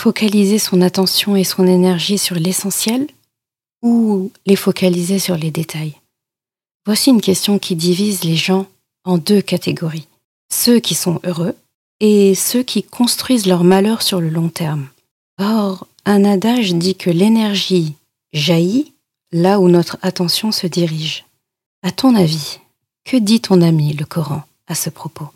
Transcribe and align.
Focaliser 0.00 0.58
son 0.58 0.80
attention 0.80 1.36
et 1.36 1.44
son 1.44 1.66
énergie 1.66 2.16
sur 2.16 2.36
l'essentiel 2.36 3.06
ou 3.82 4.32
les 4.46 4.56
focaliser 4.56 5.18
sur 5.18 5.36
les 5.36 5.50
détails? 5.50 5.94
Voici 6.86 7.10
une 7.10 7.20
question 7.20 7.58
qui 7.58 7.76
divise 7.76 8.24
les 8.24 8.34
gens 8.34 8.66
en 9.04 9.18
deux 9.18 9.42
catégories. 9.42 10.08
Ceux 10.50 10.80
qui 10.80 10.94
sont 10.94 11.20
heureux 11.24 11.54
et 12.00 12.34
ceux 12.34 12.62
qui 12.62 12.82
construisent 12.82 13.46
leur 13.46 13.62
malheur 13.62 14.00
sur 14.00 14.22
le 14.22 14.30
long 14.30 14.48
terme. 14.48 14.88
Or, 15.38 15.86
un 16.06 16.24
adage 16.24 16.72
dit 16.72 16.94
que 16.94 17.10
l'énergie 17.10 17.92
jaillit 18.32 18.94
là 19.32 19.60
où 19.60 19.68
notre 19.68 19.98
attention 20.00 20.50
se 20.50 20.66
dirige. 20.66 21.26
À 21.82 21.90
ton 21.90 22.14
avis, 22.14 22.60
que 23.04 23.18
dit 23.18 23.42
ton 23.42 23.60
ami 23.60 23.92
le 23.92 24.06
Coran 24.06 24.44
à 24.66 24.74
ce 24.74 24.88
propos? 24.88 25.28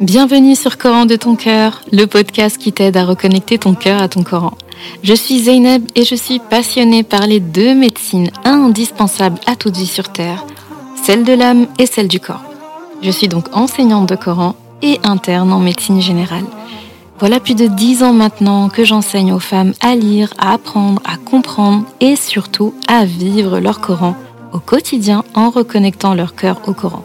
Bienvenue 0.00 0.56
sur 0.56 0.78
Coran 0.78 1.04
de 1.04 1.14
ton 1.14 1.36
cœur, 1.36 1.82
le 1.92 2.06
podcast 2.06 2.56
qui 2.56 2.72
t'aide 2.72 2.96
à 2.96 3.04
reconnecter 3.04 3.58
ton 3.58 3.74
cœur 3.74 4.00
à 4.00 4.08
ton 4.08 4.22
Coran. 4.22 4.54
Je 5.02 5.12
suis 5.12 5.40
Zeynep 5.40 5.82
et 5.94 6.04
je 6.04 6.14
suis 6.14 6.38
passionnée 6.38 7.02
par 7.02 7.26
les 7.26 7.38
deux 7.38 7.74
médecines 7.74 8.30
indispensables 8.46 9.38
à 9.46 9.56
toute 9.56 9.76
vie 9.76 9.86
sur 9.86 10.10
Terre, 10.10 10.46
celle 11.04 11.22
de 11.22 11.34
l'âme 11.34 11.66
et 11.78 11.84
celle 11.84 12.08
du 12.08 12.18
corps. 12.18 12.42
Je 13.02 13.10
suis 13.10 13.28
donc 13.28 13.54
enseignante 13.54 14.08
de 14.08 14.16
Coran 14.16 14.54
et 14.80 14.98
interne 15.04 15.52
en 15.52 15.58
médecine 15.58 16.00
générale. 16.00 16.46
Voilà 17.18 17.38
plus 17.38 17.54
de 17.54 17.66
dix 17.66 18.02
ans 18.02 18.14
maintenant 18.14 18.70
que 18.70 18.86
j'enseigne 18.86 19.34
aux 19.34 19.38
femmes 19.38 19.74
à 19.82 19.96
lire, 19.96 20.32
à 20.38 20.54
apprendre, 20.54 21.02
à 21.04 21.18
comprendre 21.18 21.84
et 22.00 22.16
surtout 22.16 22.72
à 22.88 23.04
vivre 23.04 23.60
leur 23.60 23.82
Coran 23.82 24.16
au 24.54 24.60
quotidien 24.60 25.24
en 25.34 25.50
reconnectant 25.50 26.14
leur 26.14 26.34
cœur 26.34 26.62
au 26.66 26.72
Coran. 26.72 27.04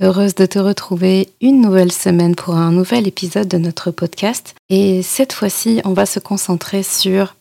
Heureuse 0.00 0.36
de 0.36 0.46
te 0.46 0.60
retrouver 0.60 1.28
une 1.40 1.60
nouvelle 1.60 1.90
semaine 1.90 2.36
pour 2.36 2.54
un 2.54 2.70
nouvel 2.70 3.08
épisode 3.08 3.48
de 3.48 3.58
notre 3.58 3.90
podcast. 3.90 4.54
Et 4.68 5.02
cette 5.02 5.32
fois-ci, 5.32 5.80
on 5.84 5.92
va 5.92 6.06
se 6.06 6.20
concentrer 6.20 6.84
sur 6.84 7.34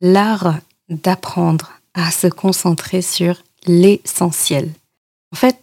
l'art 0.00 0.60
d'apprendre 0.88 1.72
à 1.94 2.12
se 2.12 2.28
concentrer 2.28 3.02
sur 3.02 3.42
l'essentiel. 3.66 4.70
En 5.32 5.36
fait, 5.36 5.56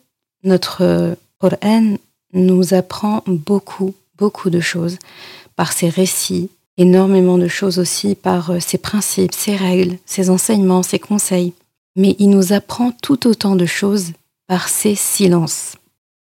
notre 0.43 1.15
Coran 1.39 1.95
nous 2.33 2.73
apprend 2.73 3.23
beaucoup, 3.25 3.95
beaucoup 4.17 4.49
de 4.49 4.59
choses 4.59 4.97
par 5.55 5.71
ses 5.71 5.87
récits, 5.87 6.49
énormément 6.75 7.37
de 7.37 7.47
choses 7.47 7.79
aussi 7.79 8.15
par 8.15 8.61
ses 8.61 8.77
principes, 8.77 9.33
ses 9.33 9.55
règles, 9.55 9.97
ses 10.05 10.29
enseignements, 10.29 10.83
ses 10.83 10.99
conseils. 10.99 11.53
Mais 11.95 12.17
il 12.19 12.31
nous 12.31 12.51
apprend 12.51 12.91
tout 13.01 13.27
autant 13.29 13.55
de 13.55 13.65
choses 13.65 14.11
par 14.47 14.67
ses 14.67 14.95
silences. 14.95 15.77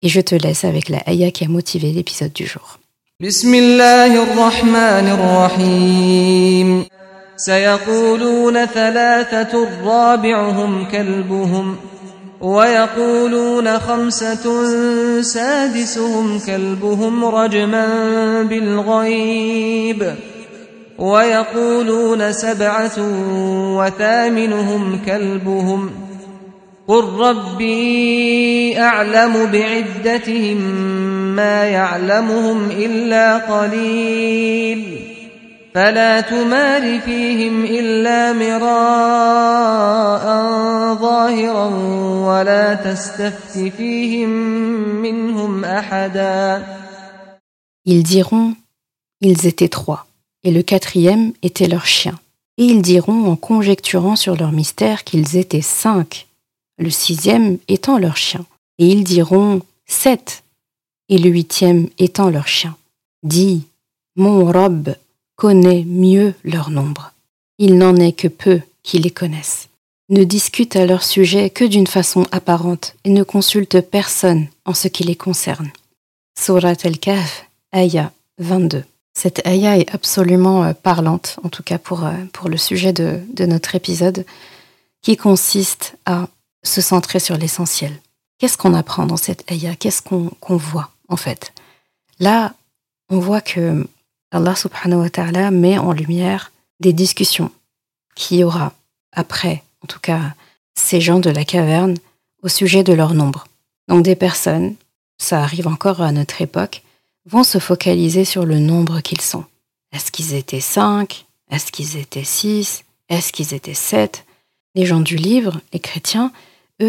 Et 0.05 0.09
je 0.09 0.21
te 0.21 0.35
laisse 0.45 0.65
avec 0.65 0.87
la 0.95 1.01
ayah 1.09 1.31
qui 1.31 1.45
a 1.45 1.49
motivé 1.49 1.89
l'épisode 1.93 2.33
du 2.33 2.47
jour. 2.47 2.79
سيقولون 7.37 8.67
ثلاثة 8.67 9.69
رابعهم 9.85 10.85
كلبهم 10.85 11.77
ويقولون 12.41 13.79
خمسة 13.79 14.45
سادسهم 15.23 16.39
كلبهم 16.39 17.25
رجما 17.25 17.87
بالغيب 18.43 20.15
ويقولون 20.99 22.33
سبعة 22.33 22.99
وثامنهم 23.79 24.99
كلبهم 25.07 25.91
قل 26.89 27.05
ربي 27.05 28.79
أعلم 28.81 29.47
بعدتهم 29.47 30.57
ما 31.37 31.65
يعلمهم 31.65 32.71
إلا 32.71 33.39
قليل 33.39 35.01
فلا 35.75 36.21
تمار 36.21 37.01
فيهم 37.01 37.65
إلا 37.65 38.33
مراء 38.33 40.25
ظاهرا 40.95 41.67
ولا 42.27 42.75
تستفت 42.75 43.59
فيهم 43.77 44.31
منهم 45.03 45.65
أحدا 45.65 46.63
Ils 47.87 48.03
diront, 48.03 48.55
ils 49.21 49.47
étaient 49.47 49.69
trois, 49.69 50.07
et 50.43 50.51
le 50.51 50.63
quatrième 50.63 51.33
était 51.43 51.67
leur 51.67 51.85
chien. 51.85 52.19
Et 52.57 52.65
ils 52.65 52.81
diront 52.81 53.27
en 53.31 53.37
conjecturant 53.37 54.17
sur 54.17 54.37
leur 54.37 54.53
mystère 54.53 55.05
qu'ils 55.05 55.37
étaient 55.37 55.61
cinq, 55.61 56.27
le 56.79 56.91
sixième 56.91 57.59
étant 57.69 57.99
leur 57.99 58.17
chien. 58.17 58.45
Et 58.79 58.87
ils 58.89 59.05
diront 59.05 59.61
sept, 59.87 60.43
et 61.09 61.19
le 61.19 61.31
huitième 61.31 61.89
étant 61.99 62.31
leur 62.31 62.49
chien. 62.49 62.77
Dis, 63.23 63.63
mon 64.17 64.45
robe 64.51 64.95
connaît 65.37 65.85
mieux 65.85 66.35
leur 66.45 66.71
nombre. 66.71 67.13
Il 67.59 67.79
n'en 67.79 67.97
est 67.97 68.13
que 68.13 68.29
peu 68.29 68.61
qui 68.83 68.99
les 68.99 69.11
connaissent. 69.11 69.69
Ne 70.11 70.25
discutent 70.25 70.77
à 70.77 70.87
leur 70.87 71.03
sujet 71.03 71.51
que 71.51 71.65
d'une 71.65 71.87
façon 71.87 72.27
apparente 72.31 72.95
et 73.05 73.11
ne 73.11 73.23
consultent 73.23 73.81
personne 73.81 74.49
en 74.65 74.75
ce 74.75 74.89
qui 74.89 75.03
les 75.05 75.17
concerne. 75.17 75.71
Surat 76.39 76.75
al-Kahf, 76.83 77.49
Aya 77.73 78.13
22. 78.39 78.85
Cette 79.17 79.47
Aya 79.47 79.79
est 79.79 79.95
absolument 79.95 80.65
euh, 80.65 80.73
parlante, 80.75 81.39
en 81.45 81.49
tout 81.49 81.63
cas 81.63 81.79
pour, 81.79 82.05
euh, 82.05 82.13
pour 82.33 82.49
le 82.49 82.57
sujet 82.57 82.93
de, 82.93 83.21
de 83.33 83.47
notre 83.47 83.77
épisode, 83.77 84.27
qui 85.03 85.17
consiste 85.17 85.97
à 86.05 86.29
se 86.65 86.81
centrer 86.81 87.21
sur 87.21 87.37
l'essentiel. 87.37 88.01
Qu'est-ce 88.39 88.59
qu'on 88.59 88.75
apprend 88.75 89.07
dans 89.07 89.17
cette 89.17 89.51
ayah? 89.51 89.77
Qu'est-ce 89.77 90.03
qu'on 90.03 90.57
voit 90.57 90.91
en 91.09 91.17
fait? 91.17 91.53
Là, 92.19 92.55
on 93.09 93.19
voit 93.19 93.41
que 93.41 93.87
Allah 94.31 94.57
subhanahu 94.57 95.03
wa 95.03 95.11
ta'ala 95.11 95.51
met 95.51 95.79
en 95.79 95.93
lumière 95.93 96.53
des 96.81 96.93
discussions 96.93 97.53
qu'il 98.17 98.39
y 98.39 98.45
aura 98.45 98.73
après, 99.13 99.63
en 99.83 99.87
tout 99.87 100.01
cas, 100.01 100.35
ces 100.75 101.01
gens 101.01 101.21
de 101.21 101.31
la 101.31 101.45
caverne 101.45 101.97
au 102.43 102.49
sujet 102.49 102.83
de 102.83 102.93
leur 102.93 103.15
nombre. 103.15 103.47
Donc 103.89 104.03
des 104.03 104.17
personnes, 104.17 104.75
ça 105.19 105.43
arrive 105.43 105.69
encore 105.69 106.01
à 106.01 106.13
notre 106.13 106.43
époque, 106.43 106.83
vont 107.27 107.45
se 107.45 107.59
focaliser 107.59 108.25
sur 108.25 108.45
le 108.45 108.59
nombre 108.59 109.01
qu'ils 109.01 109.21
sont. 109.21 109.45
Est-ce 109.93 110.11
qu'ils 110.11 110.35
étaient 110.35 110.61
cinq? 110.61 111.27
Est-ce 111.51 111.71
qu'ils 111.71 111.97
étaient 111.97 112.25
six? 112.25 112.85
Est-ce 113.09 113.33
qu'ils 113.33 113.55
étaient 113.55 113.75
sept? 113.75 114.25
Les 114.75 114.87
gens 114.87 115.01
du 115.01 115.17
livre, 115.17 115.61
les 115.73 115.79
chrétiens, 115.79 116.33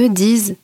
disent 0.07 0.55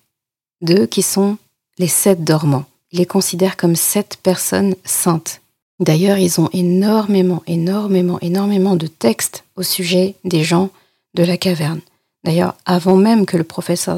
d'eux 0.61 0.85
qui 0.85 1.01
sont 1.01 1.37
les 1.77 1.87
sept 1.87 2.23
dormants. 2.23 2.65
Ils 2.91 2.99
les 2.99 3.05
considèrent 3.05 3.57
comme 3.57 3.75
sept 3.75 4.17
personnes 4.21 4.75
saintes. 4.83 5.41
D'ailleurs, 5.79 6.17
ils 6.17 6.39
ont 6.39 6.49
énormément, 6.53 7.41
énormément, 7.47 8.19
énormément 8.21 8.75
de 8.75 8.87
textes 8.87 9.43
au 9.55 9.63
sujet 9.63 10.15
des 10.23 10.43
gens 10.43 10.69
de 11.15 11.23
la 11.23 11.37
caverne. 11.37 11.81
D'ailleurs, 12.23 12.53
avant 12.65 12.97
même 12.97 13.25
que 13.25 13.35
le 13.35 13.43
professeur 13.43 13.97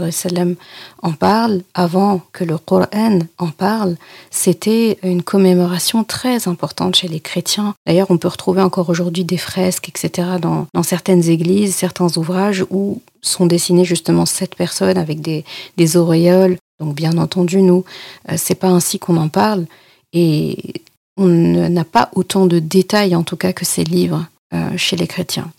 en 1.01 1.11
parle, 1.11 1.61
avant 1.73 2.21
que 2.31 2.45
le 2.45 2.57
Coran 2.57 3.19
en 3.37 3.49
parle, 3.49 3.97
c'était 4.31 4.97
une 5.03 5.23
commémoration 5.23 6.05
très 6.05 6.47
importante 6.47 6.95
chez 6.95 7.09
les 7.09 7.19
chrétiens. 7.19 7.75
D'ailleurs, 7.85 8.11
on 8.11 8.17
peut 8.17 8.29
retrouver 8.29 8.61
encore 8.61 8.89
aujourd'hui 8.89 9.25
des 9.25 9.37
fresques, 9.37 9.89
etc., 9.89 10.37
dans, 10.39 10.67
certaines 10.83 11.27
églises, 11.27 11.75
certains 11.75 12.15
ouvrages 12.15 12.65
où 12.69 13.01
sont 13.21 13.45
dessinées 13.45 13.85
justement 13.85 14.25
sept 14.25 14.55
personnes 14.55 14.97
avec 14.97 15.19
des, 15.19 15.43
des 15.75 15.97
auréoles. 15.97 16.57
Donc, 16.79 16.95
bien 16.95 17.17
entendu, 17.17 17.61
nous, 17.61 17.83
euh, 18.29 18.35
c'est 18.37 18.55
pas 18.55 18.69
ainsi 18.69 18.99
qu'on 18.99 19.17
en 19.17 19.27
parle. 19.27 19.65
Et 20.13 20.81
on 21.17 21.27
n'a 21.27 21.83
pas 21.83 22.09
autant 22.15 22.45
de 22.45 22.59
détails, 22.59 23.17
en 23.17 23.23
tout 23.23 23.37
cas, 23.37 23.51
que 23.51 23.65
ces 23.65 23.83
livres 23.83 24.25
euh, 24.53 24.77
chez 24.77 24.95
les 24.95 25.07
chrétiens. 25.07 25.51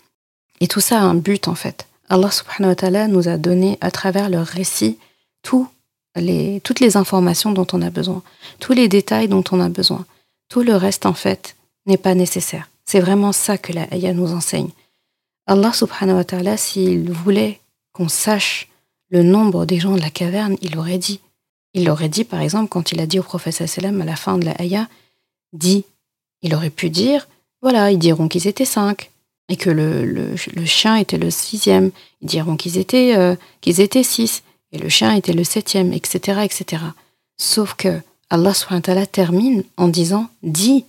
Et 0.61 0.67
tout 0.67 0.79
ça 0.79 0.99
a 0.99 1.03
un 1.03 1.15
but, 1.15 1.47
en 1.47 1.55
fait 1.55 1.85
Allah 2.09 2.31
subhanahu 2.31 2.69
wa 2.69 2.75
ta'ala 2.75 3.07
nous 3.07 3.27
a 3.27 3.37
donné 3.37 3.77
à 3.81 3.91
travers 3.91 4.29
leur 4.29 4.45
récit 4.45 4.97
les, 6.15 6.61
toutes 6.61 6.79
les 6.79 6.97
informations 6.97 7.51
dont 7.51 7.67
on 7.73 7.81
a 7.81 7.89
besoin, 7.89 8.23
tous 8.59 8.73
les 8.73 8.87
détails 8.87 9.27
dont 9.27 9.43
on 9.51 9.59
a 9.59 9.69
besoin. 9.69 10.05
Tout 10.49 10.61
le 10.61 10.75
reste, 10.75 11.05
en 11.05 11.13
fait, 11.13 11.55
n'est 11.85 11.97
pas 11.97 12.15
nécessaire. 12.15 12.69
C'est 12.85 12.99
vraiment 12.99 13.31
ça 13.31 13.57
que 13.57 13.73
la 13.73 13.91
ayah 13.91 14.13
nous 14.13 14.33
enseigne. 14.33 14.69
Allah 15.47 15.73
subhanahu 15.73 16.17
wa 16.17 16.23
ta'ala, 16.23 16.57
s'il 16.57 17.11
voulait 17.11 17.59
qu'on 17.93 18.09
sache 18.09 18.69
le 19.09 19.23
nombre 19.23 19.65
des 19.65 19.79
gens 19.79 19.95
de 19.95 20.01
la 20.01 20.09
caverne, 20.09 20.55
il 20.61 20.77
aurait 20.77 20.97
dit. 20.97 21.19
Il 21.73 21.89
aurait 21.89 22.09
dit, 22.09 22.23
par 22.23 22.41
exemple, 22.41 22.69
quand 22.69 22.91
il 22.91 23.01
a 23.01 23.05
dit 23.05 23.19
au 23.19 23.23
prophète 23.23 23.67
sallam 23.67 24.01
à 24.01 24.05
la 24.05 24.15
fin 24.15 24.37
de 24.37 24.45
la 24.45 24.59
ayah, 24.61 24.87
dit, 25.53 25.83
il 26.41 26.55
aurait 26.55 26.69
pu 26.69 26.89
dire, 26.89 27.27
voilà, 27.61 27.91
ils 27.91 27.99
diront 27.99 28.27
qu'ils 28.27 28.47
étaient 28.47 28.65
cinq, 28.65 29.11
et 29.49 29.57
que 29.57 29.69
le, 29.69 30.05
le, 30.05 30.65
chien 30.65 30.95
était 30.95 31.17
le 31.17 31.29
sixième. 31.29 31.91
Ils 32.21 32.27
diront 32.27 32.55
qu'ils 32.55 32.77
étaient, 32.77 33.15
euh, 33.15 33.35
étaient 33.65 34.03
six, 34.03 34.43
et 34.71 34.77
le 34.77 34.89
chien 34.89 35.13
était 35.13 35.33
le 35.33 35.43
septième, 35.43 35.93
etc., 35.93 36.41
etc. 36.43 36.83
Sauf 37.37 37.75
que 37.75 38.01
Allah 38.29 38.53
subhanahu 38.53 39.07
termine 39.07 39.63
en 39.77 39.87
disant, 39.87 40.29
dis, 40.41 40.85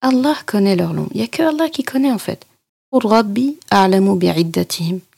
Allah 0.00 0.36
connaît 0.46 0.76
leur 0.76 0.94
nom. 0.94 1.08
Il 1.12 1.18
n'y 1.18 1.24
a 1.24 1.28
que 1.28 1.42
Allah 1.42 1.68
qui 1.68 1.82
connaît 1.82 2.12
en 2.12 2.18
fait. 2.18 2.46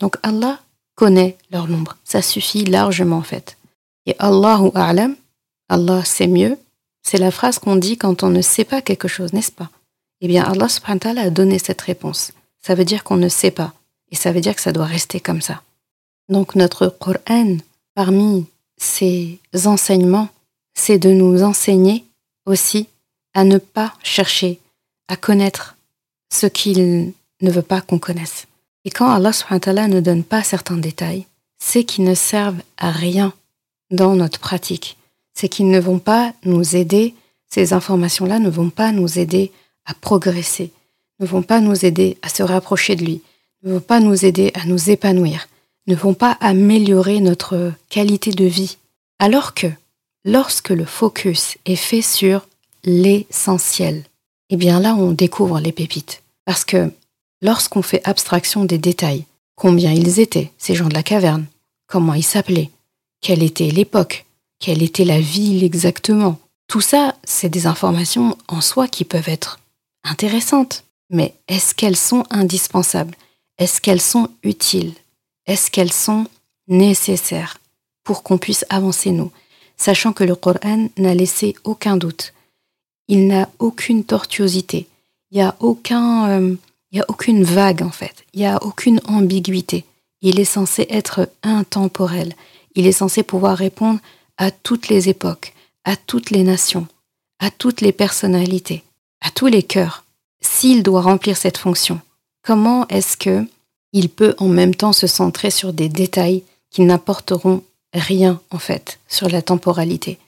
Donc 0.01 0.17
Allah 0.23 0.61
connaît 0.95 1.37
leur 1.51 1.69
nombre. 1.69 1.97
Ça 2.05 2.23
suffit 2.23 2.65
largement 2.65 3.19
en 3.19 3.23
fait. 3.23 3.57
Et 4.07 4.17
Allahu 4.19 4.71
a'lam, 4.75 5.15
Allah 5.69 6.05
sait 6.05 6.27
mieux, 6.27 6.57
c'est 7.03 7.19
la 7.19 7.31
phrase 7.31 7.59
qu'on 7.59 7.77
dit 7.77 7.97
quand 7.97 8.23
on 8.23 8.31
ne 8.31 8.43
sait 8.43 8.65
pas 8.65 8.81
quelque 8.81 9.09
chose, 9.09 9.33
n'est-ce 9.33 9.53
pas? 9.53 9.71
Eh 10.21 10.29
bien 10.29 10.45
Allah 10.45 10.69
subhanahu 10.69 11.19
a 11.19 11.31
donné 11.31 11.59
cette 11.59 11.81
réponse. 11.83 12.33
Ça 12.63 12.75
veut 12.75 12.85
dire 12.85 13.05
qu'on 13.05 13.17
ne 13.17 13.29
sait 13.29 13.51
pas. 13.51 13.73
Et 14.11 14.17
ça 14.17 14.33
veut 14.33 14.41
dire 14.41 14.55
que 14.55 14.61
ça 14.61 14.73
doit 14.73 14.87
rester 14.87 15.21
comme 15.21 15.41
ça. 15.41 15.63
Donc 16.29 16.55
notre 16.55 16.89
Coran, 16.89 17.57
parmi 17.95 18.47
ses 18.77 19.41
enseignements, 19.65 20.29
c'est 20.75 20.99
de 20.99 21.11
nous 21.11 21.43
enseigner 21.43 22.05
aussi 22.47 22.89
à 23.35 23.45
ne 23.45 23.59
pas 23.59 23.95
chercher 24.03 24.59
à 25.09 25.17
connaître 25.17 25.77
ce 26.33 26.47
qu'il 26.47 27.13
ne 27.41 27.51
veut 27.51 27.63
pas 27.63 27.81
qu'on 27.81 27.99
connaisse. 27.99 28.47
Et 28.85 28.91
quand 28.91 29.11
Allah 29.11 29.89
ne 29.89 30.01
donne 30.01 30.25
pas 30.25 30.43
certains 30.43 30.77
détails, 30.77 31.27
c'est 31.59 31.85
qu'ils 31.85 32.05
ne 32.05 32.15
servent 32.15 32.63
à 32.79 32.91
rien 32.91 33.33
dans 33.91 34.15
notre 34.15 34.39
pratique. 34.39 34.97
C'est 35.35 35.49
qu'ils 35.49 35.69
ne 35.69 35.81
vont 35.81 35.99
pas 35.99 36.33
nous 36.45 36.77
aider, 36.77 37.15
ces 37.49 37.73
informations-là 37.73 38.39
ne 38.39 38.49
vont 38.49 38.71
pas 38.71 38.93
nous 38.93 39.19
aider 39.19 39.53
à 39.85 39.95
progresser, 39.95 40.71
ne 41.21 41.27
vont 41.27 41.43
pas 41.43 41.61
nous 41.61 41.85
aider 41.85 42.17
à 42.23 42.29
se 42.29 42.43
rapprocher 42.43 42.97
de 42.97 43.05
lui, 43.05 43.23
ne 43.63 43.75
vont 43.75 43.81
pas 43.81 44.01
nous 44.01 44.25
aider 44.25 44.51
à 44.55 44.65
nous 44.65 44.91
épanouir, 44.91 45.49
ne 45.87 45.95
vont 45.95 46.15
pas 46.15 46.37
améliorer 46.41 47.21
notre 47.21 47.73
qualité 47.89 48.33
de 48.33 48.47
vie. 48.47 48.79
Alors 49.19 49.55
que 49.55 49.67
lorsque 50.25 50.71
le 50.71 50.85
focus 50.85 51.59
est 51.67 51.77
fait 51.77 52.03
sur 52.03 52.47
l'essentiel, 52.85 54.05
eh 54.49 54.57
bien 54.57 54.81
là, 54.81 54.95
on 54.95 55.13
découvre 55.13 55.61
les 55.61 55.73
pépites. 55.73 56.23
Parce 56.45 56.65
que 56.65 56.91
lorsqu'on 57.43 57.83
fait 57.83 58.07
abstraction 58.09 58.65
des 58.65 58.79
détails, 58.79 59.25
combien 59.57 59.93
ils 59.93 60.21
étaient, 60.21 60.51
ces 60.59 60.75
gens 60.75 60.89
de 60.89 60.95
la 60.95 61.03
caverne, 61.03 61.47
comment 61.87 62.15
ils 62.15 62.23
s'appelaient, 62.23 62.71
quelle 63.21 63.43
était 63.43 63.71
l'époque, 63.71 64.25
quelle 64.59 64.83
était 64.83 65.05
la 65.05 65.21
ville 65.21 65.65
exactement, 65.65 66.39
tout 66.67 66.81
ça, 66.81 67.17
c'est 67.25 67.49
des 67.49 67.67
informations 67.67 68.39
en 68.49 68.61
soi 68.61 68.89
qui 68.89 69.05
peuvent 69.05 69.29
être 69.29 69.61
intéressantes. 70.05 70.85
Mais 71.11 71.35
est-ce 71.49 71.75
qu'elles 71.75 71.97
sont 71.97 72.25
indispensables? 72.31 73.15
Est-ce 73.59 73.81
qu'elles 73.81 74.01
sont 74.01 74.29
utiles? 74.43 74.95
Est-ce 75.47 75.71
qu'elles 75.71 75.93
sont 75.93 76.27
nécessaires 76.69 77.59
pour 78.05 78.23
qu'on 78.23 78.39
puisse 78.39 78.65
avancer 78.71 79.11
nous? 79.11 79.33
Sachant 79.77 80.13
que 80.13 80.25
le 80.25 80.37
Coran 80.37 80.89
n'a 80.97 81.15
laissé 81.15 81.55
aucun 81.65 81.97
doute. 81.97 82.33
Il 83.09 83.27
n'a 83.27 83.49
aucune 83.59 84.05
tortuosité, 84.05 84.87
il 85.33 85.39
n'y 85.39 85.43
a, 85.43 85.57
aucun, 85.59 86.29
euh, 86.29 86.55
a 86.95 87.05
aucune 87.09 87.43
vague 87.43 87.83
en 87.83 87.91
fait, 87.91 88.25
il 88.35 88.41
n'y 88.41 88.47
a 88.47 88.63
aucune 88.63 89.01
ambiguïté. 89.05 89.85
Il 90.23 90.39
est 90.39 90.45
censé 90.45 90.87
être 90.91 91.29
intemporel, 91.43 92.35
il 92.77 92.87
est 92.87 92.93
censé 92.93 93.25
pouvoir 93.25 93.57
répondre 93.57 93.99
à 94.37 94.53
toutes 94.53 94.89
les 94.89 95.09
époques, 95.09 95.55
à 95.85 95.97
toutes 95.97 96.31
les 96.31 96.45
nations, 96.45 96.87
à 97.41 97.51
toutes 97.51 97.81
les 97.81 97.93
personnalités, 97.93 98.85
à 99.21 99.31
tous 99.31 99.47
les 99.47 99.65
cœurs. 99.65 100.05
S'il 100.41 100.83
doit 100.83 101.03
remplir 101.03 101.37
cette 101.37 101.59
fonction, 101.59 102.01
comment 102.43 102.87
est-ce 102.89 103.17
que 103.17 103.47
il 103.93 104.09
peut 104.09 104.35
en 104.39 104.49
même 104.49 104.75
temps 104.75 104.93
se 104.93 105.07
centrer 105.07 105.51
sur 105.51 105.73
des 105.73 105.89
détails 105.89 106.45
qui 106.71 106.83
n'apporteront 106.83 107.63
rien 107.93 108.41
en 108.51 108.59
fait 108.59 109.01
sur 109.09 109.29
la 109.29 109.43
temporalité, 109.43 110.19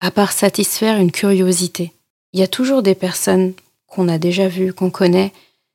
à 0.00 0.10
part 0.10 0.32
satisfaire 0.32 0.98
une 0.98 1.12
curiosité 1.12 1.92
il 2.34 2.40
y 2.40 2.42
a 2.42 2.48
toujours 2.48 2.82
des 2.82 2.96
personnes 2.96 3.54
qu'on 3.86 4.08
a 4.08 4.18
déjà 4.18 4.48
vues, 4.48 4.74
qu'on 4.74 4.90
connaît, 4.90 5.32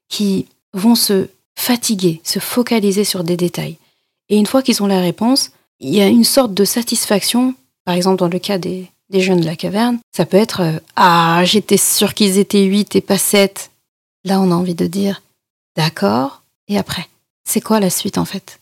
qui 0.10 0.46
vont 0.74 0.94
se 0.96 1.30
fatiguer, 1.58 2.20
se 2.24 2.40
focaliser 2.40 3.06
sur 3.06 3.24
des 3.24 3.38
détails. 3.38 3.78
Et 4.28 4.38
une 4.38 4.46
fois 4.46 4.62
qu'ils 4.62 4.84
ont 4.84 4.88
la 4.88 5.00
réponse, 5.00 5.52
il 5.80 5.96
y 5.96 6.02
a 6.02 6.08
une 6.08 6.26
sorte 6.26 6.54
de 6.54 6.66
satisfaction, 6.66 7.56
par 7.86 7.96
exemple 7.96 8.20
dans 8.20 8.28
le 8.28 8.40
cas 8.40 8.58
des, 8.58 8.90
jeunes 9.10 9.40
de 9.40 9.46
la 9.46 9.56
caverne, 9.56 10.00
ça 10.12 10.26
peut 10.26 10.38
être 10.38 10.62
euh, 10.62 10.80
Ah, 10.98 11.42
j'étais 11.46 11.78
sûr 11.78 12.14
qu'ils 12.14 12.38
étaient 12.38 12.66
8 12.66 12.98
et 12.98 13.02
pas 13.02 13.18
7. 13.18 13.72
Là, 14.26 14.40
on 14.40 14.52
a 14.52 14.56
envie 14.56 14.76
de 14.76 14.88
dire 14.88 15.22
D'accord, 15.76 16.44
et 16.68 16.78
après? 16.78 17.08
C'est 17.46 17.62
quoi 17.62 17.80
la 17.80 17.90
suite 17.90 18.18
en 18.18 18.26
fait? 18.26 18.60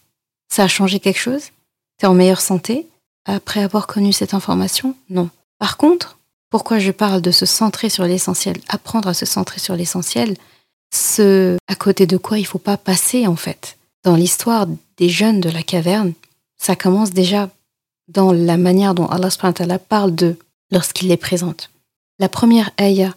Ça 0.49 0.63
a 0.63 0.67
changé 0.67 0.99
quelque 0.99 1.19
chose? 1.19 1.49
T'es 1.97 2.07
en 2.07 2.13
meilleure 2.13 2.41
santé? 2.41 2.87
Après 3.25 3.63
avoir 3.63 3.87
connu 3.87 4.13
cette 4.13 4.33
information? 4.33 4.95
Non. 5.09 5.29
Par 5.59 5.77
contre, 5.77 6.17
pourquoi 6.49 6.79
je 6.79 6.91
parle 6.91 7.21
de 7.21 7.31
se 7.31 7.45
centrer 7.45 7.89
sur 7.89 8.05
l'essentiel, 8.05 8.61
apprendre 8.69 9.09
à 9.09 9.13
se 9.13 9.25
centrer 9.25 9.59
sur 9.59 9.75
l'essentiel, 9.75 10.37
ce 10.93 11.57
à 11.67 11.75
côté 11.75 12.05
de 12.07 12.17
quoi 12.17 12.37
il 12.37 12.43
ne 12.43 12.47
faut 12.47 12.59
pas 12.59 12.77
passer 12.77 13.27
en 13.27 13.35
fait? 13.35 13.77
Dans 14.03 14.15
l'histoire 14.15 14.67
des 14.97 15.09
jeunes 15.09 15.41
de 15.41 15.49
la 15.49 15.63
caverne, 15.63 16.13
ça 16.57 16.75
commence 16.75 17.11
déjà 17.11 17.49
dans 18.07 18.31
la 18.31 18.57
manière 18.57 18.93
dont 18.93 19.07
Allah 19.07 19.79
parle 19.79 20.15
d'eux 20.15 20.37
lorsqu'il 20.71 21.09
les 21.09 21.17
présente. 21.17 21.69
La 22.19 22.29
première 22.29 22.71
ayah 22.79 23.13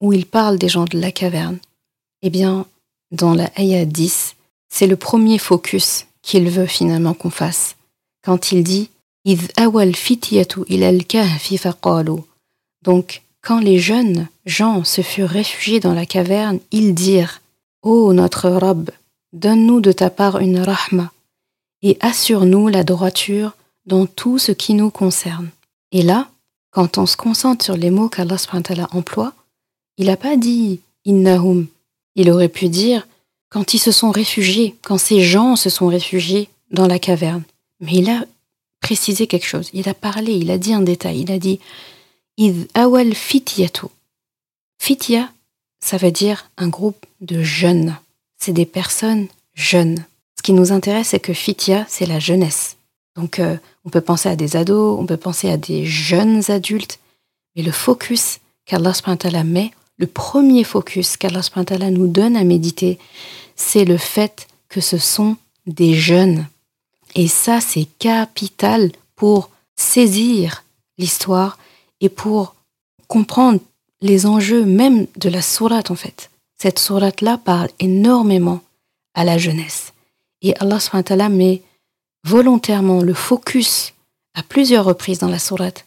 où 0.00 0.12
il 0.12 0.26
parle 0.26 0.58
des 0.58 0.68
gens 0.68 0.84
de 0.84 0.98
la 0.98 1.12
caverne, 1.12 1.58
eh 2.22 2.30
bien, 2.30 2.66
dans 3.10 3.34
la 3.34 3.50
ayah 3.58 3.84
10, 3.84 4.36
c'est 4.68 4.86
le 4.86 4.96
premier 4.96 5.38
focus 5.38 6.06
qu'il 6.22 6.48
veut 6.48 6.66
finalement 6.66 7.14
qu'on 7.14 7.30
fasse. 7.30 7.76
Quand 8.24 8.52
il 8.52 8.62
dit 8.62 8.88
donc, 12.84 13.22
quand 13.40 13.60
les 13.60 13.78
jeunes 13.78 14.28
gens 14.46 14.84
se 14.84 15.00
furent 15.02 15.28
réfugiés 15.28 15.78
dans 15.78 15.94
la 15.94 16.06
caverne, 16.06 16.58
ils 16.72 16.92
dirent 16.94 17.40
Ô 17.82 18.12
notre 18.12 18.48
Rab, 18.48 18.90
donne-nous 19.32 19.80
de 19.80 19.92
ta 19.92 20.10
part 20.10 20.38
une 20.38 20.58
rahma 20.58 21.12
et 21.82 21.98
assure-nous 22.00 22.68
la 22.68 22.82
droiture 22.84 23.52
dans 23.86 24.06
tout 24.06 24.38
ce 24.38 24.52
qui 24.52 24.74
nous 24.74 24.90
concerne. 24.90 25.50
Et 25.92 26.02
là, 26.02 26.28
quand 26.70 26.98
on 26.98 27.06
se 27.06 27.16
concentre 27.16 27.64
sur 27.64 27.76
les 27.76 27.90
mots 27.90 28.08
qu'Allah 28.08 28.36
emploie, 28.92 29.34
il 29.98 30.06
n'a 30.06 30.16
pas 30.16 30.36
dit 30.36 30.80
innahum. 31.04 31.66
Il 32.14 32.30
aurait 32.30 32.48
pu 32.48 32.68
dire 32.68 33.06
quand 33.48 33.74
ils 33.74 33.78
se 33.78 33.92
sont 33.92 34.10
réfugiés, 34.10 34.76
quand 34.82 34.98
ces 34.98 35.22
gens 35.22 35.56
se 35.56 35.70
sont 35.70 35.86
réfugiés 35.86 36.48
dans 36.70 36.86
la 36.86 36.98
caverne. 36.98 37.42
Mais 37.80 37.92
il 37.94 38.10
a 38.10 38.24
précisé 38.80 39.26
quelque 39.26 39.46
chose. 39.46 39.70
Il 39.72 39.88
a 39.88 39.94
parlé, 39.94 40.32
il 40.32 40.50
a 40.50 40.58
dit 40.58 40.72
un 40.72 40.80
détail. 40.80 41.20
Il 41.20 41.32
a 41.32 41.38
dit 41.38 41.60
Id 42.38 42.68
awal 42.74 43.14
fitiatu. 43.14 43.86
Fitia, 44.78 45.30
ça 45.80 45.96
veut 45.96 46.10
dire 46.10 46.50
un 46.56 46.68
groupe 46.68 47.06
de 47.20 47.42
jeunes. 47.42 47.96
C'est 48.38 48.52
des 48.52 48.66
personnes 48.66 49.28
jeunes. 49.54 50.04
Ce 50.36 50.42
qui 50.42 50.52
nous 50.52 50.72
intéresse, 50.72 51.08
c'est 51.08 51.20
que 51.20 51.32
fitia, 51.32 51.86
c'est 51.88 52.06
la 52.06 52.18
jeunesse. 52.18 52.76
Donc, 53.16 53.38
euh, 53.38 53.56
on 53.84 53.90
peut 53.90 54.00
penser 54.00 54.28
à 54.28 54.36
des 54.36 54.56
ados, 54.56 54.98
on 54.98 55.06
peut 55.06 55.16
penser 55.16 55.50
à 55.50 55.56
des 55.56 55.84
jeunes 55.84 56.50
adultes, 56.50 56.98
mais 57.54 57.62
le 57.62 57.72
focus 57.72 58.38
qu'Allah 58.64 58.94
met, 59.44 59.70
le 59.98 60.06
premier 60.06 60.64
focus 60.64 61.16
qu'Allah 61.16 61.42
nous 61.90 62.08
donne 62.08 62.36
à 62.36 62.44
méditer, 62.44 62.98
c'est 63.56 63.84
le 63.84 63.96
fait 63.96 64.48
que 64.68 64.80
ce 64.80 64.98
sont 64.98 65.36
des 65.66 65.94
jeunes. 65.94 66.46
Et 67.14 67.28
ça, 67.28 67.60
c'est 67.60 67.86
capital 67.98 68.90
pour 69.16 69.50
saisir 69.76 70.64
l'histoire 70.98 71.58
et 72.00 72.08
pour 72.08 72.54
comprendre 73.06 73.60
les 74.00 74.26
enjeux 74.26 74.64
même 74.64 75.06
de 75.16 75.28
la 75.28 75.42
sourate 75.42 75.90
en 75.90 75.94
fait. 75.94 76.30
Cette 76.58 76.78
sourate-là 76.78 77.38
parle 77.38 77.68
énormément 77.78 78.60
à 79.14 79.24
la 79.24 79.38
jeunesse. 79.38 79.92
Et 80.42 80.56
Allah 80.58 80.80
SWT 80.80 81.10
met 81.30 81.62
volontairement 82.24 83.02
le 83.02 83.14
focus 83.14 83.94
à 84.34 84.42
plusieurs 84.42 84.84
reprises 84.84 85.18
dans 85.18 85.28
la 85.28 85.38
sourate 85.38 85.84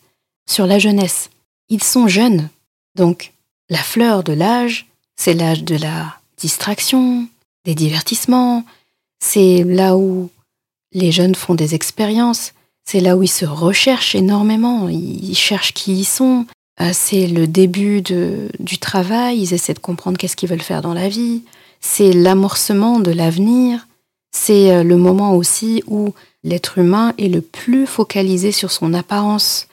sur 0.48 0.68
la 0.68 0.80
jeunesse. 0.80 1.30
Ils 1.70 1.84
sont 1.84 2.08
jeunes, 2.08 2.50
donc 2.96 3.34
la 3.70 3.80
fleur 3.80 4.24
de 4.24 4.34
l'âge, 4.34 4.88
c'est 5.16 5.34
l'âge 5.34 5.64
de 5.64 5.76
la 5.76 6.18
distraction, 6.38 7.28
des 7.66 7.76
divertissements, 7.76 8.64
c'est 9.20 9.64
là 9.64 9.98
où 9.98 10.30
les 10.94 11.12
jeunes 11.12 11.36
font 11.36 11.56
des 11.56 11.76
expériences, 11.76 12.54
c'est 12.86 13.00
là 13.00 13.18
où 13.18 13.24
ils 13.24 13.28
se 13.28 13.46
recherchent 13.46 14.16
énormément, 14.16 14.88
ils 14.90 15.36
cherchent 15.36 15.74
qui 15.74 16.00
ils 16.00 16.06
sont, 16.06 16.46
Euh, 16.82 16.92
c'est 16.94 17.28
le 17.28 17.48
début 17.48 18.02
du 18.02 18.78
travail, 18.80 19.40
ils 19.40 19.54
essaient 19.54 19.74
de 19.74 19.80
comprendre 19.80 20.18
qu'est-ce 20.18 20.36
qu'ils 20.36 20.50
veulent 20.50 20.62
faire 20.62 20.82
dans 20.82 20.94
la 20.94 21.08
vie. 21.08 21.44
C'est 21.80 22.12
l'amorcement 22.12 23.00
de 23.00 23.12
l'avenir. 23.12 23.88
C'est 24.32 24.72
euh, 24.72 24.84
le 24.84 24.98
moment 24.98 25.36
aussi 25.36 25.84
où 25.88 26.14
l'être 26.44 26.78
humain 26.78 27.14
est 27.18 27.30
le 27.30 27.42
plus 27.42 27.88
focalisé 27.88 28.52
sur 28.52 28.72
son 28.72 28.94
apparence, 28.94 29.68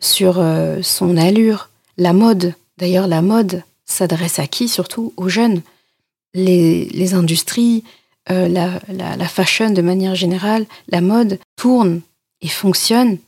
sur 0.00 0.38
euh, 0.38 0.80
son 0.82 1.16
allure, 1.16 1.68
la 1.98 2.12
mode. 2.12 2.54
D'ailleurs, 2.80 3.06
la 3.06 3.22
mode 3.22 3.62
s'adresse 3.84 4.38
à 4.38 4.46
qui 4.46 4.68
Surtout 4.68 5.12
aux 5.16 5.28
jeunes? 5.28 5.62
Les, 6.34 7.14
industries, 7.14 7.84
la, 8.28 8.80
la 8.88 9.28
fashion 9.28 9.70
de 9.70 9.82
manière 9.82 10.14
générale, 10.14 10.66
la 10.88 11.00
mode 11.00 11.38
tourne 11.56 12.00
et 12.40 12.48
fonctionne 12.48 13.18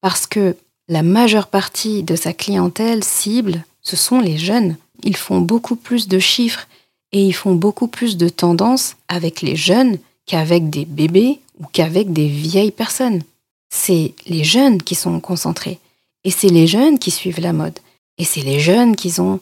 parce 0.00 0.26
que 0.26 0.56
la 0.88 1.02
majeure 1.02 1.48
partie 1.48 2.02
de 2.02 2.16
sa 2.16 2.32
clientèle 2.32 3.04
cible, 3.04 3.64
ce 3.82 3.96
sont 3.96 4.20
les 4.20 4.38
jeunes. 4.38 4.76
Ils 5.04 5.16
font 5.16 5.40
beaucoup 5.40 5.76
plus 5.76 6.08
de 6.08 6.18
chiffres 6.18 6.66
et 7.12 7.22
ils 7.22 7.34
font 7.34 7.54
beaucoup 7.54 7.88
plus 7.88 8.16
de 8.16 8.28
tendances 8.28 8.96
avec 9.08 9.42
les 9.42 9.56
jeunes 9.56 9.98
qu'avec 10.26 10.70
des 10.70 10.84
bébés 10.84 11.40
ou 11.60 11.64
qu'avec 11.72 12.12
des 12.12 12.28
vieilles 12.28 12.70
personnes. 12.70 13.22
C'est 13.70 14.14
les 14.26 14.44
jeunes 14.44 14.82
qui 14.82 14.94
sont 14.94 15.20
concentrés 15.20 15.78
et 16.24 16.30
c'est 16.30 16.48
les 16.48 16.66
jeunes 16.66 16.98
qui 16.98 17.10
suivent 17.10 17.40
la 17.40 17.52
mode 17.52 17.78
et 18.18 18.24
c'est 18.24 18.42
les 18.42 18.60
jeunes 18.60 18.96
qui 18.96 19.20
ont 19.20 19.40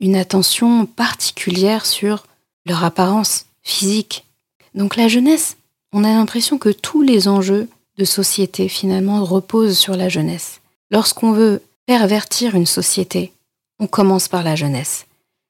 une 0.00 0.16
attention 0.16 0.86
particulière 0.86 1.86
sur 1.86 2.26
leur 2.66 2.84
apparence 2.84 3.46
physique. 3.62 4.26
Donc 4.74 4.96
la 4.96 5.08
jeunesse, 5.08 5.56
on 5.92 6.04
a 6.04 6.08
l'impression 6.08 6.58
que 6.58 6.70
tous 6.70 7.02
les 7.02 7.28
enjeux 7.28 7.68
de 7.96 8.04
société 8.04 8.68
finalement 8.68 9.24
reposent 9.24 9.78
sur 9.78 9.96
la 9.96 10.08
jeunesse. 10.08 10.60
Lorsqu'on 10.90 11.32
veut 11.32 11.62
pervertir 11.86 12.54
une 12.54 12.66
société, 12.66 13.32
on 13.78 13.86
commence 13.86 14.28
par 14.28 14.42
la 14.42 14.56
jeunesse. 14.56 15.06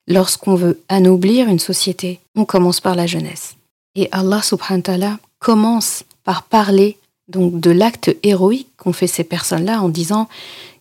Lorsqu'on 0.07 0.55
veut 0.55 0.83
anoblir 0.89 1.49
une 1.49 1.59
société, 1.59 2.21
on 2.35 2.45
commence 2.45 2.81
par 2.81 2.95
la 2.95 3.07
jeunesse. 3.07 3.57
Et 3.95 4.09
Allah 4.13 4.43
subhanahu 4.43 5.01
wa 5.01 5.19
commence 5.39 6.05
par 6.25 6.43
parler 6.43 6.99
donc 7.29 7.59
de 7.61 7.71
l'acte 7.71 8.15
héroïque 8.23 8.69
qu'ont 8.77 8.93
fait 8.93 9.07
ces 9.07 9.25
personnes-là 9.25 9.81
en 9.81 9.89
disant 9.89 10.29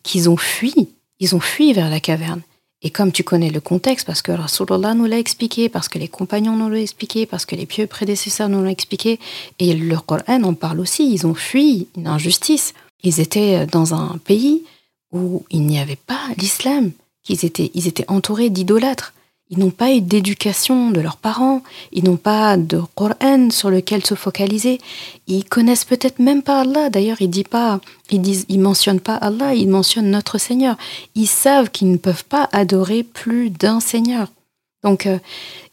qu'ils 0.01 0.29
ont 0.29 0.37
fui, 0.37 0.89
ils 1.19 1.35
ont 1.35 1.39
fui 1.39 1.73
vers 1.73 1.89
la 1.89 1.99
caverne. 1.99 2.41
Et 2.85 2.89
comme 2.89 3.13
tu 3.13 3.23
connais 3.23 3.49
le 3.49 3.61
contexte, 3.61 4.05
parce 4.05 4.21
que 4.21 4.33
Rasulullah 4.33 4.93
nous 4.93 5.05
l'a 5.05 5.17
expliqué, 5.17 5.69
parce 5.69 5.87
que 5.87 5.97
les 5.97 6.09
compagnons 6.09 6.57
nous 6.57 6.67
l'ont 6.67 6.75
expliqué, 6.75 7.25
parce 7.25 7.45
que 7.45 7.55
les 7.55 7.65
pieux 7.65 7.87
prédécesseurs 7.87 8.49
nous 8.49 8.61
l'ont 8.61 8.69
expliqué, 8.69 9.19
et 9.59 9.73
le 9.73 9.97
Coran 9.97 10.43
en 10.43 10.53
parle 10.53 10.81
aussi, 10.81 11.13
ils 11.13 11.25
ont 11.25 11.33
fui 11.33 11.87
une 11.95 12.07
injustice. 12.07 12.73
Ils 13.01 13.21
étaient 13.21 13.65
dans 13.67 13.93
un 13.93 14.17
pays 14.17 14.63
où 15.13 15.45
il 15.49 15.65
n'y 15.65 15.79
avait 15.79 15.95
pas 15.95 16.19
l'islam, 16.37 16.91
qu'ils 17.23 17.45
étaient, 17.45 17.71
ils 17.73 17.87
étaient 17.87 18.09
entourés 18.09 18.49
d'idolâtres. 18.49 19.13
Ils 19.53 19.59
n'ont 19.59 19.69
pas 19.69 19.93
eu 19.93 20.01
d'éducation 20.01 20.89
de 20.89 20.99
leurs 20.99 21.17
parents, 21.17 21.61
ils 21.91 22.03
n'ont 22.03 22.17
pas 22.17 22.57
de 22.57 22.81
Coran 22.95 23.51
sur 23.51 23.69
lequel 23.69 24.03
se 24.03 24.15
focaliser. 24.15 24.79
Ils 25.27 25.45
connaissent 25.45 25.85
peut-être 25.85 26.17
même 26.17 26.41
pas 26.41 26.61
Allah. 26.61 26.89
D'ailleurs, 26.89 27.21
ils 27.21 27.29
disent 27.29 27.43
pas, 27.43 27.79
ils 28.09 28.59
mentionnent 28.59 28.99
pas 28.99 29.13
Allah, 29.13 29.53
ils 29.53 29.69
mentionnent 29.69 30.09
notre 30.09 30.39
Seigneur. 30.39 30.75
Ils 31.13 31.27
savent 31.27 31.69
qu'ils 31.69 31.91
ne 31.91 31.97
peuvent 31.97 32.25
pas 32.25 32.49
adorer 32.51 33.03
plus 33.03 33.51
d'un 33.51 33.79
Seigneur. 33.79 34.29
Donc, 34.83 35.05
euh, 35.05 35.19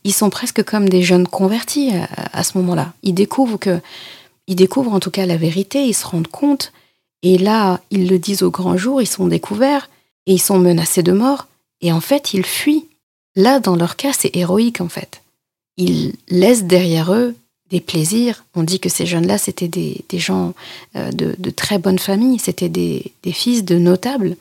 ils 0.05 0.13
sont 0.13 0.29
presque 0.29 0.63
comme 0.63 0.91
des 0.91 1.03
jeunes 1.03 1.27
convertis 1.27 1.91
à, 1.93 2.39
à 2.39 2.45
ce 2.45 2.59
moment-là. 2.59 2.93
Ils 3.03 3.15
découvrent 3.15 3.59
que, 3.59 3.81
ils 4.47 4.57
découvrent 4.57 4.93
en 4.93 5.01
tout 5.01 5.11
cas 5.11 5.25
la 5.25 5.39
vérité. 5.39 5.87
Ils 5.87 5.95
se 5.95 6.07
rendent 6.07 6.29
compte 6.29 6.71
et 7.23 7.39
là, 7.39 7.81
ils 7.91 8.11
le 8.11 8.19
disent 8.19 8.43
au 8.43 8.51
grand 8.51 8.77
jour, 8.77 9.01
ils 9.01 9.07
sont 9.07 9.27
découverts 9.27 9.89
et 10.27 10.35
ils 10.35 10.39
sont 10.39 10.59
menacés 10.59 11.03
de 11.03 11.13
mort. 11.13 11.47
Et 11.81 11.93
en 11.93 12.01
fait, 12.03 12.35
ils 12.35 12.45
fuient. 12.45 12.90
Là, 13.41 13.59
dans 13.59 13.77
leur 13.77 13.97
cas, 13.97 14.13
c'est 14.13 14.35
héroïque 14.37 14.81
en 14.81 14.89
fait. 14.89 15.23
Ils 15.77 16.13
laissent 16.29 16.65
derrière 16.65 17.13
eux 17.15 17.35
des 17.71 17.81
plaisirs. 17.81 18.45
On 18.55 18.63
dit 18.63 18.81
que 18.81 18.89
ces 18.89 19.07
jeunes-là, 19.07 19.39
c'était 19.39 19.69
des, 19.69 20.05
gens 20.13 20.53
euh, 20.97 21.11
de, 21.13 21.51
très 21.51 21.79
bonne 21.79 21.99
famille, 21.99 22.39
c'était 22.39 22.69
des, 22.69 23.13
fils 23.33 23.65
de 23.65 23.79
notables. 23.79 24.37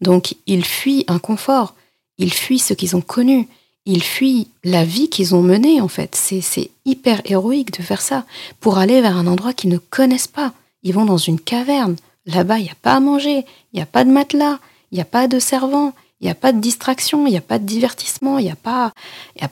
Donc, 0.00 0.36
ils 0.46 0.64
fuient 0.64 1.04
un 1.08 1.18
confort, 1.18 1.74
ils 2.16 2.32
fuient 2.32 2.60
ce 2.60 2.72
qu'ils 2.72 2.96
ont 2.96 3.02
connu, 3.02 3.48
ils 3.84 4.02
fuient 4.02 4.46
la 4.64 4.84
vie 4.84 5.10
qu'ils 5.10 5.34
ont 5.34 5.42
menée 5.42 5.80
en 5.80 5.88
fait. 5.88 6.14
C'est 6.14 6.70
hyper 6.86 7.20
héroïque 7.24 7.76
de 7.76 7.82
faire 7.82 8.00
ça 8.00 8.24
pour 8.60 8.78
aller 8.78 9.00
vers 9.02 9.16
un 9.16 9.26
endroit 9.26 9.52
qu'ils 9.52 9.70
ne 9.70 9.78
connaissent 9.78 10.28
pas. 10.28 10.54
Ils 10.84 10.94
vont 10.94 11.04
dans 11.04 11.18
une 11.18 11.40
caverne, 11.40 11.96
Là-bas, 12.28 12.58
il 12.58 12.64
n'y 12.64 12.70
a 12.70 12.76
pas 12.82 12.94
à 12.94 13.00
manger, 13.00 13.46
il 13.72 13.76
n'y 13.76 13.80
a 13.80 13.86
pas 13.86 14.04
de 14.04 14.10
matelas, 14.10 14.58
il 14.92 14.96
n'y 14.96 15.00
a 15.00 15.06
pas 15.06 15.28
de 15.28 15.38
servant, 15.38 15.94
il 16.20 16.24
n'y 16.24 16.30
a 16.30 16.34
pas 16.34 16.52
de 16.52 16.60
distraction, 16.60 17.26
il 17.26 17.30
n'y 17.30 17.38
a 17.38 17.42
pas 17.42 17.58
de 17.58 17.64
divertissement, 17.64 18.38
il 18.38 18.44
n'y 18.44 18.50
a 18.50 18.56
pas, 18.56 18.92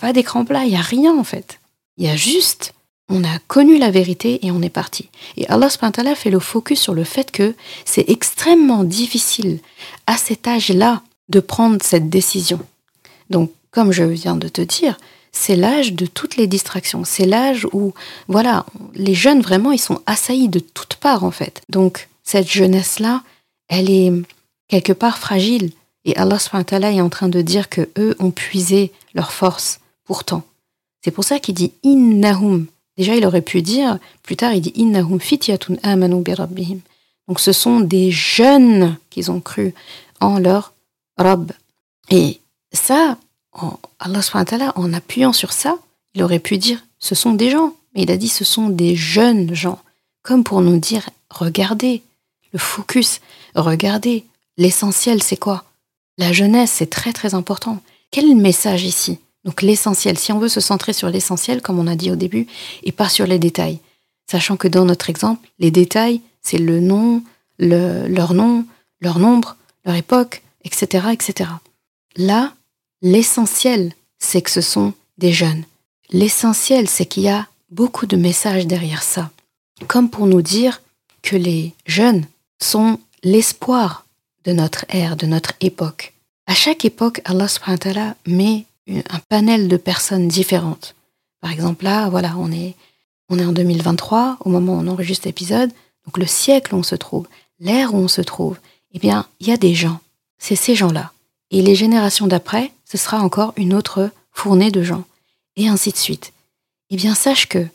pas 0.01 0.13
d'écran 0.13 0.45
plat, 0.45 0.65
il 0.65 0.71
n'y 0.71 0.77
a 0.77 0.81
rien 0.81 1.17
en 1.17 1.25
fait. 1.25 1.61
Il 1.97 2.05
y 2.05 2.09
a 2.09 2.17
juste, 2.17 2.75
on 3.09 3.25
a 3.25 3.39
connu 3.47 3.79
la 3.79 3.91
vérité 3.91 4.45
et 4.45 4.51
on 4.51 4.63
est 4.63 4.71
parti. 4.71 5.09
Et 5.37 5.47
Allah 5.49 5.71
subhanahu 5.71 6.17
fait 6.17 6.31
le 6.31 6.41
focus 6.41 6.81
sur 6.81 6.95
le 6.95 7.05
fait 7.05 7.31
que 7.31 7.55
c'est 7.85 8.09
extrêmement 8.09 8.85
difficile 8.85 9.61
à 10.07 10.17
cet 10.17 10.47
âge-là 10.49 11.03
de 11.29 11.41
prendre 11.41 11.79
cette 11.83 12.11
décision. 12.11 12.61
Donc, 13.31 13.53
comme 13.71 13.93
je 13.93 14.05
viens 14.05 14.37
de 14.37 14.49
te 14.49 14.61
dire, 14.61 14.99
c'est 15.33 15.57
l'âge 15.57 15.93
de 15.93 16.07
toutes 16.07 16.37
les 16.37 16.47
distractions. 16.47 17.05
C'est 17.05 17.27
l'âge 17.27 17.67
où, 17.73 17.93
voilà, 18.27 18.67
les 18.95 19.15
jeunes 19.15 19.43
vraiment, 19.43 19.71
ils 19.71 19.81
sont 19.81 20.01
assaillis 20.07 20.49
de 20.49 20.61
toutes 20.61 20.97
parts 20.97 21.25
en 21.25 21.31
fait. 21.31 21.63
Donc, 21.69 22.09
cette 22.25 22.51
jeunesse-là, 22.51 23.23
elle 23.69 23.91
est 23.91 24.13
quelque 24.69 24.93
part 24.93 25.19
fragile. 25.19 25.71
Et 26.07 26.17
Allah 26.17 26.39
est 26.39 27.01
en 27.01 27.09
train 27.09 27.29
de 27.29 27.43
dire 27.43 27.69
que 27.69 27.89
eux 27.99 28.15
ont 28.21 28.31
puisé 28.31 28.93
leur 29.13 29.33
force 29.33 29.81
pourtant. 30.05 30.45
C'est 31.05 31.11
pour 31.11 31.25
ça 31.25 31.41
qu'il 31.41 31.55
dit 31.55 31.73
innahum. 31.83 32.67
Déjà, 32.97 33.17
il 33.17 33.27
aurait 33.27 33.43
pu 33.43 33.61
dire, 33.61 33.99
plus 34.23 34.37
tard, 34.37 34.55
il 34.55 34.61
dit 34.61 34.73
innahum 34.77 35.21
fityatun 35.21 35.75
amanu 35.83 36.23
bi 36.23 36.33
rabbihim. 36.33 36.79
Donc, 37.27 37.41
ce 37.41 37.53
sont 37.53 37.81
des 37.81 38.13
jeunes 38.13 38.97
qui 39.11 39.29
ont 39.29 39.41
cru 39.41 39.75
en 40.21 40.39
leur 40.39 40.73
Rabb. 41.19 41.53
Et 42.11 42.41
ça, 42.73 43.19
Allah 43.99 44.73
en 44.77 44.93
appuyant 44.93 45.33
sur 45.33 45.53
ça, 45.53 45.77
il 46.15 46.23
aurait 46.23 46.39
pu 46.39 46.57
dire 46.57 46.85
ce 47.01 47.15
sont 47.15 47.33
des 47.33 47.51
gens. 47.51 47.75
Mais 47.95 48.03
il 48.03 48.11
a 48.13 48.17
dit 48.17 48.29
ce 48.29 48.45
sont 48.45 48.69
des 48.69 48.95
jeunes 48.95 49.55
gens. 49.55 49.81
Comme 50.23 50.45
pour 50.45 50.61
nous 50.61 50.79
dire 50.79 51.11
regardez, 51.31 52.03
le 52.53 52.59
focus. 52.59 53.21
Regardez, 53.55 54.25
l'essentiel, 54.57 55.23
c'est 55.23 55.37
quoi? 55.37 55.65
La 56.19 56.33
jeunesse, 56.33 56.73
c'est 56.73 56.91
très 56.91 57.13
très 57.13 57.35
important. 57.35 57.81
Quel 58.11 58.35
message 58.37 58.85
ici? 58.85 59.19
Donc 59.45 59.63
l'essentiel, 59.63 60.19
si 60.19 60.33
on 60.33 60.39
veut 60.39 60.49
se 60.49 60.61
centrer 60.61 60.93
sur 60.93 61.09
l'essentiel, 61.09 61.63
comme 61.63 61.79
on 61.79 61.87
a 61.87 61.95
dit 61.95 62.11
au 62.11 62.17
début, 62.17 62.47
et 62.83 62.93
pas 62.93 63.09
sur 63.09 63.27
les 63.27 63.39
détails. 63.39 63.79
Sachant 64.31 64.57
que 64.57 64.67
dans 64.67 64.85
notre 64.85 65.11
exemple, 65.11 65.49
les 65.59 65.71
détails, 65.71 66.21
c'est 66.43 66.59
le 66.59 66.81
nom, 66.81 67.23
leur 67.59 68.35
nom, 68.35 68.65
leur 69.01 69.19
nombre, 69.19 69.57
leur 69.85 69.95
époque, 69.95 70.43
etc. 70.65 71.09
etc. 71.13 71.51
Là, 72.17 72.55
l'essentiel, 73.03 73.93
c'est 74.19 74.43
que 74.43 74.51
ce 74.51 74.61
sont 74.61 74.95
des 75.19 75.33
jeunes. 75.33 75.65
L'essentiel, 76.11 76.89
c'est 76.89 77.07
qu'il 77.07 77.25
y 77.25 77.29
a 77.29 77.47
beaucoup 77.71 78.07
de 78.07 78.17
messages 78.17 78.67
derrière 78.67 79.03
ça. 79.03 79.31
Comme 79.87 80.09
pour 80.11 80.27
nous 80.27 80.43
dire 80.43 80.83
que 81.23 81.37
les 81.37 81.75
jeunes 81.87 82.25
sont 82.61 82.99
l'espoir 83.23 84.06
de 84.47 84.53
notre 84.53 84.85
ère, 84.89 85.17
de 85.17 85.27
notre 85.27 85.53
époque. 85.61 86.15
À 86.47 86.55
chaque 86.55 86.85
époque, 86.85 87.21
Allah 87.25 87.49
subhanahu 87.49 87.75
wa 87.75 87.79
ta'ala 87.79 88.17
met 88.27 88.65
un 88.89 89.19
panel 89.29 89.69
de 89.69 89.77
personnes 89.77 90.29
différentes. 90.29 90.95
Par 91.41 91.51
exemple, 91.51 91.85
là, 91.85 92.09
voilà, 92.09 92.35
on 92.39 92.53
est, 92.53 92.77
on 93.29 93.39
est 93.39 93.45
en 93.45 93.53
2023, 93.53 94.39
au 94.41 94.49
moment 94.49 94.75
où 94.75 94.81
on 94.81 94.87
enregistre 94.87 95.27
l'épisode, 95.27 95.71
donc 96.05 96.19
le 96.19 96.27
siècle 96.27 96.75
où 96.75 96.79
on 96.79 96.85
se 96.85 96.95
trouve, 96.95 97.27
l'ère 97.59 97.95
où 97.95 97.99
on 97.99 98.09
se 98.09 98.21
trouve, 98.21 98.59
eh 98.93 99.01
bien, 99.01 99.27
il 99.41 99.49
y 99.49 99.53
a 99.53 99.57
des 99.57 99.75
gens. 99.75 99.99
C'est 100.39 100.57
ces 100.57 100.77
gens-là. 100.77 101.13
Et 101.51 101.63
les 101.63 101.75
générations 101.75 102.29
d'après, 102.29 102.73
ce 102.85 102.97
sera 102.97 103.21
encore 103.21 103.53
une 103.57 103.75
autre 103.75 104.11
fournée 104.31 104.71
de 104.71 104.83
gens. 104.83 105.05
Et 105.57 105.69
ainsi 105.69 105.91
de 105.91 105.97
suite. 105.97 106.33
Eh 106.91 106.97
bien, 106.97 107.15
sache 107.15 107.49
que, 107.49 107.67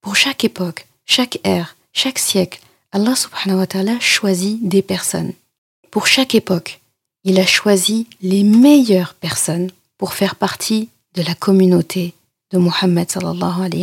pour 0.00 0.14
chaque 0.14 0.44
époque, 0.44 0.86
chaque 1.04 1.40
ère, 1.42 1.76
chaque 1.92 2.18
siècle, 2.18 2.60
Allah 2.92 3.16
subhanahu 3.16 3.58
wa 3.58 3.66
ta'ala 3.66 3.98
choisit 3.98 4.68
des 4.68 4.82
personnes. 4.82 5.32
Pour 5.92 6.06
chaque 6.06 6.34
époque, 6.34 6.80
il 7.22 7.38
a 7.38 7.44
choisi 7.44 8.06
les 8.22 8.44
meilleures 8.44 9.12
personnes 9.12 9.70
pour 9.98 10.14
faire 10.14 10.36
partie 10.36 10.88
de 11.14 11.22
la 11.22 11.34
communauté 11.34 12.14
de 12.50 12.58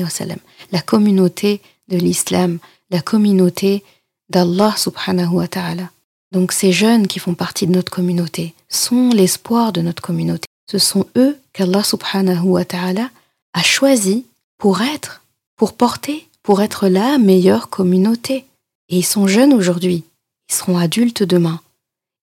sallam, 0.09 0.39
la 0.71 0.81
communauté 0.81 1.61
de 1.87 1.97
l'islam, 1.97 2.57
la 2.89 3.01
communauté 3.01 3.83
d'Allah 4.27 4.73
subhanahu 4.75 5.35
wa 5.35 5.47
ta'ala. 5.47 5.91
Donc 6.31 6.51
ces 6.51 6.71
jeunes 6.71 7.05
qui 7.05 7.19
font 7.19 7.35
partie 7.35 7.67
de 7.67 7.73
notre 7.73 7.91
communauté 7.91 8.55
sont 8.69 9.09
l'espoir 9.09 9.71
de 9.71 9.81
notre 9.81 10.01
communauté. 10.01 10.47
Ce 10.69 10.79
sont 10.79 11.05
eux 11.15 11.37
qu'Allah 11.53 11.83
subhanahu 11.83 12.41
wa 12.41 12.65
ta'ala 12.65 13.11
a 13.53 13.61
choisi 13.61 14.25
pour 14.57 14.81
être, 14.81 15.21
pour 15.55 15.73
porter, 15.73 16.27
pour 16.41 16.63
être 16.63 16.87
la 16.87 17.19
meilleure 17.19 17.69
communauté. 17.69 18.45
Et 18.89 18.97
ils 18.97 19.05
sont 19.05 19.27
jeunes 19.27 19.53
aujourd'hui, 19.53 20.03
ils 20.49 20.55
seront 20.55 20.79
adultes 20.79 21.21
demain, 21.21 21.61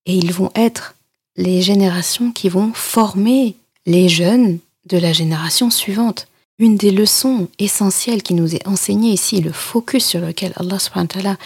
et 0.07 0.15
ils 0.15 0.33
vont 0.33 0.51
être 0.55 0.95
les 1.37 1.61
générations 1.61 2.33
qui 2.33 2.49
vont 2.49 2.73
former 2.73 3.57
les 3.85 4.09
jeunes 4.09 4.59
de 4.87 4.97
la 4.97 5.13
génération 5.13 5.71
suivante. 5.71 6.29
Une 6.59 6.77
des 6.77 6.91
leçons 6.91 7.49
essentielles 7.59 8.23
qui 8.23 8.33
nous 8.33 8.55
est 8.55 8.67
enseignée 8.67 9.13
ici, 9.13 9.43
le 9.43 9.53
focus 9.53 10.07
sur 10.07 10.21
lequel 10.21 10.55
Allah 10.57 11.37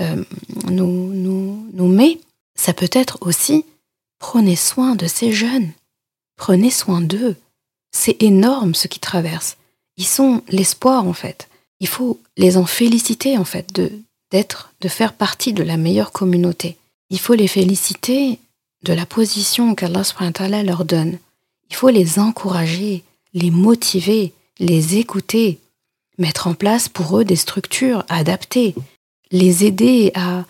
euh, 0.00 0.24
nous, 0.68 1.12
nous, 1.12 1.66
nous 1.72 1.86
met, 1.86 2.18
ça 2.56 2.72
peut 2.72 2.90
être 2.92 3.18
aussi 3.20 3.64
prenez 4.18 4.56
soin 4.56 4.96
de 4.96 5.06
ces 5.06 5.32
jeunes, 5.32 5.70
prenez 6.36 6.70
soin 6.70 7.00
d'eux. 7.00 7.36
C'est 7.92 8.22
énorme 8.22 8.74
ce 8.74 8.88
qu'ils 8.88 9.00
traversent. 9.00 9.56
Ils 9.96 10.06
sont 10.06 10.42
l'espoir 10.48 11.06
en 11.06 11.12
fait. 11.12 11.48
Il 11.80 11.88
faut 11.88 12.18
les 12.36 12.56
en 12.56 12.66
féliciter 12.66 13.38
en 13.38 13.44
fait 13.44 13.72
de 13.72 13.92
d'être, 14.32 14.72
de 14.80 14.88
faire 14.88 15.12
partie 15.12 15.52
de 15.52 15.62
la 15.62 15.76
meilleure 15.76 16.10
communauté. 16.10 16.76
Il 17.10 17.20
faut 17.20 17.34
les 17.34 17.48
féliciter 17.48 18.38
de 18.82 18.92
la 18.92 19.06
position 19.06 19.74
qu'Allah 19.74 20.62
leur 20.62 20.84
donne. 20.84 21.18
Il 21.70 21.76
faut 21.76 21.88
les 21.88 22.18
encourager, 22.18 23.02
les 23.34 23.50
motiver, 23.50 24.32
les 24.58 24.96
écouter, 24.96 25.58
mettre 26.18 26.46
en 26.46 26.54
place 26.54 26.88
pour 26.88 27.18
eux 27.18 27.24
des 27.24 27.36
structures 27.36 28.04
adaptées, 28.08 28.74
les 29.30 29.64
aider 29.64 30.12
à, 30.14 30.44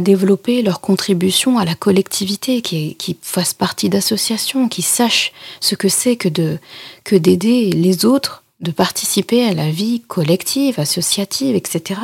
développer 0.00 0.62
leur 0.62 0.80
contribution 0.80 1.58
à 1.58 1.64
la 1.64 1.74
collectivité, 1.74 2.62
qui, 2.62 3.16
fassent 3.22 3.54
partie 3.54 3.88
d'associations, 3.88 4.68
qui 4.68 4.82
sachent 4.82 5.32
ce 5.60 5.74
que 5.74 5.88
c'est 5.88 6.14
que 6.16 6.28
que 7.02 7.16
d'aider 7.16 7.72
les 7.72 8.04
autres, 8.04 8.44
de 8.60 8.70
participer 8.70 9.44
à 9.44 9.52
la 9.52 9.70
vie 9.70 10.00
collective, 10.00 10.78
associative, 10.78 11.56
etc. 11.56 12.00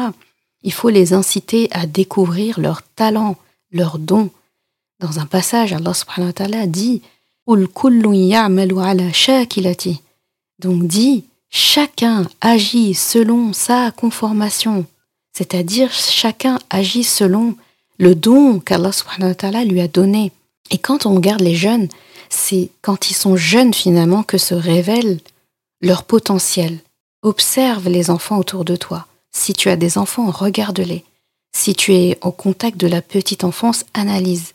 Il 0.64 0.72
faut 0.72 0.88
les 0.88 1.12
inciter 1.12 1.68
à 1.70 1.86
découvrir 1.86 2.58
leurs 2.58 2.82
talents, 2.82 3.36
leurs 3.70 3.98
dons. 3.98 4.30
Dans 5.00 5.18
un 5.18 5.26
passage, 5.26 5.72
Allah 5.72 5.94
subhanahu 5.94 6.28
wa 6.28 6.32
ta'ala 6.32 6.66
dit 6.66 7.02
Donc 10.58 10.86
dit, 10.86 11.24
chacun 11.50 12.28
agit 12.40 12.94
selon 12.94 13.52
sa 13.52 13.90
conformation, 13.90 14.86
c'est-à-dire 15.32 15.92
chacun 15.92 16.58
agit 16.70 17.04
selon 17.04 17.56
le 17.98 18.14
don 18.14 18.58
qu'Allah 18.60 18.92
subhanahu 18.92 19.30
wa 19.30 19.34
ta'ala 19.34 19.64
lui 19.64 19.80
a 19.80 19.88
donné. 19.88 20.32
Et 20.70 20.78
quand 20.78 21.06
on 21.06 21.14
regarde 21.14 21.42
les 21.42 21.54
jeunes, 21.54 21.88
c'est 22.28 22.70
quand 22.82 23.10
ils 23.10 23.14
sont 23.14 23.36
jeunes 23.36 23.74
finalement 23.74 24.22
que 24.22 24.38
se 24.38 24.54
révèle 24.54 25.20
leur 25.80 26.04
potentiel. 26.04 26.78
Observe 27.22 27.88
les 27.88 28.10
enfants 28.10 28.38
autour 28.38 28.64
de 28.64 28.76
toi. 28.76 29.06
Si 29.30 29.52
tu 29.52 29.68
as 29.68 29.76
des 29.76 29.98
enfants, 29.98 30.30
regarde-les. 30.30 31.04
Si 31.54 31.74
tu 31.74 31.94
es 31.94 32.18
au 32.22 32.32
contact 32.32 32.76
de 32.76 32.86
la 32.86 33.02
petite 33.02 33.44
enfance, 33.44 33.84
analyse. 33.94 34.54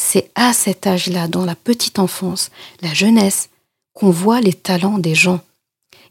C'est 0.00 0.30
à 0.34 0.52
cet 0.52 0.86
âge-là, 0.86 1.28
dans 1.28 1.44
la 1.44 1.54
petite 1.54 1.98
enfance, 1.98 2.50
la 2.80 2.94
jeunesse, 2.94 3.50
qu'on 3.92 4.10
voit 4.10 4.40
les 4.40 4.54
talents 4.54 4.98
des 4.98 5.14
gens. 5.14 5.40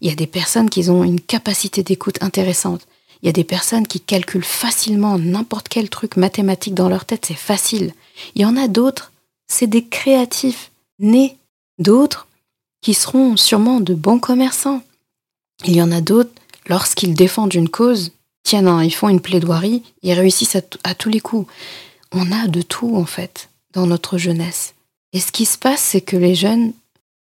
Il 0.02 0.08
y 0.08 0.12
a 0.12 0.16
des 0.16 0.28
personnes 0.28 0.70
qui 0.70 0.90
ont 0.90 1.04
une 1.04 1.20
capacité 1.20 1.84
d'écoute 1.84 2.22
intéressante. 2.22 2.88
Il 3.22 3.26
y 3.26 3.30
a 3.30 3.34
des 3.34 3.44
personnes 3.44 3.88
qui 3.88 4.00
calculent 4.00 4.44
facilement 4.44 5.18
n'importe 5.18 5.68
quel 5.68 5.90
truc 5.90 6.16
mathématique 6.16 6.74
dans 6.74 6.88
leur 6.88 7.06
tête, 7.06 7.26
c'est 7.26 7.34
facile. 7.34 7.94
Il 8.36 8.42
y 8.42 8.46
en 8.46 8.56
a 8.56 8.68
d'autres, 8.68 9.12
c'est 9.48 9.68
des 9.68 9.86
créatifs 9.86 10.72
nés. 11.00 11.36
D'autres 11.80 12.28
qui 12.82 12.94
seront 12.94 13.38
sûrement 13.38 13.80
de 13.80 13.94
bons 13.94 14.20
commerçants. 14.20 14.82
Il 15.66 15.76
y 15.76 15.82
en 15.82 15.92
a 15.92 16.02
d'autres 16.02 16.32
lorsqu'ils 16.68 17.14
défendent 17.14 17.54
une 17.54 17.70
cause, 17.70 18.12
tiens, 18.44 18.84
ils 18.84 18.94
font 18.94 19.10
une 19.10 19.22
plaidoirie, 19.22 19.84
ils 20.02 20.14
réussissent 20.14 20.58
à, 20.84 20.96
tous 20.96 21.10
les 21.10 21.20
coups. 21.20 21.52
On 22.12 22.32
a 22.32 22.48
de 22.48 22.62
tout, 22.62 22.96
en 22.96 23.06
fait, 23.06 23.50
dans 23.74 23.86
notre 23.86 24.18
jeunesse. 24.18 24.74
Et 25.14 25.20
ce 25.20 25.32
qui 25.32 25.46
se 25.46 25.58
passe, 25.58 25.82
c'est 25.82 26.02
que 26.02 26.18
les 26.18 26.36
jeunes 26.36 26.74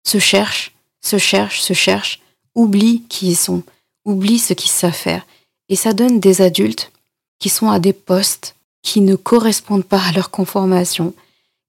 se 0.05 0.19
cherchent, 0.19 0.73
se 1.01 1.17
cherchent, 1.17 1.61
se 1.61 1.73
cherchent, 1.73 2.21
oublient 2.55 3.03
qui 3.09 3.29
ils 3.29 3.35
sont, 3.35 3.63
oublient 4.05 4.39
ce 4.39 4.53
qu'ils 4.53 4.71
savent 4.71 4.93
faire. 4.93 5.25
Et 5.69 5.75
ça 5.75 5.93
donne 5.93 6.19
des 6.19 6.41
adultes 6.41 6.91
qui 7.39 7.49
sont 7.49 7.69
à 7.69 7.79
des 7.79 7.93
postes 7.93 8.55
qui 8.81 9.01
ne 9.01 9.15
correspondent 9.15 9.83
pas 9.83 10.01
à 10.01 10.11
leur 10.13 10.31
conformation, 10.31 11.13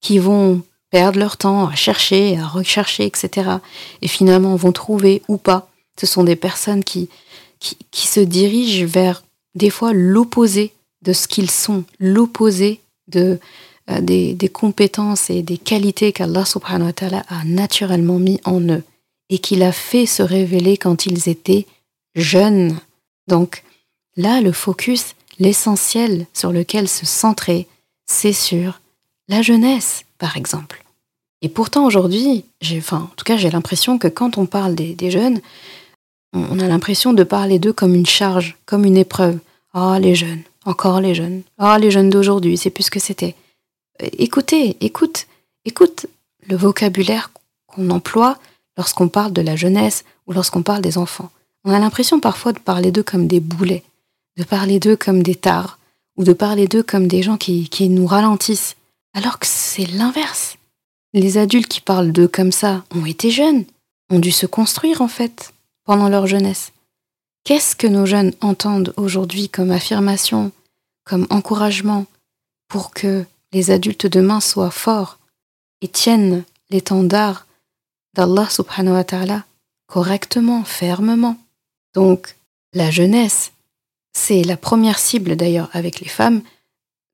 qui 0.00 0.18
vont 0.18 0.62
perdre 0.90 1.18
leur 1.18 1.36
temps 1.36 1.66
à 1.66 1.74
chercher, 1.74 2.38
à 2.38 2.46
rechercher, 2.46 3.04
etc. 3.04 3.50
Et 4.02 4.08
finalement 4.08 4.56
vont 4.56 4.72
trouver 4.72 5.22
ou 5.28 5.36
pas. 5.36 5.68
Ce 6.00 6.06
sont 6.06 6.24
des 6.24 6.36
personnes 6.36 6.84
qui, 6.84 7.08
qui, 7.58 8.06
se 8.06 8.20
dirigent 8.20 8.86
vers 8.86 9.22
des 9.58 9.70
fois 9.70 9.92
l'opposé 9.92 10.72
de 11.02 11.12
ce 11.12 11.28
qu'ils 11.28 11.50
sont, 11.50 11.84
l'opposé 12.00 12.80
de, 13.08 13.38
euh, 13.90 14.00
des, 14.00 14.50
compétences 14.52 15.30
et 15.30 15.42
des 15.42 15.58
qualités 15.58 16.12
qu'Allah 16.12 16.44
subhanahu 16.44 16.86
wa 16.86 16.92
ta'ala 16.92 17.24
a 17.28 17.44
naturellement 17.44 18.18
mis 18.18 18.40
en 18.44 18.60
eux 18.60 18.82
et 19.28 19.38
qu'il 19.38 19.62
a 19.62 19.72
fait 19.72 20.06
se 20.06 20.22
révéler 20.22 20.76
quand 20.76 21.06
ils 21.06 21.28
étaient 21.28 21.66
jeunes. 22.14 22.78
Donc 23.26 23.62
là, 24.16 24.40
le 24.40 24.52
focus, 24.52 25.14
l'essentiel 25.38 26.26
sur 26.32 26.52
lequel 26.52 26.88
se 26.88 27.04
centrer, 27.04 27.66
c'est 28.06 28.32
sur 28.32 28.80
la 29.28 29.42
jeunesse, 29.42 30.04
par 30.18 30.36
exemple. 30.36 30.84
Et 31.42 31.48
pourtant 31.48 31.84
aujourd'hui, 31.86 32.44
enfin, 32.76 33.08
en 33.12 33.14
tout 33.16 33.24
cas 33.24 33.36
j'ai 33.36 33.50
l'impression 33.50 33.98
que 33.98 34.08
quand 34.08 34.38
on 34.38 34.46
parle 34.46 34.74
des 34.74 35.10
jeunes, 35.10 35.40
on 36.32 36.58
a 36.58 36.66
l'impression 36.66 37.12
de 37.12 37.22
parler 37.22 37.58
d'eux 37.58 37.72
comme 37.72 37.94
une 37.94 38.06
charge, 38.06 38.56
comme 38.66 38.84
une 38.84 38.96
épreuve. 38.96 39.38
Ah, 39.80 40.00
les 40.00 40.16
jeunes, 40.16 40.42
encore 40.64 41.00
les 41.00 41.14
jeunes. 41.14 41.42
Ah, 41.56 41.78
les 41.78 41.92
jeunes 41.92 42.10
d'aujourd'hui, 42.10 42.58
c'est 42.58 42.68
plus 42.68 42.82
ce 42.82 42.90
que 42.90 42.98
c'était. 42.98 43.36
Euh, 44.02 44.08
écoutez, 44.18 44.76
écoute, 44.80 45.28
écoute 45.64 46.06
le 46.48 46.56
vocabulaire 46.56 47.30
qu'on 47.68 47.88
emploie 47.90 48.38
lorsqu'on 48.76 49.06
parle 49.06 49.32
de 49.32 49.40
la 49.40 49.54
jeunesse 49.54 50.04
ou 50.26 50.32
lorsqu'on 50.32 50.64
parle 50.64 50.82
des 50.82 50.98
enfants. 50.98 51.30
On 51.64 51.70
a 51.70 51.78
l'impression 51.78 52.18
parfois 52.18 52.52
de 52.52 52.58
parler 52.58 52.90
d'eux 52.90 53.04
comme 53.04 53.28
des 53.28 53.38
boulets, 53.38 53.84
de 54.36 54.42
parler 54.42 54.80
d'eux 54.80 54.96
comme 54.96 55.22
des 55.22 55.36
tares, 55.36 55.78
ou 56.16 56.24
de 56.24 56.32
parler 56.32 56.66
d'eux 56.66 56.82
comme 56.82 57.06
des 57.06 57.22
gens 57.22 57.36
qui, 57.36 57.68
qui 57.68 57.88
nous 57.88 58.06
ralentissent, 58.06 58.74
alors 59.14 59.38
que 59.38 59.46
c'est 59.46 59.86
l'inverse. 59.86 60.56
Les 61.14 61.38
adultes 61.38 61.68
qui 61.68 61.80
parlent 61.80 62.10
d'eux 62.10 62.26
comme 62.26 62.50
ça 62.50 62.82
ont 62.96 63.06
été 63.06 63.30
jeunes, 63.30 63.64
ont 64.10 64.18
dû 64.18 64.32
se 64.32 64.46
construire 64.46 65.02
en 65.02 65.08
fait, 65.08 65.52
pendant 65.84 66.08
leur 66.08 66.26
jeunesse. 66.26 66.72
Qu'est-ce 67.44 67.74
que 67.76 67.86
nos 67.86 68.06
jeunes 68.06 68.32
entendent 68.40 68.92
aujourd'hui 68.96 69.48
comme 69.48 69.70
affirmation, 69.70 70.52
comme 71.04 71.26
encouragement 71.30 72.06
pour 72.68 72.90
que 72.90 73.24
les 73.52 73.70
adultes 73.70 74.06
demain 74.06 74.40
soient 74.40 74.70
forts 74.70 75.18
et 75.80 75.88
tiennent 75.88 76.44
l'étendard 76.70 77.46
d'Allah 78.14 78.48
subhanahu 78.50 78.94
wa 78.94 79.04
ta'ala 79.04 79.44
correctement, 79.86 80.64
fermement? 80.64 81.36
Donc, 81.94 82.36
la 82.74 82.90
jeunesse, 82.90 83.52
c'est 84.12 84.44
la 84.44 84.56
première 84.56 84.98
cible 84.98 85.36
d'ailleurs 85.36 85.70
avec 85.72 86.00
les 86.00 86.08
femmes 86.08 86.42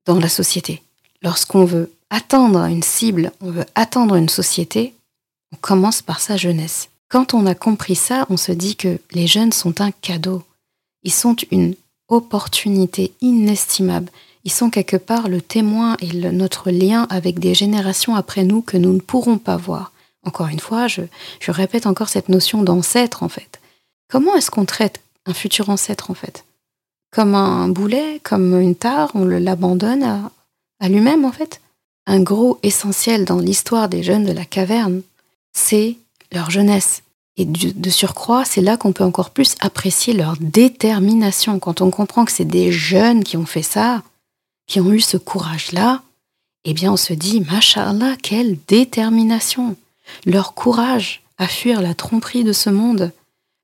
dans 0.05 0.19
la 0.19 0.29
société. 0.29 0.83
Lorsqu'on 1.21 1.65
veut 1.65 1.91
atteindre 2.09 2.65
une 2.65 2.83
cible, 2.83 3.31
on 3.41 3.51
veut 3.51 3.65
atteindre 3.75 4.15
une 4.15 4.29
société, 4.29 4.93
on 5.53 5.55
commence 5.55 6.01
par 6.01 6.19
sa 6.19 6.37
jeunesse. 6.37 6.89
Quand 7.15 7.33
on 7.33 7.45
a 7.45 7.55
compris 7.55 7.95
ça, 7.95 8.25
on 8.29 8.35
se 8.35 8.51
dit 8.51 8.75
que 8.75 8.99
les 9.13 9.25
jeunes 9.25 9.53
sont 9.53 9.79
un 9.79 9.91
cadeau. 9.91 10.43
Ils 11.03 11.13
sont 11.13 11.37
une 11.49 11.73
opportunité 12.09 13.13
inestimable. 13.21 14.11
Ils 14.43 14.51
sont 14.51 14.69
quelque 14.69 14.97
part 14.97 15.29
le 15.29 15.39
témoin 15.39 15.95
et 16.01 16.11
notre 16.11 16.71
lien 16.71 17.07
avec 17.09 17.39
des 17.39 17.53
générations 17.53 18.15
après 18.15 18.43
nous 18.43 18.61
que 18.61 18.75
nous 18.75 18.91
ne 18.91 18.99
pourrons 18.99 19.37
pas 19.37 19.55
voir. 19.55 19.93
Encore 20.25 20.47
une 20.47 20.59
fois, 20.59 20.89
je, 20.89 21.03
répète 21.47 21.85
encore 21.85 22.09
cette 22.09 22.27
notion 22.27 22.63
d'ancêtre 22.63 23.23
en 23.23 23.29
fait. 23.29 23.61
Comment 24.09 24.35
est-ce 24.35 24.51
qu'on 24.51 24.65
traite 24.65 24.99
un 25.25 25.33
futur 25.33 25.69
ancêtre 25.69 26.11
en 26.11 26.15
fait? 26.15 26.43
Comme 27.11 27.33
un 27.33 27.69
boulet, 27.69 28.19
comme 28.23 28.59
une 28.59 28.75
tare, 28.75 29.11
on 29.13 29.23
l'abandonne 29.23 30.03
à, 30.03 30.31
à 30.81 30.89
lui-même 30.89 31.23
en 31.23 31.31
fait? 31.31 31.61
Un 32.07 32.19
gros 32.19 32.59
essentiel 32.61 33.23
dans 33.23 33.39
l'histoire 33.39 33.87
des 33.87 34.03
jeunes 34.03 34.25
de 34.25 34.33
la 34.33 34.43
caverne, 34.43 35.01
c'est 35.53 35.95
leur 36.33 36.51
jeunesse. 36.51 37.03
Et 37.37 37.45
de 37.45 37.89
surcroît, 37.89 38.45
c'est 38.45 38.61
là 38.61 38.77
qu'on 38.77 38.93
peut 38.93 39.03
encore 39.03 39.31
plus 39.31 39.55
apprécier 39.59 40.13
leur 40.13 40.37
détermination. 40.39 41.59
Quand 41.59 41.81
on 41.81 41.91
comprend 41.91 42.23
que 42.23 42.31
c'est 42.31 42.45
des 42.45 42.71
jeunes 42.71 43.23
qui 43.25 43.35
ont 43.35 43.45
fait 43.45 43.61
ça, 43.61 44.03
qui 44.67 44.79
ont 44.79 44.91
eu 44.91 45.01
ce 45.01 45.17
courage-là, 45.17 46.01
eh 46.63 46.73
bien 46.73 46.93
on 46.93 46.97
se 46.97 47.13
dit, 47.13 47.41
Masha'Allah, 47.41 48.15
quelle 48.21 48.57
détermination 48.67 49.75
Leur 50.25 50.53
courage 50.53 51.23
à 51.37 51.47
fuir 51.47 51.81
la 51.81 51.93
tromperie 51.93 52.45
de 52.45 52.53
ce 52.53 52.69
monde, 52.69 53.11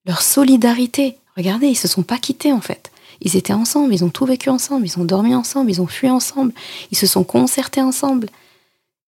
leur 0.06 0.22
solidarité. 0.22 1.18
Regardez, 1.38 1.68
ils 1.68 1.76
se 1.76 1.88
sont 1.88 2.04
pas 2.04 2.18
quittés 2.18 2.52
en 2.52 2.62
fait. 2.62 2.92
Ils 3.22 3.38
étaient 3.38 3.54
ensemble, 3.54 3.94
ils 3.94 4.04
ont 4.04 4.10
tout 4.10 4.26
vécu 4.26 4.50
ensemble, 4.50 4.86
ils 4.86 5.00
ont 5.00 5.06
dormi 5.06 5.34
ensemble, 5.34 5.70
ils 5.70 5.82
ont 5.82 5.88
fui 5.88 6.10
ensemble, 6.10 6.54
ils 6.92 6.98
se 6.98 7.08
sont 7.08 7.24
concertés 7.24 7.82
ensemble. 7.82 8.28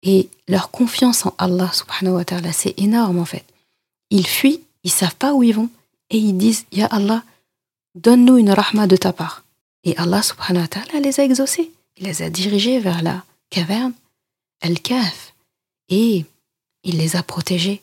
Et 0.04 0.30
leur 0.48 0.72
confiance 0.72 1.26
en 1.26 1.34
Allah 1.38 1.72
subhanahu 1.74 2.16
wa 2.16 2.26
ta'ala, 2.26 2.52
c'est 2.52 2.74
énorme 2.78 3.20
en 3.20 3.26
fait. 3.26 3.46
Ils 4.14 4.28
fuient, 4.28 4.62
ils 4.84 4.92
savent 4.92 5.16
pas 5.16 5.34
où 5.34 5.42
ils 5.42 5.56
vont, 5.56 5.70
et 6.12 6.18
ils 6.18 6.38
disent, 6.38 6.66
Ya 6.72 6.86
Allah, 6.86 7.24
donne-nous 7.96 8.38
une 8.38 8.52
rahma 8.52 8.86
de 8.86 8.96
ta 8.96 9.12
part. 9.12 9.44
Et 9.84 9.98
Allah 9.98 10.22
subhanahu 10.22 10.62
wa 10.62 10.68
ta'ala 10.68 11.00
les 11.00 11.20
a 11.20 11.24
exaucés. 11.24 11.72
Il 11.98 12.06
les 12.06 12.22
a 12.22 12.30
dirigés 12.30 12.80
vers 12.80 13.02
la 13.02 13.24
caverne, 13.50 13.94
El-Kaf. 14.62 15.34
Et 15.90 16.26
il 16.84 16.98
les 16.98 17.16
a 17.16 17.24
protégés, 17.24 17.82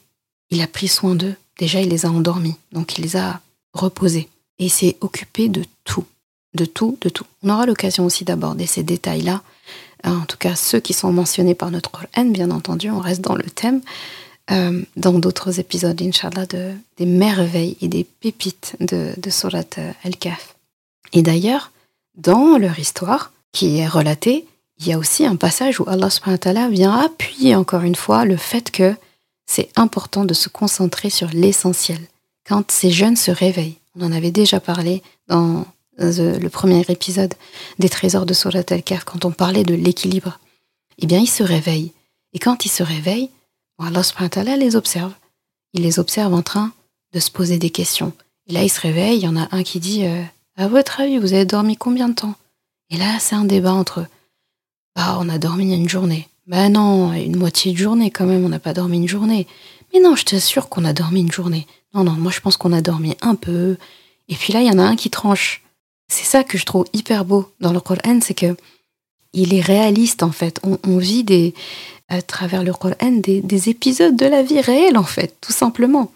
il 0.51 0.61
a 0.61 0.69
pris 0.69 0.87
soin 0.87 1.17
d'eux. 1.17 1.35
Déjà, 1.59 1.81
il 1.81 1.89
les 1.89 2.07
a 2.07 2.11
endormis, 2.11 2.55
donc 2.71 2.97
il 2.97 3.03
les 3.03 3.17
a 3.17 3.41
reposés. 3.73 4.29
Et 4.61 4.67
il 4.67 4.71
s'est 4.71 4.97
occupé 5.01 5.49
de 5.49 5.65
tout, 5.83 6.07
de 6.55 6.65
tout, 6.65 6.97
de 7.01 7.09
tout. 7.09 7.27
On 7.43 7.51
aura 7.51 7.67
l'occasion 7.67 8.07
aussi 8.07 8.25
d'aborder 8.25 8.67
ces 8.67 8.85
détails-là. 8.85 9.43
En 10.05 10.27
tout 10.27 10.39
cas, 10.39 10.55
ceux 10.55 10.79
qui 10.79 10.93
sont 10.93 11.13
mentionnés 11.13 11.57
par 11.57 11.73
notre 11.73 11.91
Coran, 11.91 12.25
bien 12.27 12.53
entendu, 12.53 12.89
on 12.89 13.01
reste 13.01 13.21
dans 13.21 13.35
le 13.35 13.51
thème. 13.51 13.83
Euh, 14.51 14.83
dans 14.97 15.19
d'autres 15.19 15.61
épisodes, 15.61 16.01
Inch'Allah, 16.03 16.47
de, 16.47 16.73
des 16.97 17.07
merveilles 17.07 17.77
et 17.81 17.89
des 17.89 18.05
pépites 18.05 18.77
de, 18.81 19.13
de 19.17 19.31
Surat 19.31 19.63
Al-Kahf. 20.03 20.57
Et 21.13 21.23
d'ailleurs, 21.23 21.71
dans 22.17 22.59
leur 22.59 22.79
histoire, 22.79 23.33
qui 23.53 23.79
est 23.79 23.89
relatée, 23.89 24.47
il 24.79 24.89
y 24.89 24.93
a 24.93 24.99
aussi 24.99 25.27
un 25.27 25.37
passage 25.37 25.81
où 25.81 25.85
Allah 25.89 26.09
vient 26.71 26.95
appuyer 26.95 27.55
encore 27.55 27.83
une 27.83 27.95
fois 27.95 28.25
le 28.25 28.37
fait 28.37 28.71
que 28.71 28.95
c'est 29.47 29.71
important 29.77 30.25
de 30.25 30.35
se 30.35 30.49
concentrer 30.49 31.11
sur 31.11 31.29
l'essentiel. 31.33 32.01
Quand 32.47 32.71
ces 32.71 32.91
jeunes 32.91 33.17
se 33.17 33.31
réveillent, 33.31 33.79
on 33.99 34.07
en 34.07 34.13
avait 34.13 34.31
déjà 34.31 34.59
parlé 34.61 35.03
dans 35.29 35.67
le 35.99 36.49
premier 36.49 36.83
épisode 36.89 37.35
des 37.79 37.89
trésors 37.89 38.27
de 38.27 38.33
Surat 38.33 38.63
al-Kahf, 38.71 39.05
quand 39.05 39.25
on 39.25 39.33
parlait 39.33 39.65
de 39.65 39.75
l'équilibre, 39.75 40.39
eh 40.99 41.07
bien 41.07 41.19
ils 41.19 41.29
se 41.29 41.43
réveillent. 41.43 41.93
Et 42.33 42.39
quand 42.39 42.65
ils 42.65 42.71
se 42.71 42.83
réveillent, 42.83 43.29
Allah 43.87 44.57
les 44.57 44.77
observe. 44.77 45.13
Il 45.73 45.83
les 45.83 45.99
observe 45.99 46.35
en 46.35 46.43
train 46.43 46.73
de 47.13 47.21
se 47.21 47.31
poser 47.31 47.59
des 47.59 47.71
questions. 47.71 48.13
Et 48.47 48.53
là, 48.53 48.63
ils 48.63 48.69
se 48.69 48.81
réveillent, 48.81 49.19
il 49.19 49.25
y 49.25 49.29
en 49.29 49.37
a 49.37 49.49
un 49.53 49.63
qui 49.63 49.81
dit 49.81 50.05
euh, 50.05 50.23
À 50.57 50.69
votre 50.69 51.01
avis, 51.01 51.19
vous 51.19 51.33
avez 51.33 51.45
dormi 51.45 51.77
combien 51.77 52.09
de 52.09 52.15
temps? 52.15 52.35
Et 52.91 52.97
là, 52.97 53.19
c'est 53.21 53.37
un 53.37 53.45
débat 53.45 53.73
entre. 53.73 54.07
Bah, 54.97 55.19
on 55.21 55.29
a 55.29 55.39
dormi 55.39 55.73
une 55.73 55.89
journée. 55.89 56.29
Bah 56.47 56.69
non, 56.69 57.13
une 57.13 57.37
moitié 57.37 57.73
de 57.73 57.79
journée 57.79 58.11
quand 58.11 58.27
même, 58.27 58.45
on 58.45 58.49
n'a 58.49 58.59
pas 58.59 58.73
dormi 58.73 58.97
une 58.97 59.09
journée. 59.09 59.47
Mais 59.93 60.01
non, 60.01 60.17
je 60.17 60.25
t'assure 60.25 60.69
qu'on 60.69 60.85
a 60.85 60.93
dormi 60.93 61.21
une 61.21 61.31
journée. 61.31 61.67
Non, 61.95 62.03
non, 62.03 62.13
moi 62.13 62.33
je 62.33 62.41
pense 62.41 62.57
qu'on 62.57 62.73
a 62.73 62.81
dormi 62.81 63.17
un 63.21 63.37
peu. 63.37 63.77
Et 64.29 64.35
puis 64.35 64.53
là, 64.53 64.61
il 64.61 64.67
y 64.67 64.71
en 64.71 64.79
a 64.79 64.83
un 64.83 64.97
qui 64.97 65.11
tranche. 65.11 65.63
C'est 66.09 66.25
ça 66.25 66.43
que 66.43 66.59
je 66.59 66.65
trouve 66.65 66.87
hyper 66.93 67.25
beau 67.25 67.53
dans 67.61 67.73
le 67.73 67.81
Coran, 67.81 68.19
c'est 68.21 68.35
que 68.35 68.57
il 69.33 69.55
est 69.55 69.61
réaliste 69.61 70.23
en 70.23 70.33
fait. 70.33 70.61
On, 70.63 70.99
vit 70.99 71.25
des, 71.25 71.55
à 72.09 72.23
travers 72.23 72.63
le 72.63 72.73
Coran 72.73 73.13
des, 73.13 73.41
des, 73.41 73.69
épisodes 73.69 74.17
de 74.17 74.27
la 74.27 74.43
vie 74.43 74.61
réelle 74.61 74.99
en 74.99 75.05
fait, 75.05 75.37
tout 75.41 75.53
simplement. 75.53 76.13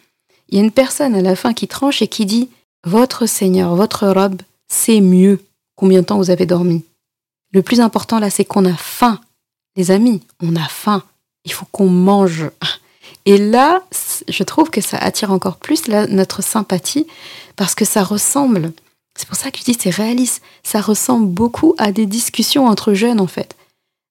Il 0.49 0.59
y 0.59 0.61
a 0.61 0.65
une 0.65 0.73
personne 0.73 1.15
à 1.15 1.23
la 1.23 1.37
fin 1.37 1.55
qui 1.55 1.69
tranche 1.69 2.03
et 2.03 2.09
qui 2.09 2.27
dit 2.27 2.49
Votre 2.85 3.27
Seigneur, 3.27 3.75
votre 3.77 4.09
robe, 4.09 4.43
c'est 4.69 5.01
mieux. 5.01 5.41
Combien 5.77 6.01
de 6.01 6.07
temps 6.07 6.19
vous 6.19 6.31
avez 6.31 6.47
dormi 6.47 6.85
le 7.55 7.63
plus 7.63 7.81
important 7.81 8.19
là, 8.19 8.31
c'est 8.31 8.45
qu'on 8.45 8.67
a 8.67 8.75
faim. 8.75 9.21
Les 9.77 9.93
amis, 9.93 10.21
on 10.43 10.57
a 10.57 10.69
faim. 10.69 11.05
Il 11.45 11.53
faut 11.53 11.67
qu'on 11.71 11.89
mange. 11.89 12.51
Et 13.27 13.39
là, 13.39 13.83
je 14.29 14.43
trouve 14.43 14.71
que 14.71 14.81
ça 14.81 14.99
attire 14.99 15.31
encore 15.31 15.57
plus 15.57 15.89
notre 15.89 16.43
sympathie 16.43 17.07
parce 17.57 17.75
que 17.75 17.85
ça 17.85 18.03
ressemble. 18.03 18.73
C'est 19.17 19.29
pour 19.29 19.37
ça 19.37 19.51
que 19.51 19.59
je 19.59 19.65
dis 19.65 19.77
c'est 19.79 19.91
réaliste. 19.91 20.43
Ça 20.63 20.81
ressemble 20.81 21.29
beaucoup 21.29 21.75
à 21.79 21.93
des 21.93 22.07
discussions 22.07 22.67
entre 22.67 22.95
jeunes 22.95 23.21
en 23.21 23.27
fait. 23.27 23.57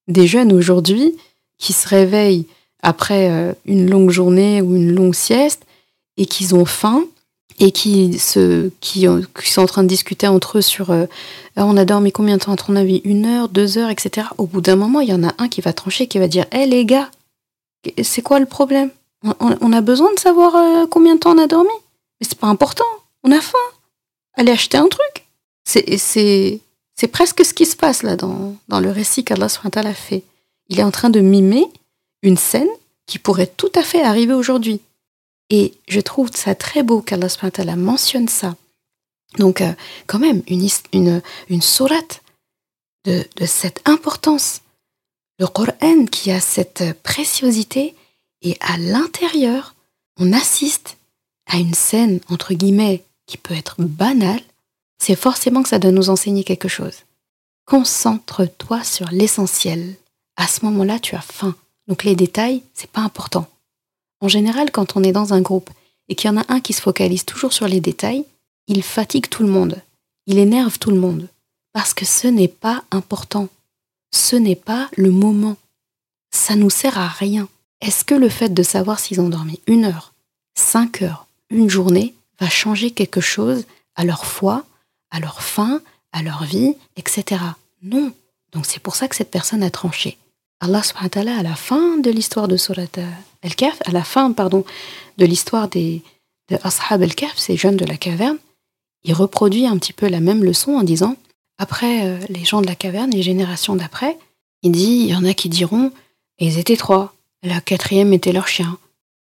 Des 0.08 0.28
jeunes 0.28 0.54
aujourd'hui 0.54 1.16
qui 1.58 1.74
se 1.74 1.88
réveillent 1.88 2.48
après 2.82 3.30
euh, 3.30 3.54
une 3.66 3.90
longue 3.90 4.12
journée 4.12 4.62
ou 4.62 4.76
une 4.76 4.94
longue 4.94 5.16
sieste 5.16 5.66
et 6.18 6.26
qui 6.26 6.54
ont 6.54 6.66
faim 6.66 7.04
et 7.60 7.72
qui, 7.72 8.18
se, 8.20 8.70
qui, 8.80 9.08
sont 9.46 9.62
en 9.62 9.66
train 9.66 9.84
de 9.84 9.88
discuter 9.88 10.28
entre 10.28 10.58
eux 10.58 10.62
sur 10.62 10.92
euh, 10.92 11.06
ah, 11.56 11.66
on 11.66 11.78
a 11.78 11.86
dormi 11.86 12.12
combien 12.12 12.38
de 12.38 12.42
temps? 12.42 12.52
Entre 12.52 12.68
ton 12.68 12.76
avis 12.76 13.02
Une 13.04 13.26
heure, 13.26 13.50
deux 13.50 13.78
heures, 13.78 13.90
etc. 13.90 14.28
Au 14.38 14.46
bout 14.46 14.62
d'un 14.62 14.76
moment, 14.76 15.02
il 15.02 15.10
y 15.10 15.14
en 15.14 15.24
a 15.24 15.34
un 15.38 15.48
qui 15.48 15.62
va 15.62 15.74
trancher, 15.74 16.08
qui 16.08 16.20
va 16.20 16.28
dire 16.28 16.46
Hé 16.52 16.66
les 16.66 16.86
gars, 16.86 17.10
c'est 18.02 18.22
quoi 18.22 18.40
le 18.40 18.46
problème? 18.46 18.90
On, 19.40 19.72
a 19.72 19.82
besoin 19.82 20.14
de 20.14 20.20
savoir 20.20 20.56
euh, 20.56 20.86
combien 20.90 21.16
de 21.16 21.20
temps 21.20 21.34
on 21.34 21.38
a 21.38 21.48
dormi? 21.48 21.70
Mais 22.20 22.28
c'est 22.28 22.38
pas 22.38 22.48
important, 22.48 22.84
on 23.24 23.32
a 23.32 23.40
faim. 23.40 23.58
Allez 24.36 24.52
acheter 24.52 24.78
un 24.78 24.88
truc. 24.88 25.26
C'est 25.66 26.62
presque 27.12 27.46
ce 27.46 27.54
qui 27.54 27.66
se 27.66 27.76
passe 27.76 28.04
là 28.04 28.16
dans, 28.16 28.56
dans 28.68 28.80
le 28.80 28.92
récit 28.92 29.24
qu'Allah 29.24 29.48
a 29.48 29.94
fait. 29.94 30.24
Il 30.70 30.80
est 30.80 30.84
en 30.84 30.92
train 30.92 31.10
de 31.10 31.20
mimer 31.20 31.66
une 32.22 32.38
scène 32.38 32.70
qui 33.06 33.20
pourrait 33.20 33.48
tout 33.48 33.72
à 33.76 33.84
fait 33.84 34.02
arriver 34.02 34.34
aujourd'hui. 34.34 34.82
Et 35.50 35.74
je 35.88 36.00
trouve 36.00 36.32
ça 36.34 36.56
très 36.56 36.84
beau 36.84 37.02
qu'Allah 37.02 37.76
mentionne 37.76 38.28
ça. 38.28 38.56
Donc, 39.38 39.62
euh, 39.62 39.74
quand 40.08 40.20
même, 40.20 40.42
une, 40.48 40.68
une, 40.94 41.22
une 41.50 41.62
sourate 41.62 42.22
de, 43.06 43.26
de 43.36 43.46
cette 43.46 43.88
importance. 43.88 44.62
Le 45.40 45.48
Coran 45.48 46.06
qui 46.06 46.32
a 46.32 46.40
cette 46.40 47.02
préciosité 47.02 47.96
et 48.42 48.58
à 48.60 48.78
l'intérieur, 48.78 49.76
on 50.18 50.32
assiste 50.32 50.98
à 51.48 51.58
une 51.58 51.74
scène, 51.74 52.20
entre 52.30 52.54
guillemets, 52.54 53.04
qui 53.26 53.38
peut 53.38 53.54
être 53.54 53.76
banale, 53.80 54.42
c'est 54.98 55.16
forcément 55.16 55.64
que 55.64 55.70
ça 55.70 55.80
doit 55.80 55.92
nous 55.92 56.10
enseigner 56.10 56.44
quelque 56.44 56.68
chose. 56.68 57.04
Concentre-toi 57.66 58.84
sur 58.84 59.10
l'essentiel. 59.12 59.96
À 60.36 60.48
ce 60.48 60.66
moment-là, 60.66 61.00
tu 61.00 61.16
as 61.16 61.22
faim. 61.22 61.56
Donc 61.88 62.04
les 62.04 62.16
détails, 62.16 62.64
c'est 62.74 62.90
pas 62.90 63.02
important. 63.02 63.48
En 64.22 64.28
général, 64.28 64.72
quand 64.72 64.96
on 64.96 65.04
est 65.04 65.12
dans 65.12 65.34
un 65.34 65.42
groupe 65.42 65.70
et 66.08 66.16
qu'il 66.16 66.30
y 66.30 66.34
en 66.34 66.38
a 66.38 66.46
un 66.48 66.60
qui 66.60 66.74
se 66.74 66.82
focalise 66.82 67.26
toujours 67.26 67.54
sur 67.54 67.68
les 67.68 67.82
détails, 67.82 68.26
il 68.68 68.84
fatigue 68.84 69.28
tout 69.28 69.44
le 69.44 69.50
monde, 69.50 69.82
il 70.28 70.38
énerve 70.38 70.80
tout 70.80 70.92
le 70.92 71.00
monde, 71.00 71.28
parce 71.74 71.94
que 71.94 72.06
ce 72.06 72.28
n'est 72.28 72.48
pas 72.48 72.84
important, 72.92 73.50
ce 74.12 74.36
n'est 74.38 74.56
pas 74.56 74.90
le 74.96 75.12
moment, 75.12 75.58
ça 76.32 76.56
nous 76.56 76.70
sert 76.70 76.98
à 76.98 77.08
rien. 77.08 77.50
Est-ce 77.82 78.06
que 78.06 78.16
le 78.16 78.30
fait 78.30 78.54
de 78.54 78.64
savoir 78.64 79.00
s'ils 79.00 79.20
ont 79.20 79.30
dormi 79.30 79.60
une 79.68 79.86
heure, 79.86 80.14
cinq 80.56 81.02
heures, 81.02 81.28
une 81.50 81.70
journée 81.70 82.14
va 82.44 82.50
changer 82.50 82.92
quelque 82.92 83.22
chose 83.22 83.66
à 83.96 84.04
leur 84.04 84.26
foi, 84.26 84.66
à 85.12 85.20
leur 85.20 85.42
faim, 85.42 85.82
à 86.12 86.22
leur 86.22 86.44
vie, 86.44 86.76
etc. 86.98 87.42
Non. 87.82 88.12
Donc 88.52 88.66
c'est 88.66 88.80
pour 88.80 88.96
ça 88.96 89.08
que 89.08 89.16
cette 89.16 89.32
personne 89.32 89.64
a 89.64 89.70
tranché. 89.70 90.18
Allah 90.60 90.84
subhanahu 90.84 91.40
à 91.40 91.44
la 91.44 91.56
fin 91.56 91.98
de 91.98 92.10
l'histoire 92.10 92.48
de 92.48 92.58
Surat 92.58 92.96
al-Kahf, 93.42 93.78
à 93.86 93.92
la 93.92 94.04
fin, 94.04 94.32
pardon, 94.32 94.64
de 95.18 95.26
l'histoire 95.26 95.68
des 95.68 96.02
de 96.50 96.58
Ashab 96.64 97.02
al-Kahf, 97.02 97.38
ces 97.38 97.56
jeunes 97.56 97.78
de 97.78 97.86
la 97.86 97.98
caverne, 97.98 98.38
il 99.04 99.14
reproduit 99.14 99.66
un 99.66 99.78
petit 99.78 99.94
peu 99.94 100.08
la 100.08 100.20
même 100.20 100.44
leçon 100.44 100.74
en 100.74 100.84
disant, 100.84 101.16
après 101.58 102.06
euh, 102.06 102.20
les 102.30 102.44
gens 102.44 102.62
de 102.62 102.68
la 102.68 102.76
caverne, 102.76 103.12
les 103.12 103.22
générations 103.22 103.76
d'après, 103.76 104.18
il 104.62 104.72
dit, 104.72 105.06
il 105.06 105.10
y 105.10 105.16
en 105.16 105.26
a 105.26 105.34
qui 105.34 105.50
diront, 105.50 105.92
ils 106.40 106.58
étaient 106.58 106.78
trois, 106.78 107.14
la 107.44 107.62
quatrième 107.62 108.14
était 108.14 108.34
leur 108.34 108.48
chien, 108.48 108.78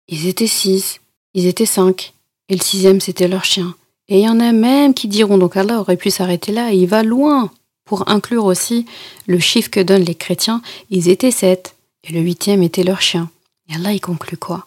ils 0.09 0.27
étaient 0.27 0.47
six, 0.47 1.01
ils 1.35 1.47
étaient 1.47 1.67
cinq, 1.67 2.15
et 2.53 2.55
le 2.55 2.63
sixième 2.63 3.01
c'était 3.01 3.29
leur 3.29 3.45
chien. 3.45 3.75
Et 4.09 4.19
il 4.19 4.25
y 4.25 4.29
en 4.29 4.39
a 4.39 4.53
même 4.53 4.93
qui 4.93 5.09
diront, 5.09 5.39
donc 5.39 5.57
Allah 5.57 5.81
aurait 5.81 5.97
pu 5.97 6.11
s'arrêter 6.11 6.53
là, 6.53 6.71
il 6.71 6.87
va 6.87 7.03
loin, 7.03 7.51
pour 7.87 8.11
inclure 8.11 8.45
aussi 8.45 8.85
le 9.27 9.39
chiffre 9.39 9.71
que 9.71 9.81
donnent 9.81 10.05
les 10.05 10.15
chrétiens, 10.15 10.61
ils 10.91 11.09
étaient 11.09 11.31
sept, 11.31 11.77
et 12.05 12.13
le 12.13 12.21
huitième 12.21 12.63
était 12.63 12.85
leur 12.85 13.01
chien. 13.01 13.31
Et 13.69 13.75
Allah, 13.75 13.93
il 13.93 14.01
conclut 14.01 14.37
quoi? 14.37 14.67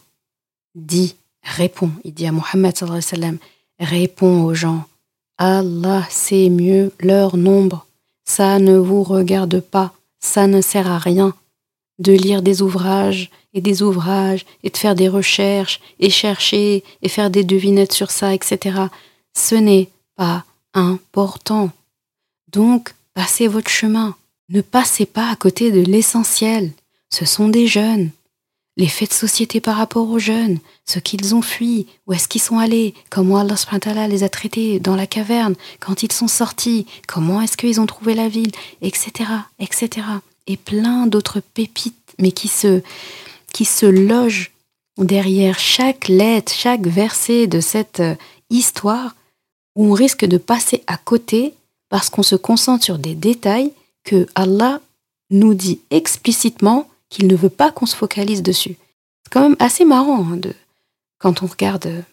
Dit, 0.74 1.14
répond, 1.44 1.92
il 2.02 2.12
dit 2.12 2.26
à 2.26 2.32
Mohammed, 2.32 2.74
réponds 3.78 4.42
aux 4.42 4.54
gens, 4.54 4.84
Allah 5.38 6.02
sait 6.10 6.48
mieux 6.48 6.92
leur 6.98 7.36
nombre, 7.36 7.86
ça 8.24 8.58
ne 8.58 8.76
vous 8.76 9.04
regarde 9.04 9.60
pas, 9.60 9.92
ça 10.18 10.48
ne 10.48 10.60
sert 10.60 10.90
à 10.90 10.98
rien 10.98 11.34
de 11.98 12.12
lire 12.12 12.42
des 12.42 12.62
ouvrages 12.62 13.30
et 13.54 13.60
des 13.60 13.82
ouvrages 13.82 14.44
et 14.62 14.70
de 14.70 14.76
faire 14.76 14.94
des 14.94 15.08
recherches 15.08 15.80
et 15.98 16.10
chercher 16.10 16.84
et 17.02 17.08
faire 17.08 17.30
des 17.30 17.44
devinettes 17.44 17.92
sur 17.92 18.10
ça, 18.10 18.34
etc. 18.34 18.78
Ce 19.34 19.54
n'est 19.54 19.88
pas 20.16 20.44
important. 20.74 21.70
Donc, 22.52 22.92
Passez 23.16 23.48
votre 23.48 23.70
chemin. 23.70 24.14
Ne 24.50 24.60
passez 24.60 25.06
pas 25.06 25.30
à 25.30 25.36
côté 25.36 25.72
de 25.72 25.80
l'essentiel. 25.80 26.72
Ce 27.08 27.24
sont 27.24 27.48
des 27.48 27.66
jeunes. 27.66 28.10
Les 28.76 28.88
faits 28.88 29.08
de 29.08 29.14
société 29.14 29.58
par 29.62 29.76
rapport 29.76 30.10
aux 30.10 30.18
jeunes, 30.18 30.58
ce 30.84 30.98
qu'ils 30.98 31.34
ont 31.34 31.40
fui, 31.40 31.86
où 32.06 32.12
est-ce 32.12 32.28
qu'ils 32.28 32.42
sont 32.42 32.58
allés, 32.58 32.92
comment 33.08 33.38
Allah 33.38 34.06
les 34.06 34.22
a 34.22 34.28
traités 34.28 34.80
dans 34.80 34.96
la 34.96 35.06
caverne, 35.06 35.54
quand 35.80 36.02
ils 36.02 36.12
sont 36.12 36.28
sortis, 36.28 36.84
comment 37.08 37.40
est-ce 37.40 37.56
qu'ils 37.56 37.80
ont 37.80 37.86
trouvé 37.86 38.12
la 38.14 38.28
ville, 38.28 38.52
etc., 38.82 39.30
etc. 39.58 40.06
Et 40.46 40.56
plein 40.56 41.06
d'autres 41.06 41.40
pépites, 41.40 42.14
mais 42.18 42.32
qui 42.32 42.48
se, 42.48 42.82
qui 43.52 43.64
se 43.64 43.86
logent 43.86 44.52
derrière 44.98 45.58
chaque 45.58 46.08
lettre, 46.08 46.52
chaque 46.52 46.86
verset 46.86 47.46
de 47.46 47.60
cette 47.60 48.00
euh, 48.00 48.14
histoire, 48.50 49.14
où 49.74 49.90
on 49.90 49.92
risque 49.92 50.24
de 50.24 50.38
passer 50.38 50.82
à 50.86 50.96
côté 50.96 51.54
parce 51.88 52.10
qu'on 52.10 52.22
se 52.22 52.36
concentre 52.36 52.84
sur 52.84 52.98
des 52.98 53.14
détails 53.14 53.72
que 54.04 54.26
Allah 54.34 54.80
nous 55.30 55.54
dit 55.54 55.80
explicitement 55.90 56.88
qu'il 57.10 57.26
ne 57.26 57.36
veut 57.36 57.50
pas 57.50 57.70
qu'on 57.70 57.86
se 57.86 57.96
focalise 57.96 58.42
dessus. 58.42 58.76
C'est 59.24 59.32
quand 59.32 59.42
même 59.42 59.56
assez 59.58 59.84
marrant 59.84 60.26
hein, 60.32 60.36
de, 60.36 60.52
quand 61.18 61.42
on 61.42 61.46
regarde. 61.46 62.04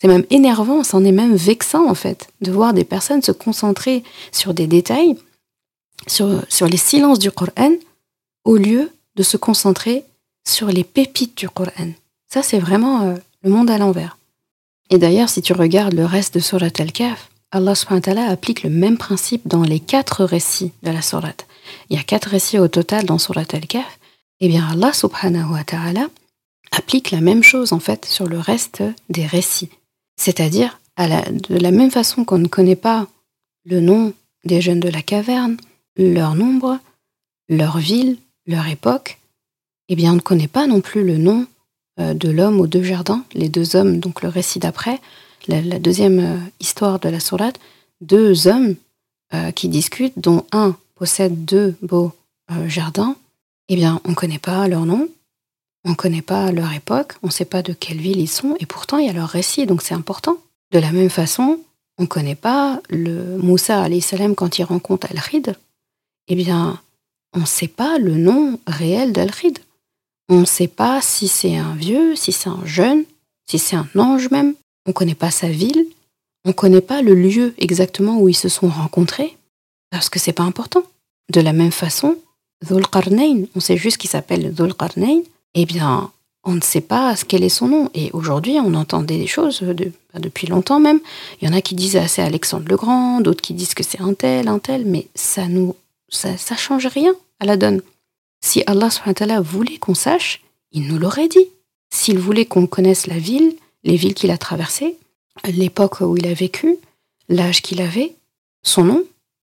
C'est 0.00 0.08
même 0.08 0.26
énervant, 0.30 0.82
c'en 0.82 1.04
est 1.04 1.12
même 1.12 1.36
vexant 1.36 1.88
en 1.88 1.94
fait, 1.94 2.28
de 2.40 2.50
voir 2.50 2.74
des 2.74 2.84
personnes 2.84 3.22
se 3.22 3.32
concentrer 3.32 4.02
sur 4.32 4.52
des 4.52 4.66
détails, 4.66 5.16
sur, 6.06 6.66
les 6.66 6.76
silences 6.76 7.18
du 7.18 7.30
Coran, 7.30 7.72
au 8.44 8.56
lieu 8.56 8.90
de 9.16 9.22
se 9.22 9.36
concentrer 9.36 10.04
sur 10.46 10.68
les 10.68 10.84
pépites 10.84 11.36
du 11.36 11.48
Coran. 11.48 11.92
Ça, 12.28 12.42
c'est 12.42 12.58
vraiment 12.58 13.02
euh, 13.02 13.14
le 13.42 13.50
monde 13.50 13.70
à 13.70 13.78
l'envers. 13.78 14.18
Et 14.90 14.98
d'ailleurs, 14.98 15.28
si 15.28 15.42
tu 15.42 15.52
regardes 15.52 15.94
le 15.94 16.04
reste 16.04 16.34
de 16.34 16.40
Surat 16.40 16.68
al-Kahf, 16.78 17.28
Allah 17.50 17.74
applique 18.28 18.62
le 18.62 18.70
même 18.70 18.96
principe 18.96 19.46
dans 19.46 19.62
les 19.62 19.80
quatre 19.80 20.24
récits 20.24 20.72
de 20.82 20.90
la 20.90 21.02
Surat. 21.02 21.34
Il 21.90 21.96
y 21.96 22.00
a 22.00 22.02
quatre 22.02 22.30
récits 22.30 22.58
au 22.58 22.68
total 22.68 23.04
dans 23.04 23.18
Surat 23.18 23.44
al-Kahf. 23.52 23.98
Eh 24.40 24.48
bien, 24.48 24.66
Allah 24.70 24.92
subhanahu 24.92 25.54
applique 26.72 27.10
la 27.10 27.20
même 27.20 27.42
chose 27.42 27.72
en 27.72 27.78
fait 27.78 28.06
sur 28.06 28.26
le 28.26 28.38
reste 28.38 28.82
des 29.08 29.26
récits. 29.26 29.68
C'est-à-dire, 30.16 30.78
de 30.98 31.56
la 31.56 31.70
même 31.70 31.90
façon 31.90 32.24
qu'on 32.24 32.38
ne 32.38 32.48
connaît 32.48 32.76
pas 32.76 33.06
le 33.64 33.80
nom 33.80 34.12
des 34.44 34.60
jeunes 34.60 34.80
de 34.80 34.88
la 34.88 35.02
caverne, 35.02 35.56
leur 35.96 36.34
nombre, 36.34 36.78
leur 37.48 37.78
ville, 37.78 38.16
leur 38.46 38.66
époque, 38.68 39.18
eh 39.88 39.96
bien 39.96 40.12
on 40.12 40.16
ne 40.16 40.20
connaît 40.20 40.48
pas 40.48 40.66
non 40.66 40.80
plus 40.80 41.04
le 41.04 41.18
nom 41.18 41.46
euh, 42.00 42.14
de 42.14 42.30
l'homme 42.30 42.60
aux 42.60 42.66
deux 42.66 42.82
jardins, 42.82 43.24
les 43.34 43.48
deux 43.48 43.76
hommes, 43.76 44.00
donc 44.00 44.22
le 44.22 44.28
récit 44.28 44.58
d'après, 44.58 45.00
la, 45.48 45.78
deuxième 45.78 46.18
euh, 46.20 46.38
histoire 46.60 46.98
de 46.98 47.08
la 47.08 47.20
sourate, 47.20 47.60
deux 48.00 48.46
hommes 48.46 48.76
euh, 49.34 49.50
qui 49.50 49.68
discutent, 49.68 50.18
dont 50.18 50.46
un 50.52 50.76
possède 50.94 51.44
deux 51.44 51.74
beaux 51.82 52.12
jardins, 52.66 53.16
eh 53.68 53.76
bien 53.76 54.00
on 54.04 54.10
ne 54.10 54.14
connaît 54.14 54.38
pas 54.38 54.68
leur 54.68 54.84
nom, 54.84 55.08
on 55.84 55.90
ne 55.90 55.94
connaît 55.94 56.22
pas 56.22 56.52
leur 56.52 56.72
époque, 56.72 57.14
on 57.22 57.28
ne 57.28 57.32
sait 57.32 57.44
pas 57.44 57.62
de 57.62 57.72
quelle 57.72 57.98
ville 57.98 58.20
ils 58.20 58.28
sont, 58.28 58.56
et 58.60 58.66
pourtant 58.66 58.98
il 58.98 59.06
y 59.06 59.10
a 59.10 59.12
leur 59.12 59.28
récit, 59.28 59.66
donc 59.66 59.82
c'est 59.82 59.94
important. 59.94 60.36
De 60.70 60.78
la 60.78 60.92
même 60.92 61.10
façon, 61.10 61.58
on 61.98 62.02
ne 62.02 62.08
connaît 62.08 62.34
pas 62.34 62.80
le 62.88 63.36
Moussa 63.38 63.86
salam 64.00 64.34
quand 64.34 64.58
il 64.58 64.64
rencontre 64.64 65.08
Al-Khid, 65.10 65.56
eh 66.32 66.34
bien, 66.34 66.80
on 67.34 67.40
ne 67.40 67.44
sait 67.46 67.68
pas 67.68 67.98
le 67.98 68.16
nom 68.16 68.58
réel 68.66 69.12
d'Al-Khid. 69.12 69.58
On 70.30 70.40
ne 70.40 70.44
sait 70.46 70.66
pas 70.66 71.02
si 71.02 71.28
c'est 71.28 71.56
un 71.56 71.74
vieux, 71.74 72.16
si 72.16 72.32
c'est 72.32 72.48
un 72.48 72.64
jeune, 72.64 73.04
si 73.46 73.58
c'est 73.58 73.76
un 73.76 73.86
ange 73.98 74.30
même. 74.30 74.54
On 74.86 74.90
ne 74.90 74.94
connaît 74.94 75.14
pas 75.14 75.30
sa 75.30 75.48
ville. 75.48 75.84
On 76.46 76.48
ne 76.48 76.54
connaît 76.54 76.80
pas 76.80 77.02
le 77.02 77.14
lieu 77.14 77.52
exactement 77.58 78.18
où 78.18 78.30
ils 78.30 78.34
se 78.34 78.48
sont 78.48 78.68
rencontrés, 78.68 79.36
parce 79.90 80.08
que 80.08 80.18
c'est 80.18 80.32
pas 80.32 80.42
important. 80.42 80.84
De 81.30 81.42
la 81.42 81.52
même 81.52 81.70
façon, 81.70 82.16
Dhul 82.66 82.86
Qarnayn, 82.88 83.44
on 83.54 83.60
sait 83.60 83.76
juste 83.76 83.98
qu'il 83.98 84.08
s'appelle 84.08 84.54
Dhul 84.54 84.72
Qarnayn, 84.72 85.20
eh 85.52 85.66
bien, 85.66 86.10
on 86.44 86.54
ne 86.54 86.62
sait 86.62 86.80
pas 86.80 87.14
quel 87.28 87.44
est 87.44 87.50
son 87.50 87.68
nom. 87.68 87.90
Et 87.92 88.08
aujourd'hui, 88.14 88.58
on 88.58 88.72
entend 88.72 89.02
des 89.02 89.26
choses 89.26 89.60
bah, 89.60 90.18
depuis 90.18 90.46
longtemps 90.46 90.80
même. 90.80 91.00
Il 91.40 91.48
y 91.48 91.52
en 91.52 91.54
a 91.54 91.60
qui 91.60 91.74
disent 91.74 91.92
que 91.92 92.08
c'est 92.08 92.22
Alexandre 92.22 92.64
le 92.70 92.76
Grand, 92.76 93.20
d'autres 93.20 93.42
qui 93.42 93.52
disent 93.52 93.74
que 93.74 93.84
c'est 93.84 94.00
un 94.00 94.14
tel, 94.14 94.48
un 94.48 94.58
tel, 94.58 94.86
mais 94.86 95.08
ça 95.14 95.46
nous, 95.46 95.76
ça, 96.12 96.36
ça 96.36 96.56
change 96.56 96.86
rien 96.86 97.14
à 97.40 97.46
la 97.46 97.56
donne. 97.56 97.82
Si 98.40 98.62
Allah 98.66 98.88
voulait 99.40 99.78
qu'on 99.78 99.94
sache, 99.94 100.42
il 100.72 100.86
nous 100.88 100.98
l'aurait 100.98 101.28
dit. 101.28 101.48
S'il 101.92 102.18
voulait 102.18 102.46
qu'on 102.46 102.66
connaisse 102.66 103.06
la 103.06 103.18
ville, 103.18 103.54
les 103.84 103.96
villes 103.96 104.14
qu'il 104.14 104.30
a 104.30 104.38
traversées, 104.38 104.96
l'époque 105.44 106.00
où 106.00 106.16
il 106.16 106.26
a 106.26 106.34
vécu, 106.34 106.76
l'âge 107.28 107.62
qu'il 107.62 107.80
avait, 107.80 108.14
son 108.62 108.84
nom, 108.84 109.04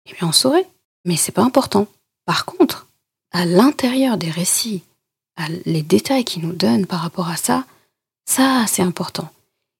eh 0.05 0.13
bien 0.13 0.27
on 0.27 0.31
saurait. 0.31 0.67
Mais 1.05 1.15
c'est 1.15 1.31
pas 1.31 1.43
important. 1.43 1.87
Par 2.25 2.45
contre, 2.45 2.87
à 3.31 3.45
l'intérieur 3.45 4.17
des 4.17 4.31
récits 4.31 4.81
les 5.65 5.81
détails 5.81 6.23
qu'il 6.23 6.43
nous 6.43 6.53
donne 6.53 6.85
par 6.85 7.01
rapport 7.01 7.29
à 7.29 7.35
ça, 7.35 7.65
ça 8.25 8.65
c'est 8.67 8.81
important. 8.81 9.29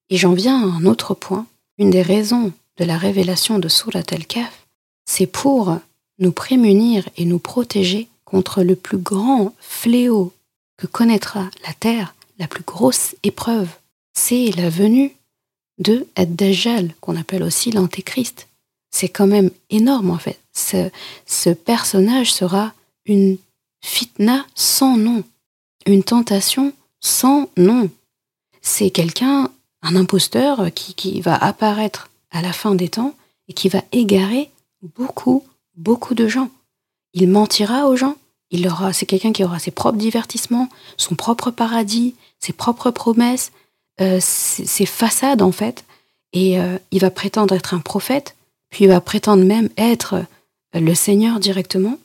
Et 0.10 0.18
j'en 0.18 0.34
viens 0.34 0.62
à 0.62 0.76
un 0.76 0.86
autre 0.86 1.14
point. 1.14 1.46
Une 1.78 1.90
des 1.90 2.02
raisons 2.02 2.52
de 2.78 2.86
la 2.86 2.98
révélation 2.98 3.60
de 3.60 3.68
Surat 3.68 4.04
al-Kaf, 4.12 4.68
c'est 5.06 5.28
pour 5.28 5.78
nous 6.20 6.32
prémunir 6.32 7.08
et 7.18 7.26
nous 7.26 7.40
protéger 7.40 8.08
contre 8.24 8.64
le 8.64 8.76
plus 8.76 8.98
grand 8.98 9.54
fléau 9.60 10.34
que 10.78 10.88
connaîtra 10.88 11.50
la 11.66 11.74
terre, 11.74 12.16
la 12.40 12.48
plus 12.48 12.64
grosse 12.64 13.16
épreuve. 13.24 13.70
C'est 14.14 14.52
la 14.56 14.70
venue 14.70 15.16
de 15.78 16.08
Ad-Dajjal, 16.16 16.94
qu'on 17.02 17.18
appelle 17.18 17.44
aussi 17.44 17.72
l'Antéchrist. 17.72 18.48
C'est 18.92 19.10
quand 19.10 19.28
même 19.28 19.52
énorme 19.70 20.10
en 20.10 20.18
fait. 20.18 20.40
ce 20.54 21.50
personnage 21.50 22.34
sera 22.34 22.74
une 23.06 23.38
fitna 23.82 24.46
sans 24.56 24.98
nom 24.98 25.24
une 25.86 26.04
tentation 26.04 26.74
sans 27.00 27.50
nom. 27.58 27.90
C'est 28.62 28.90
quelqu'un, 28.90 29.50
un 29.82 29.96
imposteur 29.96 30.74
qui, 30.74 31.22
va 31.22 31.36
apparaître 31.36 32.10
à 32.32 32.42
la 32.42 32.54
fin 32.54 32.76
des 32.76 32.90
temps 32.90 33.16
et 33.48 33.54
qui 33.54 33.70
va 33.70 33.84
égarer 33.92 34.50
beaucoup, 34.96 35.44
beaucoup 35.76 36.16
de 36.16 36.28
gens. 36.28 36.50
Il 37.14 37.30
mentira 37.30 37.88
aux 37.88 37.96
gens. 37.96 38.16
Il 38.52 38.68
aura, 38.68 38.94
c'est 38.94 39.06
quelqu'un 39.06 39.32
qui 39.32 39.44
aura 39.44 39.60
ses 39.60 39.72
propres 39.72 39.98
divertissements, 39.98 40.70
son 40.98 41.16
propre 41.16 41.52
paradis, 41.52 42.16
ses 42.40 42.54
propres 42.54 42.92
promesses, 42.92 43.52
euh, 44.02 44.20
ses, 44.22 44.86
façades 44.86 45.42
en 45.42 45.52
fait. 45.52 45.84
Et 46.34 46.60
euh, 46.60 46.78
il 46.92 47.02
va 47.02 47.10
prétendre 47.10 47.56
être 47.56 47.74
un 47.74 47.80
prophète, 47.80 48.36
puis 48.70 48.86
il 48.86 48.88
va 48.88 49.02
prétendre 49.02 49.44
même 49.44 49.70
être 49.78 50.26
le 50.74 50.94
Seigneur 50.94 51.40
directement. 51.40 51.98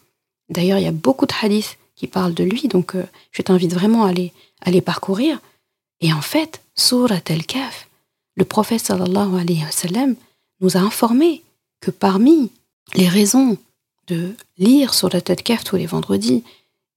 D'ailleurs, 0.48 0.78
il 0.78 0.85
y 0.85 0.88
a 0.88 0.92
beaucoup 0.92 1.26
de 1.26 1.35
hadiths 1.40 1.78
qui 1.94 2.06
parle 2.06 2.33
de 2.35 2.44
lui, 2.44 2.68
donc 2.68 2.94
euh, 2.94 3.04
je 3.33 3.42
t'invite 3.42 3.74
vraiment 3.74 4.04
à 4.04 4.12
les, 4.12 4.33
à 4.62 4.70
les 4.70 4.80
parcourir. 4.80 5.40
Et 6.00 6.12
en 6.12 6.22
fait, 6.22 6.62
Surat 6.74 7.20
al-Kaf, 7.28 7.88
le 8.37 8.44
prophète 8.44 8.87
sallallahu 8.87 9.38
alayhi 9.38 9.64
wa 9.64 9.70
sallam, 9.70 10.14
nous 10.61 10.76
a 10.76 10.80
informé 10.80 11.42
que 11.80 11.90
parmi 11.90 12.50
les 12.94 13.09
raisons 13.09 13.57
de 14.07 14.35
lire 14.59 14.94
Surat 14.94 15.20
al-Kaf 15.29 15.64
tous 15.64 15.76
les 15.76 15.87
vendredis 15.87 16.42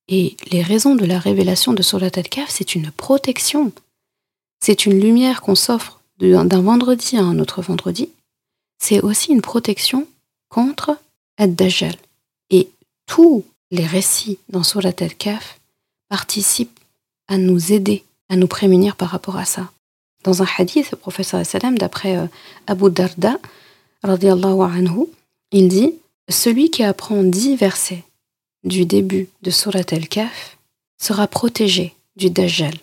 et 0.07 0.35
les 0.51 0.61
raisons 0.61 0.95
de 0.95 1.05
la 1.05 1.19
révélation 1.19 1.73
de 1.73 1.81
Surat 1.81 2.09
al-Kaf, 2.15 2.49
c'est 2.49 2.75
une 2.75 2.91
protection. 2.91 3.71
C'est 4.59 4.85
une 4.85 4.99
lumière 4.99 5.41
qu'on 5.41 5.55
s'offre 5.55 6.01
d'un 6.19 6.61
vendredi 6.61 7.17
à 7.17 7.21
un 7.21 7.39
autre 7.39 7.61
vendredi. 7.61 8.09
C'est 8.79 9.01
aussi 9.01 9.31
une 9.31 9.41
protection 9.41 10.07
contre 10.49 10.97
Ad-Dajjal. 11.37 11.95
Et 12.49 12.69
tout 13.05 13.45
les 13.71 13.85
récits 13.85 14.39
dans 14.49 14.63
Surat 14.63 14.93
al-Kaf 14.99 15.59
participent 16.09 16.79
à 17.27 17.37
nous 17.37 17.71
aider, 17.71 18.03
à 18.29 18.35
nous 18.35 18.47
prémunir 18.47 18.95
par 18.95 19.09
rapport 19.09 19.37
à 19.37 19.45
ça. 19.45 19.69
Dans 20.23 20.41
un 20.41 20.47
hadith, 20.57 20.91
le 20.91 20.97
professeur 20.97 21.41
d'après 21.77 22.17
euh, 22.17 22.27
Abu 22.67 22.89
Darda, 22.89 23.37
anhu, 24.03 25.07
il 25.53 25.69
dit 25.69 25.93
Celui 26.27 26.69
qui 26.69 26.83
apprend 26.83 27.23
dix 27.23 27.55
versets 27.55 28.03
du 28.63 28.85
début 28.85 29.29
de 29.43 29.51
Surat 29.51 29.83
al-Kaf 29.91 30.57
sera 30.97 31.27
protégé 31.27 31.93
du 32.15 32.29
Dajjal. 32.29 32.73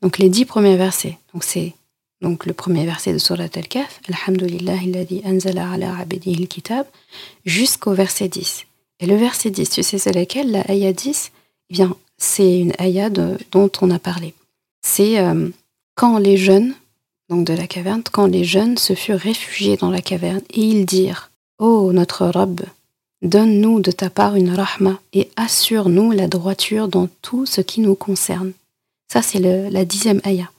Donc 0.00 0.18
les 0.18 0.28
dix 0.28 0.44
premiers 0.44 0.76
versets, 0.76 1.18
donc 1.34 1.44
c'est 1.44 1.74
le 2.20 2.52
premier 2.52 2.86
verset 2.86 3.12
de 3.12 3.18
Surat 3.18 3.48
al-Kaf, 3.54 4.00
Alhamdulillah, 4.08 4.78
anzala 5.24 5.72
ala 5.72 5.96
abdihi 5.98 6.42
al-kitab, 6.42 6.86
jusqu'au 7.44 7.92
verset 7.92 8.28
10. 8.28 8.66
Et 9.00 9.06
le 9.06 9.16
verset 9.16 9.50
10, 9.50 9.70
tu 9.70 9.82
sais 9.82 9.98
c'est 9.98 10.12
laquelle? 10.12 10.52
La 10.52 10.70
ayah 10.70 10.92
10 10.92 11.32
Eh 11.70 11.74
bien, 11.74 11.96
c'est 12.18 12.60
une 12.60 12.72
ayah 12.78 13.10
dont 13.10 13.70
on 13.80 13.90
a 13.90 13.98
parlé. 13.98 14.34
C'est 14.82 15.18
euh, 15.18 15.48
quand 15.96 16.18
les 16.18 16.36
jeunes, 16.36 16.74
donc 17.28 17.44
de 17.44 17.54
la 17.54 17.66
caverne, 17.66 18.04
quand 18.12 18.26
les 18.26 18.44
jeunes 18.44 18.78
se 18.78 18.94
furent 18.94 19.18
réfugiés 19.18 19.76
dans 19.76 19.90
la 19.90 20.00
caverne 20.00 20.42
et 20.50 20.60
ils 20.60 20.86
dirent 20.86 21.31
Ô 21.58 21.92
notre 21.92 22.26
Rabb, 22.26 22.62
donne-nous 23.22 23.80
de 23.80 23.90
ta 23.90 24.10
part 24.10 24.36
une 24.36 24.54
rahma 24.54 25.00
et 25.12 25.30
assure-nous 25.36 26.10
la 26.10 26.28
droiture 26.28 26.88
dans 26.88 27.08
tout 27.22 27.46
ce 27.46 27.60
qui 27.60 27.80
nous 27.80 27.94
concerne. 27.94 28.52
Ça, 29.12 29.22
c'est 29.22 29.38
la 29.38 29.84
dixième 29.84 30.20
ayah. 30.24 30.50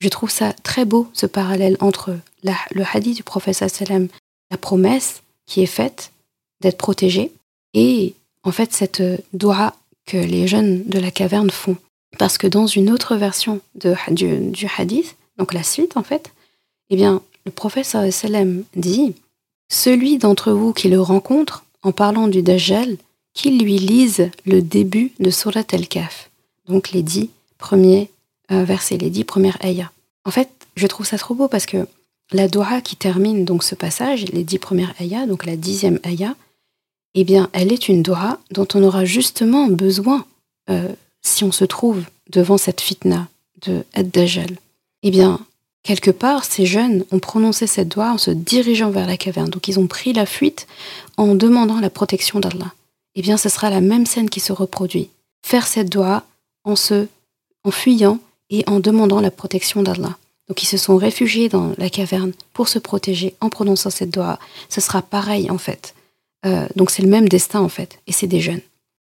Je 0.00 0.08
trouve 0.08 0.30
ça 0.30 0.52
très 0.52 0.84
beau, 0.84 1.08
ce 1.12 1.26
parallèle 1.26 1.76
entre 1.80 2.18
le 2.42 2.82
hadith 2.92 3.16
du 3.16 3.22
prophète 3.22 3.54
sallam, 3.54 4.08
la 4.50 4.56
promesse 4.56 5.22
qui 5.46 5.62
est 5.62 5.66
faite 5.66 6.10
d'être 6.60 6.78
protégé, 6.78 7.32
et 7.74 8.14
en 8.42 8.52
fait 8.52 8.72
cette 8.72 9.02
dua 9.32 9.76
que 10.06 10.16
les 10.16 10.48
jeunes 10.48 10.82
de 10.86 10.98
la 10.98 11.10
caverne 11.10 11.50
font. 11.50 11.76
Parce 12.18 12.36
que 12.36 12.46
dans 12.46 12.66
une 12.66 12.90
autre 12.90 13.16
version 13.16 13.60
du, 13.74 14.68
hadith, 14.76 15.16
donc 15.38 15.54
la 15.54 15.62
suite 15.62 15.96
en 15.96 16.02
fait, 16.02 16.32
eh 16.90 16.96
bien, 16.96 17.22
le 17.46 17.52
prophète 17.52 17.86
sallam 17.86 18.64
dit 18.74 19.14
Celui 19.72 20.18
d'entre 20.18 20.52
vous 20.52 20.74
qui 20.74 20.90
le 20.90 21.00
rencontre 21.00 21.64
en 21.82 21.92
parlant 21.92 22.28
du 22.28 22.42
Dajjal, 22.42 22.98
qu'il 23.32 23.58
lui 23.58 23.78
lise 23.78 24.30
le 24.44 24.60
début 24.60 25.12
de 25.18 25.30
Surat 25.30 25.64
al-Kaf, 25.72 26.30
donc 26.68 26.90
les 26.90 27.02
dix 27.02 27.30
premiers 27.56 28.10
euh, 28.52 28.64
versets, 28.64 28.98
les 28.98 29.08
dix 29.08 29.24
premières 29.24 29.56
ayahs. 29.64 29.90
En 30.26 30.30
fait, 30.30 30.50
je 30.76 30.86
trouve 30.86 31.06
ça 31.06 31.16
trop 31.16 31.34
beau 31.34 31.48
parce 31.48 31.64
que 31.64 31.88
la 32.32 32.48
dua 32.48 32.82
qui 32.82 32.96
termine 32.96 33.46
donc 33.46 33.64
ce 33.64 33.74
passage, 33.74 34.26
les 34.26 34.44
dix 34.44 34.58
premières 34.58 34.92
ayahs, 35.00 35.26
donc 35.26 35.46
la 35.46 35.56
dixième 35.56 35.98
ayah, 36.04 36.36
eh 37.14 37.24
bien, 37.24 37.48
elle 37.54 37.72
est 37.72 37.88
une 37.88 38.02
doha 38.02 38.40
dont 38.50 38.68
on 38.74 38.82
aura 38.82 39.06
justement 39.06 39.68
besoin 39.68 40.26
euh, 40.68 40.92
si 41.22 41.44
on 41.44 41.52
se 41.52 41.64
trouve 41.64 42.04
devant 42.28 42.58
cette 42.58 42.82
fitna 42.82 43.26
de 43.62 43.84
Ad-Dajjal. 43.94 44.54
Eh 45.02 45.10
bien, 45.10 45.40
quelque 45.82 46.10
part, 46.10 46.44
ces 46.44 46.66
jeunes 46.66 47.04
ont 47.10 47.18
prononcé 47.18 47.66
cette 47.66 47.88
doha 47.88 48.12
en 48.12 48.18
se 48.18 48.30
dirigeant 48.30 48.90
vers 48.90 49.06
la 49.06 49.16
caverne. 49.16 49.50
Donc, 49.50 49.68
ils 49.68 49.78
ont 49.78 49.86
pris 49.86 50.12
la 50.12 50.26
fuite 50.26 50.66
en 51.16 51.34
demandant 51.34 51.80
la 51.80 51.90
protection 51.90 52.40
d'Allah. 52.40 52.72
Eh 53.14 53.22
bien, 53.22 53.36
ce 53.36 53.48
sera 53.48 53.70
la 53.70 53.80
même 53.80 54.06
scène 54.06 54.30
qui 54.30 54.40
se 54.40 54.52
reproduit. 54.52 55.10
Faire 55.44 55.66
cette 55.66 55.90
doha 55.90 56.24
en 56.64 56.76
se, 56.76 57.06
en 57.64 57.70
fuyant 57.70 58.18
et 58.50 58.64
en 58.66 58.80
demandant 58.80 59.20
la 59.20 59.30
protection 59.30 59.82
d'Allah. 59.82 60.16
Donc 60.48 60.62
ils 60.62 60.66
se 60.66 60.76
sont 60.76 60.96
réfugiés 60.96 61.48
dans 61.48 61.72
la 61.78 61.88
caverne 61.88 62.32
pour 62.52 62.68
se 62.68 62.78
protéger 62.78 63.34
en 63.40 63.48
prononçant 63.48 63.90
cette 63.90 64.10
doigt. 64.10 64.38
Ce 64.68 64.80
sera 64.80 65.00
pareil 65.02 65.50
en 65.50 65.58
fait. 65.58 65.94
Euh, 66.44 66.66
donc 66.76 66.90
c'est 66.90 67.02
le 67.02 67.08
même 67.08 67.28
destin 67.28 67.60
en 67.60 67.68
fait, 67.68 68.00
et 68.06 68.12
c'est 68.12 68.26
des 68.26 68.40
jeunes. 68.40 68.60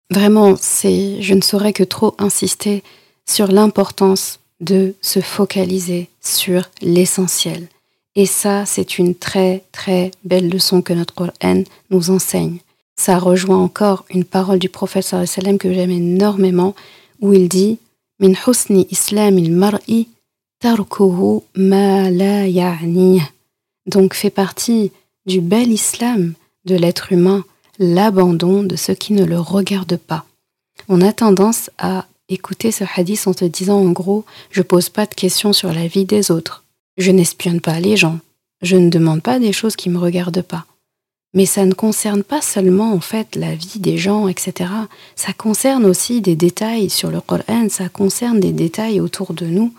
Vraiment, 0.09 0.55
c'est, 0.59 1.21
je 1.21 1.33
ne 1.33 1.41
saurais 1.41 1.73
que 1.73 1.83
trop 1.83 2.15
insister 2.17 2.83
sur 3.27 3.47
l'importance 3.47 4.39
de 4.59 4.95
se 5.01 5.19
focaliser 5.19 6.09
sur 6.21 6.69
l'essentiel. 6.81 7.67
Et 8.15 8.25
ça, 8.25 8.65
c'est 8.65 8.97
une 8.97 9.15
très 9.15 9.63
très 9.71 10.11
belle 10.23 10.49
leçon 10.49 10.81
que 10.81 10.93
notre 10.93 11.13
Coran 11.13 11.63
nous 11.89 12.09
enseigne. 12.09 12.59
Ça 12.95 13.19
rejoint 13.19 13.61
encore 13.61 14.05
une 14.09 14.23
parole 14.23 14.59
du 14.59 14.69
prophète 14.69 15.03
sallam 15.03 15.57
que 15.57 15.73
j'aime 15.73 15.91
énormément, 15.91 16.75
où 17.19 17.33
il 17.33 17.49
dit 17.49 17.77
Min 18.19 18.33
husni 18.47 18.87
islam 18.89 19.37
il 19.37 19.51
mar'i 19.51 20.07
tarkuhu 20.59 21.41
ma 21.55 22.09
ya'ni. 22.09 23.21
Donc 23.85 24.13
fait 24.13 24.29
partie 24.29 24.91
du 25.25 25.41
bel 25.41 25.71
islam 25.71 26.33
de 26.63 26.75
l'être 26.75 27.11
humain 27.11 27.43
l'abandon 27.77 28.63
de 28.63 28.77
ce 28.77 28.93
qui 28.93 29.11
ne 29.11 29.25
le 29.25 29.39
regarde 29.39 29.97
pas. 29.97 30.25
On 30.87 31.01
a 31.01 31.11
tendance 31.11 31.69
à 31.77 32.05
écouter 32.29 32.71
ce 32.71 32.83
hadith 32.95 33.27
en 33.27 33.33
te 33.33 33.45
disant 33.45 33.79
en 33.79 33.91
gros 33.91 34.25
je 34.51 34.61
pose 34.61 34.89
pas 34.89 35.05
de 35.05 35.13
questions 35.13 35.53
sur 35.53 35.71
la 35.73 35.87
vie 35.87 36.05
des 36.05 36.31
autres, 36.31 36.63
je 36.97 37.11
n'espionne 37.11 37.61
pas 37.61 37.79
les 37.79 37.97
gens, 37.97 38.19
je 38.61 38.77
ne 38.77 38.89
demande 38.89 39.21
pas 39.21 39.39
des 39.39 39.53
choses 39.53 39.75
qui 39.75 39.89
me 39.89 39.99
regardent 39.99 40.41
pas. 40.41 40.65
Mais 41.33 41.45
ça 41.45 41.65
ne 41.65 41.73
concerne 41.73 42.23
pas 42.23 42.41
seulement 42.41 42.93
en 42.93 43.01
fait 43.01 43.35
la 43.35 43.53
vie 43.53 43.79
des 43.79 43.97
gens, 43.97 44.29
etc. 44.29 44.71
Ça 45.17 45.33
concerne 45.33 45.85
aussi 45.85 46.21
des 46.21 46.35
détails 46.35 46.89
sur 46.89 47.11
le 47.11 47.19
Coran, 47.19 47.67
ça 47.69 47.89
concerne 47.89 48.39
des 48.39 48.53
détails 48.53 49.01
autour 49.01 49.33
de 49.33 49.45
nous 49.45 49.73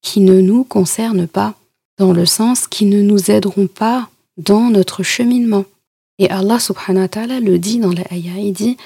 qui 0.00 0.20
ne 0.20 0.40
nous 0.40 0.64
concernent 0.64 1.26
pas, 1.26 1.54
dans 1.98 2.12
le 2.12 2.26
sens 2.26 2.66
qui 2.66 2.86
ne 2.86 3.02
nous 3.02 3.30
aideront 3.30 3.66
pas 3.66 4.08
dans 4.38 4.70
notre 4.70 5.02
cheminement. 5.02 5.64
Et 6.18 6.30
Allah 6.30 6.58
subhanahu 6.58 7.02
wa 7.02 7.08
ta'ala 7.08 7.40
le 7.40 7.58
dit 7.58 7.78
dans 7.78 7.92
la 7.92 8.04
ayah, 8.10 8.38
il 8.38 8.52
dit 8.52 8.76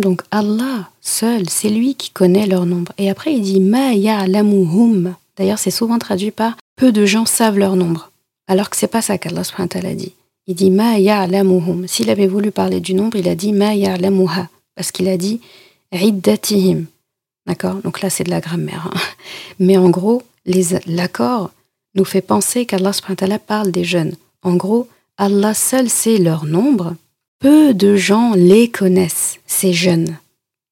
donc 0.00 0.22
Allah 0.30 0.88
seul, 1.02 1.50
c'est 1.50 1.68
lui 1.68 1.94
qui 1.96 2.08
connaît 2.10 2.46
leur 2.46 2.64
nombre. 2.64 2.92
Et 2.96 3.10
après 3.10 3.34
il 3.34 3.42
dit 3.42 3.60
Ma 3.60 3.92
ya'lamuhum. 3.92 5.14
D'ailleurs, 5.36 5.58
c'est 5.58 5.70
souvent 5.70 5.98
traduit 5.98 6.30
par 6.30 6.56
peu 6.76 6.92
de 6.92 7.04
gens 7.04 7.26
savent 7.26 7.58
leur 7.58 7.76
nombre. 7.76 8.10
Alors 8.48 8.70
que 8.70 8.76
c'est 8.76 8.86
pas 8.86 9.02
ça 9.02 9.18
qu'Allah 9.18 9.44
subhanahu 9.44 9.94
dit. 9.94 10.14
Il 10.46 10.54
dit 10.54 10.70
Ma 10.70 10.98
ya'lamuhum. 10.98 11.86
S'il 11.86 12.08
avait 12.08 12.26
voulu 12.26 12.50
parler 12.50 12.80
du 12.80 12.94
nombre, 12.94 13.18
il 13.18 13.28
a 13.28 13.34
dit 13.34 13.52
Ma 13.52 13.74
ya'lamuha. 13.74 14.48
Parce 14.74 14.92
qu'il 14.92 15.08
a 15.08 15.18
dit 15.18 15.42
Iddatihim. 15.92 16.86
D'accord? 17.46 17.76
Donc 17.84 18.00
là, 18.00 18.08
c'est 18.08 18.24
de 18.24 18.30
la 18.30 18.40
grammaire. 18.40 18.90
Hein. 18.90 18.98
Mais 19.58 19.76
en 19.76 19.90
gros, 19.90 20.22
l'accord 20.86 21.50
nous 21.94 22.06
fait 22.06 22.22
penser 22.22 22.64
qu'Allah 22.64 22.94
subhanahu 22.94 23.38
parle 23.46 23.70
des 23.72 23.84
jeunes. 23.84 24.14
En 24.42 24.54
gros, 24.54 24.88
Allah 25.18 25.52
seul 25.52 25.90
sait 25.90 26.16
leur 26.16 26.46
nombre. 26.46 26.94
Peu 27.40 27.72
de 27.72 27.96
gens 27.96 28.34
les 28.34 28.70
connaissent, 28.70 29.38
ces 29.46 29.72
jeunes. 29.72 30.18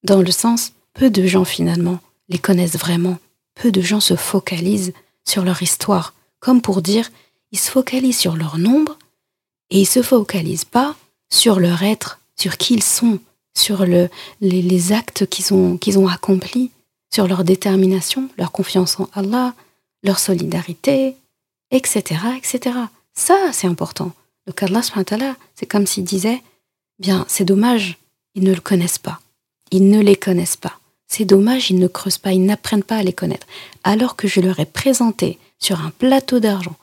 Dans 0.03 0.21
le 0.21 0.29
sens, 0.29 0.73
peu 0.93 1.09
de 1.09 1.25
gens 1.25 1.43
finalement 1.43 1.99
les 2.29 2.37
connaissent 2.37 2.77
vraiment. 2.77 3.17
Peu 3.55 3.71
de 3.71 3.81
gens 3.81 3.99
se 3.99 4.15
focalisent 4.15 4.93
sur 5.25 5.43
leur 5.43 5.63
histoire, 5.63 6.13
comme 6.39 6.61
pour 6.61 6.83
dire, 6.83 7.09
ils 7.51 7.57
se 7.57 7.71
focalisent 7.71 8.19
sur 8.19 8.35
leur 8.35 8.59
nombre 8.59 8.99
et 9.71 9.81
ils 9.81 9.87
se 9.87 10.03
focalisent 10.03 10.63
pas 10.63 10.95
sur 11.31 11.59
leur 11.59 11.81
être, 11.81 12.19
sur 12.35 12.55
qui 12.57 12.75
ils 12.75 12.83
sont, 12.83 13.17
sur 13.57 13.87
le, 13.87 14.07
les, 14.39 14.91
actes 14.91 15.25
qu'ils 15.25 15.55
ont, 15.55 15.75
qu'ils 15.75 15.97
ont 15.97 16.07
accomplis, 16.07 16.69
sur 17.11 17.27
leur 17.27 17.43
détermination, 17.43 18.29
leur 18.37 18.51
confiance 18.51 18.99
en 18.99 19.09
Allah, 19.13 19.55
leur 20.03 20.19
solidarité, 20.19 21.15
etc., 21.71 22.21
etc. 22.37 22.77
Ça, 23.15 23.35
c'est 23.53 23.65
important. 23.65 24.11
Donc 24.45 24.61
Allah, 24.61 24.83
c'est 25.55 25.65
comme 25.65 25.87
s'il 25.87 26.03
disait, 26.03 26.43
bien, 26.99 27.25
c'est 27.27 27.45
dommage, 27.45 27.97
ils 28.35 28.43
ne 28.43 28.53
le 28.53 28.61
connaissent 28.61 28.97
pas. 28.97 29.19
Ils 29.71 29.89
ne 29.89 30.01
les 30.01 30.15
connaissent 30.15 30.57
pas. 30.57 30.79
C'est 31.07 31.25
dommage, 31.25 31.71
ils 31.71 31.79
ne 31.79 31.87
creusent 31.87 32.17
pas, 32.17 32.33
ils 32.33 32.45
n'apprennent 32.45 32.83
pas 32.83 32.97
à 32.97 33.03
les 33.03 33.13
connaître. 33.13 33.47
Alors 33.83 34.15
que 34.15 34.27
je 34.27 34.41
leur 34.41 34.59
ai 34.59 34.65
présenté 34.65 35.39
sur 35.59 35.81
un 35.81 35.89
plateau 35.91 36.39
d'argent 36.39 36.75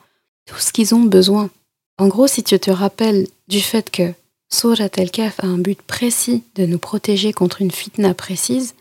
tout 0.45 0.59
ce 0.59 0.71
qu'ils 0.71 0.95
ont 0.95 1.03
besoin. 1.03 1.49
En 1.97 2.07
gros, 2.07 2.27
si 2.27 2.43
tu 2.43 2.57
te 2.59 2.71
rappelles 2.71 3.27
du 3.47 3.61
fait 3.61 3.89
que 3.91 4.13
Surat 4.49 4.89
al-Kaf 4.95 5.43
a 5.43 5.47
un 5.47 5.57
but 5.57 5.81
précis 5.81 6.43
de 6.55 6.65
nous 6.65 6.79
protéger 6.79 7.33
contre 7.33 7.61
une 7.61 7.71
fitna 7.71 8.13
précise, 8.13 8.73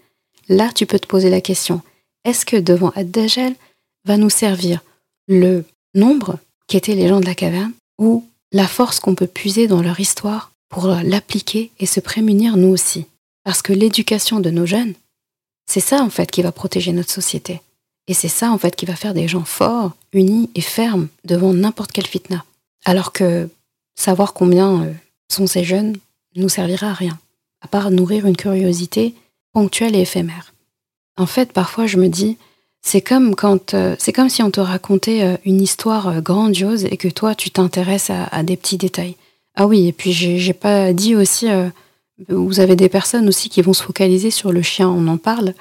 là 0.49 0.71
tu 0.75 0.87
peux 0.87 0.99
te 0.99 1.09
poser 1.09 1.29
la 1.29 1.41
question, 1.41 1.83
est-ce 2.25 2.47
que 2.47 2.57
devant 2.57 2.91
Ad-Dajjal 2.91 3.55
va 4.05 4.17
nous 4.17 4.31
servir 4.31 4.81
le 5.27 5.65
nombre 5.95 6.39
qu'étaient 6.69 6.95
les 6.95 7.09
gens 7.09 7.21
de 7.21 7.27
la 7.27 7.35
caverne, 7.35 7.73
ou 7.99 8.25
la 8.53 8.69
force 8.69 9.01
qu'on 9.01 9.15
peut 9.15 9.27
puiser 9.27 9.67
dans 9.67 9.83
leur 9.83 9.99
histoire 9.99 10.53
pour 10.69 10.87
l'appliquer 10.87 11.71
et 11.79 11.87
se 11.87 12.01
prémunir 12.01 12.57
nous 12.57 12.69
aussi. 12.69 13.07
Parce 13.45 13.63
que 13.63 13.73
l'éducation 13.73 14.41
de 14.41 14.51
nos 14.51 14.67
jeunes, 14.67 14.95
c'est 15.67 15.81
ça 15.81 16.03
en 16.03 16.11
fait 16.11 16.31
qui 16.31 16.43
va 16.43 16.53
protéger 16.53 16.93
notre 16.93 17.13
société. 17.13 17.61
Et 18.09 18.15
c'est 18.15 18.29
ça 18.29 18.51
en 18.51 18.59
fait 18.59 18.77
qui 18.77 18.87
va 18.87 18.97
faire 18.97 19.15
des 19.15 19.29
gens 19.29 19.45
forts, 19.45 19.93
unis 20.13 20.51
et 20.55 20.61
fermes 20.61 21.09
devant 21.25 21.53
n'importe 21.53 21.93
quel 21.93 22.07
fitna. 22.07 22.45
Alors 22.85 23.13
que 23.13 23.49
savoir 23.97 24.33
combien 24.33 24.83
euh, 24.83 24.93
sont 25.29 25.47
ces 25.47 25.65
jeunes 25.65 25.97
nous 26.37 26.49
servira 26.49 26.91
à 26.91 26.95
rien, 26.95 27.19
à 27.63 27.69
part 27.69 27.91
nourrir 27.91 28.27
une 28.27 28.37
curiosité 28.37 29.15
ponctuelle 29.53 29.97
et 29.97 30.03
éphémère. 30.03 30.55
En 31.17 31.27
fait, 31.27 31.53
parfois 31.53 31.87
je 31.87 31.97
me 31.97 32.09
dis, 32.09 32.37
c'est 32.83 33.01
comme 33.01 33.35
quand, 33.35 33.75
euh, 33.75 33.97
c'est 33.99 34.13
comme 34.13 34.29
si 34.29 34.43
on 34.43 34.51
te 34.51 34.61
racontait 34.61 35.23
euh, 35.23 35.37
une 35.45 35.61
histoire 35.61 36.21
grandiose 36.21 36.85
et 36.85 36.97
que 36.97 37.09
toi 37.09 37.35
tu 37.35 37.51
t'intéresses 37.51 38.11
à, 38.11 38.43
des 38.45 38.57
petits 38.57 38.77
détails. 38.77 39.17
Ah 39.57 39.67
oui, 39.67 39.89
et 39.89 39.93
puis 39.93 40.13
j'ai 40.13 40.53
pas 40.53 40.93
dit 40.93 41.15
aussi, 41.17 41.47
vous 42.29 42.61
avez 42.61 42.77
des 42.77 42.89
personnes 42.89 43.29
aussi 43.29 43.49
qui 43.49 43.63
vont 43.63 43.73
se 43.73 43.83
focaliser 43.83 44.31
sur 44.31 44.53
le 44.53 44.63
chien, 44.63 44.89
on 44.89 45.07
en 45.09 45.17
parle. 45.17 45.55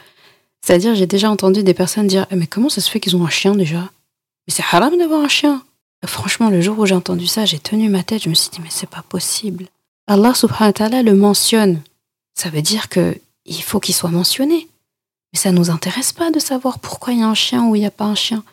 C'est-à-dire, 0.62 0.96
j'ai 0.96 1.08
déjà 1.08 1.30
entendu 1.30 1.64
des 1.64 1.74
personnes 1.74 2.08
dire, 2.08 2.26
eh, 2.32 2.36
mais 2.36 2.48
comment 2.48 2.70
ça 2.70 2.82
se 2.82 2.90
fait 2.90 3.00
qu'ils 3.00 3.16
ont 3.16 3.26
un 3.26 3.30
chien 3.30 3.56
déjà? 3.56 3.82
Mais 4.48 4.54
c'est 4.54 4.64
haram 4.72 4.98
d'avoir 4.98 5.22
un 5.22 5.28
chien. 5.28 5.64
Franchement, 6.06 6.50
le 6.50 6.60
jour 6.62 6.78
où 6.80 6.86
j'ai 6.86 6.96
entendu 6.96 7.28
ça, 7.28 7.46
j'ai 7.46 7.60
tenu 7.60 7.88
ma 7.90 8.04
tête, 8.04 8.24
je 8.24 8.30
me 8.30 8.36
suis 8.36 8.50
dit, 8.50 8.60
mais 8.62 8.70
c'est 8.70 8.90
pas 8.90 9.04
possible. 9.08 9.68
Allah 10.08 10.34
subhanahu 10.34 10.70
wa 10.70 10.74
ta'ala 10.74 11.04
le 11.04 11.16
mentionne. 11.16 11.82
Ça 12.34 12.50
veut 12.50 12.62
dire 12.62 12.90
que 12.90 13.16
il 13.46 13.62
faut 13.62 13.80
qu'il 13.80 13.96
soit 13.96 14.10
mentionné. 14.10 14.68
Mais 15.34 15.40
ça 15.40 15.52
ne 15.52 15.58
nous 15.58 15.70
intéresse 15.70 16.14
pas 16.14 16.32
de 16.32 16.40
savoir 16.40 16.80
pourquoi 16.80 17.14
il 17.14 17.20
y 17.20 17.24
a 17.24 17.28
un 17.28 17.36
chien 17.36 17.68
ou 17.68 17.76
il 17.76 17.80
n'y 17.80 17.86
a 17.86 17.92
pas 17.92 18.06
un 18.06 18.16
chien. 18.16 18.44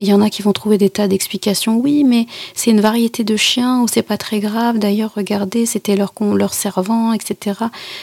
Il 0.00 0.08
y 0.08 0.12
en 0.12 0.20
a 0.20 0.30
qui 0.30 0.42
vont 0.42 0.52
trouver 0.52 0.78
des 0.78 0.90
tas 0.90 1.08
d'explications. 1.08 1.76
Oui, 1.76 2.04
mais 2.04 2.26
c'est 2.54 2.70
une 2.70 2.80
variété 2.80 3.24
de 3.24 3.36
chiens 3.36 3.82
ou 3.82 3.88
c'est 3.88 4.02
pas 4.02 4.16
très 4.16 4.38
grave. 4.38 4.78
D'ailleurs, 4.78 5.12
regardez, 5.16 5.66
c'était 5.66 5.96
leur, 5.96 6.12
leur 6.20 6.54
servant, 6.54 7.12
etc. 7.12 7.58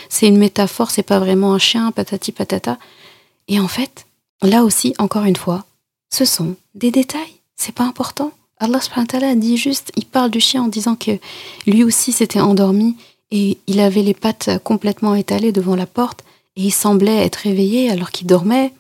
C'est 0.09 0.27
une 0.27 0.37
métaphore, 0.37 0.91
c'est 0.91 1.03
pas 1.03 1.19
vraiment 1.19 1.53
un 1.53 1.59
chien, 1.59 1.91
patati 1.91 2.33
patata. 2.33 2.77
Et 3.47 3.59
en 3.59 3.69
fait, 3.69 4.05
là 4.41 4.63
aussi, 4.63 4.93
encore 4.97 5.23
une 5.23 5.37
fois, 5.37 5.63
ce 6.11 6.25
sont 6.25 6.55
des 6.73 6.91
détails. 6.91 7.39
C'est 7.55 7.73
pas 7.73 7.85
important. 7.85 8.31
Allah 8.59 8.81
subhanahu 8.81 9.35
dit 9.37 9.57
juste, 9.57 9.91
il 9.95 10.05
parle 10.05 10.31
du 10.31 10.39
chien 10.39 10.63
en 10.63 10.67
disant 10.67 10.95
que 10.95 11.11
lui 11.65 11.83
aussi 11.83 12.11
s'était 12.11 12.39
endormi 12.39 12.95
et 13.31 13.57
il 13.67 13.79
avait 13.79 14.01
les 14.01 14.13
pattes 14.13 14.49
complètement 14.63 15.15
étalées 15.15 15.51
devant 15.51 15.75
la 15.75 15.85
porte 15.85 16.23
et 16.55 16.63
il 16.63 16.71
semblait 16.71 17.25
être 17.25 17.37
réveillé 17.37 17.89
alors 17.89 18.11
qu'il 18.11 18.27
dormait. 18.27 18.73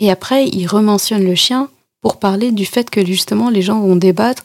Et 0.00 0.10
après, 0.10 0.46
il 0.48 0.66
rementionne 0.66 1.24
le 1.24 1.34
chien 1.34 1.68
pour 2.04 2.18
parler 2.18 2.52
du 2.52 2.66
fait 2.66 2.90
que 2.90 3.02
justement 3.02 3.48
les 3.48 3.62
gens 3.62 3.80
vont 3.80 3.96
débattre. 3.96 4.44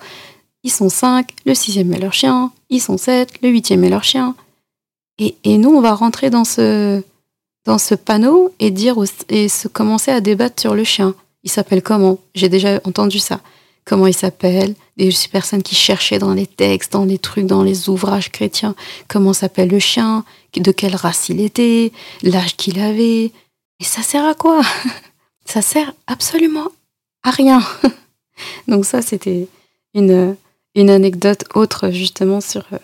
Ils 0.63 0.71
sont 0.71 0.87
cinq, 0.87 1.33
le 1.45 1.53
sixième 1.53 1.93
est 1.93 1.99
leur 1.99 2.13
chien, 2.13 2.53
ils 2.69 2.79
sont 2.79 2.97
sept, 2.97 3.33
le 3.41 3.49
huitième 3.49 3.83
est 3.83 3.89
leur 3.89 4.05
chien. 4.05 4.33
Et, 5.17 5.35
et 5.43 5.57
nous, 5.57 5.69
on 5.69 5.81
va 5.81 5.93
rentrer 5.93 6.29
dans 6.29 6.45
ce, 6.45 7.03
dans 7.65 7.77
ce 7.77 7.95
panneau 7.95 8.53
et 8.59 8.71
dire 8.71 8.95
et 9.27 9.49
se 9.49 9.67
commencer 9.67 10.09
à 10.09 10.21
débattre 10.21 10.61
sur 10.61 10.73
le 10.73 10.85
chien. 10.85 11.15
Il 11.43 11.51
s'appelle 11.51 11.83
comment? 11.83 12.19
J'ai 12.33 12.47
déjà 12.47 12.79
entendu 12.85 13.19
ça. 13.19 13.41
Comment 13.83 14.07
il 14.07 14.13
s'appelle? 14.13 14.73
Des 14.95 15.09
personnes 15.29 15.61
qui 15.61 15.75
cherchaient 15.75 16.19
dans 16.19 16.33
les 16.33 16.47
textes, 16.47 16.93
dans 16.93 17.03
les 17.03 17.17
trucs, 17.17 17.45
dans 17.45 17.63
les 17.63 17.89
ouvrages 17.89 18.31
chrétiens, 18.31 18.73
comment 19.09 19.33
s'appelle 19.33 19.67
le 19.67 19.79
chien? 19.79 20.23
De 20.55 20.71
quelle 20.71 20.95
race 20.95 21.27
il 21.27 21.41
était, 21.41 21.91
l'âge 22.23 22.55
qu'il 22.55 22.79
avait? 22.79 23.33
Et 23.81 23.83
ça 23.83 24.01
sert 24.01 24.23
à 24.23 24.33
quoi? 24.33 24.61
Ça 25.45 25.63
sert 25.63 25.93
absolument 26.05 26.69
à 27.23 27.31
rien. 27.31 27.61
Donc 28.67 28.85
ça, 28.85 29.01
c'était 29.01 29.47
une, 29.93 30.35
une 30.75 30.89
anecdote 30.89 31.45
autre 31.55 31.89
justement 31.91 32.41
sur 32.41 32.65
euh, 32.73 32.77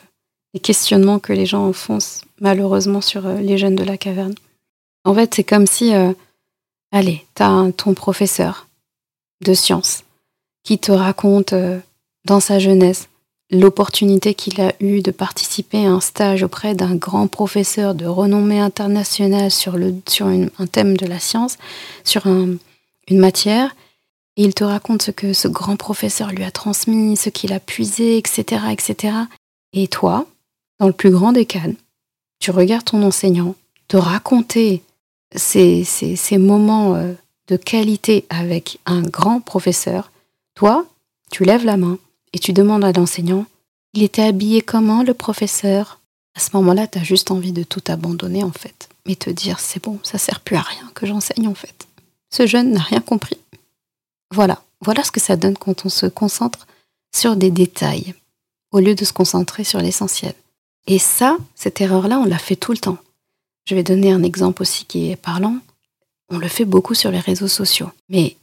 les 0.54 0.60
questionnements 0.60 1.20
que 1.20 1.34
les 1.34 1.46
gens 1.46 1.68
enfoncent 1.68 2.22
malheureusement 2.42 3.02
sur 3.02 3.26
euh, 3.26 3.38
les 3.38 3.58
jeunes 3.58 3.76
de 3.76 3.84
la 3.84 3.98
caverne. 3.98 4.36
En 5.04 5.14
fait, 5.14 5.34
c'est 5.36 5.44
comme 5.44 5.68
si, 5.68 5.94
euh, 5.94 6.14
allez, 6.92 7.26
t'as 7.36 7.72
ton 7.72 7.94
professeur 7.94 8.68
de 9.44 9.54
sciences 9.54 10.04
qui 10.64 10.80
te 10.80 10.92
raconte 10.92 11.54
dans 12.26 12.40
sa 12.40 12.58
jeunesse 12.58 13.08
l'opportunité 13.52 14.34
qu'il 14.34 14.60
a 14.60 14.74
eue 14.80 15.02
de 15.02 15.12
participer 15.12 15.86
à 15.86 15.92
un 15.92 16.00
stage 16.00 16.42
auprès 16.42 16.74
d'un 16.74 16.96
grand 16.96 17.28
professeur 17.28 17.94
de 17.94 18.08
renommée 18.08 18.60
internationale 18.60 19.52
sur, 19.52 19.78
le, 19.78 19.94
sur 20.08 20.26
un 20.26 20.66
thème 20.66 20.98
de 20.98 21.06
la 21.06 21.20
science, 21.20 21.60
sur 22.04 22.26
une 22.26 22.58
matière. 23.12 23.76
Et 24.38 24.44
il 24.44 24.54
te 24.54 24.64
raconte 24.64 25.02
ce 25.02 25.12
que 25.12 25.34
ce 25.34 25.48
grand 25.48 25.78
professeur 25.78 26.32
lui 26.32 26.44
a 26.44 26.52
transmis, 26.52 27.16
ce 27.16 27.30
qu'il 27.30 27.54
a 27.54 27.60
puisé, 27.60 28.18
etc., 28.18 28.64
etc. 28.72 29.16
Et 29.74 29.88
toi, 29.88 30.28
dans 30.80 30.88
le 30.88 30.94
plus 30.94 31.12
grand 31.12 31.32
des 31.32 31.46
cas, 31.46 31.62
tu 32.40 32.52
regardes 32.52 32.86
ton 32.86 33.04
enseignant 33.04 33.56
te 33.88 33.98
raconter 33.98 34.82
ces, 35.36 35.84
ces 35.84 36.38
moments 36.38 36.96
euh, 36.96 37.14
de 37.48 37.58
qualité 37.58 38.26
avec 38.30 38.80
un 38.86 39.02
grand 39.02 39.40
professeur. 39.40 40.12
Toi, 40.56 40.86
tu 41.32 41.44
lèves 41.44 41.66
la 41.66 41.78
main 41.78 41.98
et 42.34 42.40
tu 42.40 42.54
demandes 42.54 42.84
à 42.84 42.92
l'enseignant, 42.92 43.46
il 43.94 44.04
était 44.04 44.24
habillé 44.24 44.62
comment 44.62 45.04
le 45.04 45.14
professeur? 45.14 46.00
À 46.36 46.42
ce 46.42 46.50
moment-là, 46.54 46.88
tu 46.88 47.00
as 47.00 47.04
juste 47.04 47.32
envie 47.32 47.54
de 47.54 47.64
tout 47.64 47.84
abandonner 47.88 48.44
en 48.44 48.52
fait, 48.52 48.90
mais 49.06 49.16
te 49.16 49.30
dire, 49.30 49.60
c'est 49.60 49.82
bon, 49.82 50.00
ça 50.04 50.18
sert 50.18 50.42
plus 50.42 50.58
à 50.58 50.62
rien 50.62 50.92
que 50.94 51.06
j'enseigne 51.06 51.48
en 51.48 51.54
fait. 51.54 51.88
Ce 52.30 52.46
jeune 52.46 52.72
n'a 52.72 52.82
rien 52.82 53.00
compris. 53.00 53.38
Voilà, 54.36 54.62
voilà 54.82 55.02
ce 55.06 55.12
que 55.12 55.22
ça 55.22 55.38
donne 55.38 55.58
quand 55.58 55.86
on 55.86 55.90
se 55.90 56.08
concentre 56.08 56.68
sur 57.16 57.38
des 57.38 57.52
détails, 57.52 58.14
au 58.74 58.80
lieu 58.80 58.94
de 58.94 59.06
se 59.06 59.14
concentrer 59.14 59.64
sur 59.64 59.80
l'essentiel. 59.80 60.34
Et 60.88 61.00
ça, 61.00 61.38
cette 61.56 61.80
erreur-là, 61.80 62.20
on 62.20 62.26
la 62.26 62.38
fait 62.38 62.58
tout 62.58 62.74
le 62.74 62.78
temps. 62.78 62.98
Je 63.66 63.76
vais 63.76 63.84
donner 63.84 64.12
un 64.12 64.24
exemple 64.24 64.62
aussi 64.62 64.84
qui 64.84 65.10
est 65.10 65.16
parlant. 65.16 65.60
On 66.28 66.38
le 66.38 66.50
fait 66.50 66.66
beaucoup 66.66 66.96
sur 66.96 67.12
les 67.12 67.20
réseaux 67.20 67.48
sociaux, 67.48 67.90
mais 68.10 68.36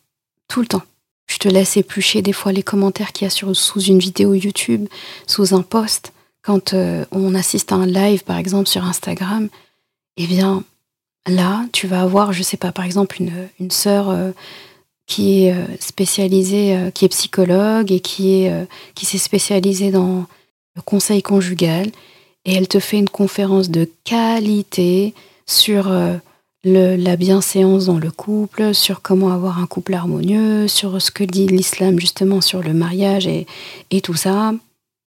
tout 0.48 0.62
le 0.62 0.66
temps. 0.66 0.82
Je 1.26 1.36
te 1.36 1.48
laisse 1.48 1.76
éplucher 1.76 2.22
des 2.22 2.32
fois 2.32 2.52
les 2.52 2.62
commentaires 2.62 3.12
qu'il 3.12 3.26
y 3.26 3.30
a 3.30 3.54
sous 3.54 3.82
une 3.82 3.98
vidéo 3.98 4.32
YouTube, 4.32 4.88
sous 5.26 5.54
un 5.54 5.62
post. 5.62 6.14
Quand 6.40 6.72
euh, 6.72 7.04
on 7.10 7.34
assiste 7.34 7.70
à 7.70 7.74
un 7.74 7.86
live, 7.86 8.24
par 8.24 8.38
exemple, 8.38 8.68
sur 8.68 8.84
Instagram, 8.86 9.50
eh 10.16 10.26
bien, 10.26 10.64
là, 11.26 11.66
tu 11.70 11.86
vas 11.86 12.00
avoir, 12.00 12.32
je 12.32 12.42
sais 12.42 12.56
pas, 12.56 12.72
par 12.72 12.86
exemple, 12.86 13.20
une, 13.20 13.50
une 13.60 13.70
sœur 13.70 14.08
euh, 14.08 14.32
qui 15.06 15.44
est 15.44 15.52
euh, 15.52 15.66
spécialisée, 15.80 16.90
qui 16.94 17.04
est 17.04 17.08
psychologue 17.08 17.92
et 17.92 18.00
qui, 18.00 18.42
est, 18.42 18.66
qui 18.94 19.06
s'est 19.06 19.18
spécialisée 19.18 19.90
dans 19.90 20.26
le 20.76 20.82
conseil 20.82 21.22
conjugal. 21.22 21.90
Et 22.44 22.54
elle 22.54 22.68
te 22.68 22.80
fait 22.80 22.98
une 22.98 23.08
conférence 23.08 23.70
de 23.70 23.88
qualité 24.04 25.14
sur 25.46 25.92
la 26.64 27.16
bienséance 27.16 27.86
dans 27.86 27.98
le 27.98 28.10
couple, 28.10 28.74
sur 28.74 29.00
comment 29.00 29.32
avoir 29.32 29.58
un 29.58 29.66
couple 29.66 29.94
harmonieux, 29.94 30.66
sur 30.66 31.00
ce 31.00 31.10
que 31.10 31.24
dit 31.24 31.46
l'islam 31.46 32.00
justement 32.00 32.40
sur 32.40 32.62
le 32.62 32.72
mariage 32.72 33.26
et, 33.26 33.46
et 33.90 34.00
tout 34.00 34.14
ça. 34.14 34.52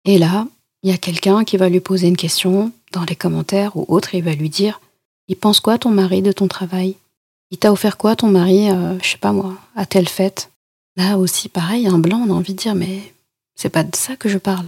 Et 0.05 0.19
là, 0.19 0.47
il 0.85 0.91
y 0.91 0.93
a 0.93 0.99
quelqu'un 0.99 1.45
qui 1.45 1.57
va 1.57 1.71
lui 1.71 1.81
poser 1.81 2.09
une 2.09 2.17
question 2.17 2.71
dans 2.93 3.05
les 3.05 3.17
commentaires 3.17 3.75
ou 3.77 3.87
autre 3.89 4.15
et 4.15 4.19
il 4.19 4.25
va 4.25 4.35
lui 4.35 4.51
dire 4.51 4.81
Il 5.29 5.37
pense 5.37 5.61
quoi 5.61 5.79
ton 5.79 5.91
mari 5.91 6.21
de 6.21 6.31
ton 6.31 6.47
travail? 6.47 6.97
Il 7.55 7.59
t'a 7.59 7.71
offert 7.71 7.97
quoi 7.97 8.17
ton 8.17 8.27
mari, 8.27 8.69
euh, 8.69 8.99
je 9.01 9.11
sais 9.11 9.17
pas 9.17 9.31
moi, 9.31 9.55
à 9.77 9.87
telle 9.87 10.09
fête? 10.09 10.51
Là 10.97 11.19
aussi, 11.19 11.49
pareil, 11.49 11.87
un 11.87 12.01
blanc, 12.01 12.25
on 12.27 12.33
a 12.33 12.35
envie 12.35 12.53
de 12.53 12.59
dire 12.59 12.75
Mais 12.75 13.15
c'est 13.55 13.69
pas 13.69 13.85
de 13.85 13.95
ça 13.95 14.17
que 14.17 14.29
je 14.29 14.39
parle. 14.39 14.67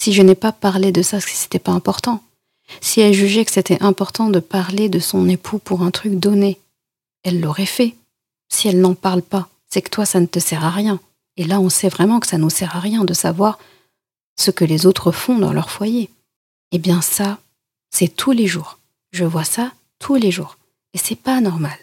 Si 0.00 0.12
je 0.12 0.20
n'ai 0.20 0.34
pas 0.34 0.50
parlé 0.50 0.90
de 0.90 1.00
ça, 1.00 1.20
que 1.20 1.30
c'était 1.30 1.60
pas 1.60 1.70
important. 1.70 2.20
Si 2.80 3.00
elle 3.00 3.14
jugeait 3.14 3.44
que 3.44 3.52
c'était 3.52 3.80
important 3.84 4.30
de 4.30 4.40
parler 4.40 4.88
de 4.88 4.98
son 4.98 5.28
époux 5.28 5.60
pour 5.60 5.82
un 5.82 5.92
truc 5.92 6.14
donné, 6.14 6.58
elle 7.22 7.38
l'aurait 7.38 7.66
fait. 7.66 7.94
Si 8.48 8.66
elle 8.66 8.80
n'en 8.80 8.94
parle 8.94 9.22
pas, 9.22 9.48
c'est 9.70 9.80
que 9.80 9.90
toi, 9.90 10.04
ça 10.04 10.18
ne 10.18 10.26
te 10.26 10.40
sert 10.40 10.64
à 10.64 10.70
rien. 10.70 10.98
Et 11.36 11.44
là, 11.44 11.60
on 11.60 11.68
sait 11.68 11.88
vraiment 11.88 12.18
que 12.18 12.26
ça 12.26 12.36
ne 12.36 12.42
nous 12.42 12.50
sert 12.50 12.74
à 12.74 12.80
rien 12.80 13.04
de 13.04 13.14
savoir 13.14 13.60
ce 14.36 14.50
que 14.50 14.64
les 14.64 14.86
autres 14.86 15.12
font 15.12 15.38
dans 15.38 15.52
leur 15.52 15.70
foyer. 15.70 16.10
Eh 16.72 16.80
bien, 16.80 17.00
ça, 17.00 17.38
c'est 17.90 18.08
tous 18.08 18.32
les 18.32 18.48
jours. 18.48 18.80
Je 19.12 19.24
vois 19.24 19.44
ça 19.44 19.70
tous 20.00 20.16
les 20.16 20.32
jours. 20.32 20.58
Et 20.94 20.98
c'est 20.98 21.14
pas 21.14 21.40
normal. 21.40 21.78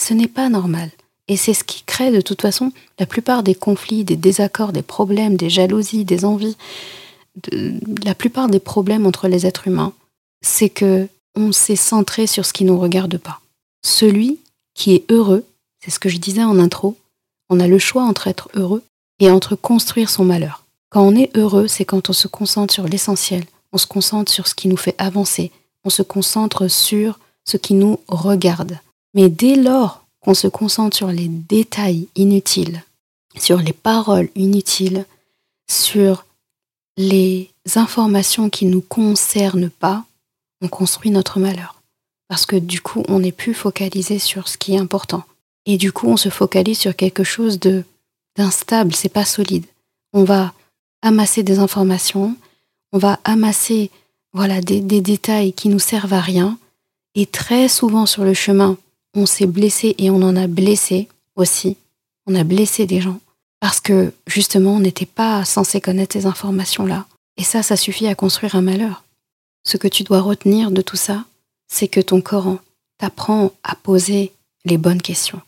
Ce 0.00 0.14
n'est 0.14 0.28
pas 0.28 0.48
normal. 0.48 0.90
Et 1.28 1.36
c'est 1.36 1.54
ce 1.54 1.64
qui 1.64 1.82
crée 1.82 2.10
de 2.10 2.20
toute 2.20 2.40
façon 2.40 2.72
la 2.98 3.06
plupart 3.06 3.42
des 3.42 3.54
conflits, 3.54 4.04
des 4.04 4.16
désaccords, 4.16 4.72
des 4.72 4.82
problèmes, 4.82 5.36
des 5.36 5.50
jalousies, 5.50 6.04
des 6.04 6.24
envies, 6.24 6.56
la 8.04 8.14
plupart 8.14 8.48
des 8.48 8.60
problèmes 8.60 9.06
entre 9.06 9.28
les 9.28 9.46
êtres 9.46 9.68
humains 9.68 9.92
c'est 10.40 10.68
que 10.68 11.08
on 11.34 11.52
s'est 11.52 11.76
centré 11.76 12.26
sur 12.26 12.44
ce 12.44 12.52
qui 12.52 12.64
ne 12.64 12.70
nous 12.70 12.78
regarde 12.78 13.18
pas. 13.18 13.40
Celui 13.84 14.38
qui 14.74 14.94
est 14.94 15.10
heureux, 15.10 15.44
c'est 15.80 15.90
ce 15.90 15.98
que 15.98 16.08
je 16.08 16.18
disais 16.18 16.42
en 16.42 16.58
intro, 16.58 16.96
on 17.48 17.60
a 17.60 17.68
le 17.68 17.78
choix 17.78 18.02
entre 18.02 18.26
être 18.26 18.48
heureux 18.54 18.82
et 19.20 19.30
entre 19.30 19.54
construire 19.54 20.10
son 20.10 20.24
malheur. 20.24 20.64
Quand 20.90 21.02
on 21.02 21.14
est 21.14 21.36
heureux, 21.36 21.68
c'est 21.68 21.84
quand 21.84 22.10
on 22.10 22.12
se 22.12 22.28
concentre 22.28 22.74
sur 22.74 22.88
l'essentiel, 22.88 23.44
on 23.72 23.78
se 23.78 23.86
concentre 23.86 24.32
sur 24.32 24.48
ce 24.48 24.54
qui 24.54 24.68
nous 24.68 24.76
fait 24.76 24.94
avancer, 24.98 25.52
on 25.84 25.90
se 25.90 26.02
concentre 26.02 26.68
sur 26.68 27.18
ce 27.44 27.56
qui 27.56 27.74
nous 27.74 28.00
regarde. 28.08 28.78
Mais 29.18 29.28
dès 29.28 29.56
lors 29.56 30.06
qu'on 30.20 30.32
se 30.32 30.46
concentre 30.46 30.96
sur 30.96 31.08
les 31.08 31.26
détails 31.26 32.06
inutiles, 32.14 32.84
sur 33.36 33.58
les 33.58 33.72
paroles 33.72 34.28
inutiles, 34.36 35.06
sur 35.68 36.24
les 36.96 37.50
informations 37.74 38.48
qui 38.48 38.66
ne 38.66 38.70
nous 38.70 38.80
concernent 38.80 39.70
pas, 39.70 40.04
on 40.60 40.68
construit 40.68 41.10
notre 41.10 41.40
malheur. 41.40 41.82
Parce 42.28 42.46
que 42.46 42.54
du 42.54 42.80
coup, 42.80 43.02
on 43.08 43.18
n'est 43.18 43.32
plus 43.32 43.54
focalisé 43.54 44.20
sur 44.20 44.46
ce 44.46 44.56
qui 44.56 44.74
est 44.74 44.78
important. 44.78 45.24
Et 45.66 45.78
du 45.78 45.90
coup, 45.90 46.06
on 46.06 46.16
se 46.16 46.28
focalise 46.28 46.78
sur 46.78 46.94
quelque 46.94 47.24
chose 47.24 47.58
de 47.58 47.82
d'instable, 48.36 48.94
c'est 48.94 49.08
pas 49.08 49.24
solide. 49.24 49.66
On 50.12 50.22
va 50.22 50.52
amasser 51.02 51.42
des 51.42 51.58
informations, 51.58 52.36
on 52.92 52.98
va 52.98 53.18
amasser 53.24 53.90
voilà 54.32 54.60
des, 54.60 54.80
détails 54.80 55.54
qui 55.54 55.70
nous 55.70 55.80
servent 55.80 56.14
à 56.14 56.20
rien. 56.20 56.56
Et 57.16 57.26
très 57.26 57.66
souvent 57.66 58.06
sur 58.06 58.22
le 58.22 58.34
chemin, 58.34 58.78
on 59.14 59.26
s'est 59.26 59.46
blessé 59.46 59.94
et 59.98 60.10
on 60.10 60.22
en 60.22 60.36
a 60.36 60.46
blessé 60.46 61.08
aussi. 61.36 61.76
On 62.26 62.34
a 62.34 62.44
blessé 62.44 62.86
des 62.86 63.00
gens 63.00 63.20
parce 63.60 63.80
que 63.80 64.12
justement, 64.26 64.74
on 64.74 64.80
n'était 64.80 65.06
pas 65.06 65.44
censé 65.44 65.80
connaître 65.80 66.14
ces 66.14 66.26
informations-là. 66.26 67.06
Et 67.36 67.44
ça, 67.44 67.62
ça 67.62 67.76
suffit 67.76 68.06
à 68.06 68.14
construire 68.14 68.54
un 68.54 68.62
malheur. 68.62 69.04
Ce 69.64 69.76
que 69.76 69.88
tu 69.88 70.02
dois 70.02 70.20
retenir 70.20 70.70
de 70.70 70.82
tout 70.82 70.96
ça, 70.96 71.24
c'est 71.68 71.88
que 71.88 72.00
ton 72.00 72.20
Coran 72.20 72.58
t'apprend 72.98 73.52
à 73.62 73.74
poser 73.74 74.32
les 74.64 74.78
bonnes 74.78 75.02
questions. 75.02 75.40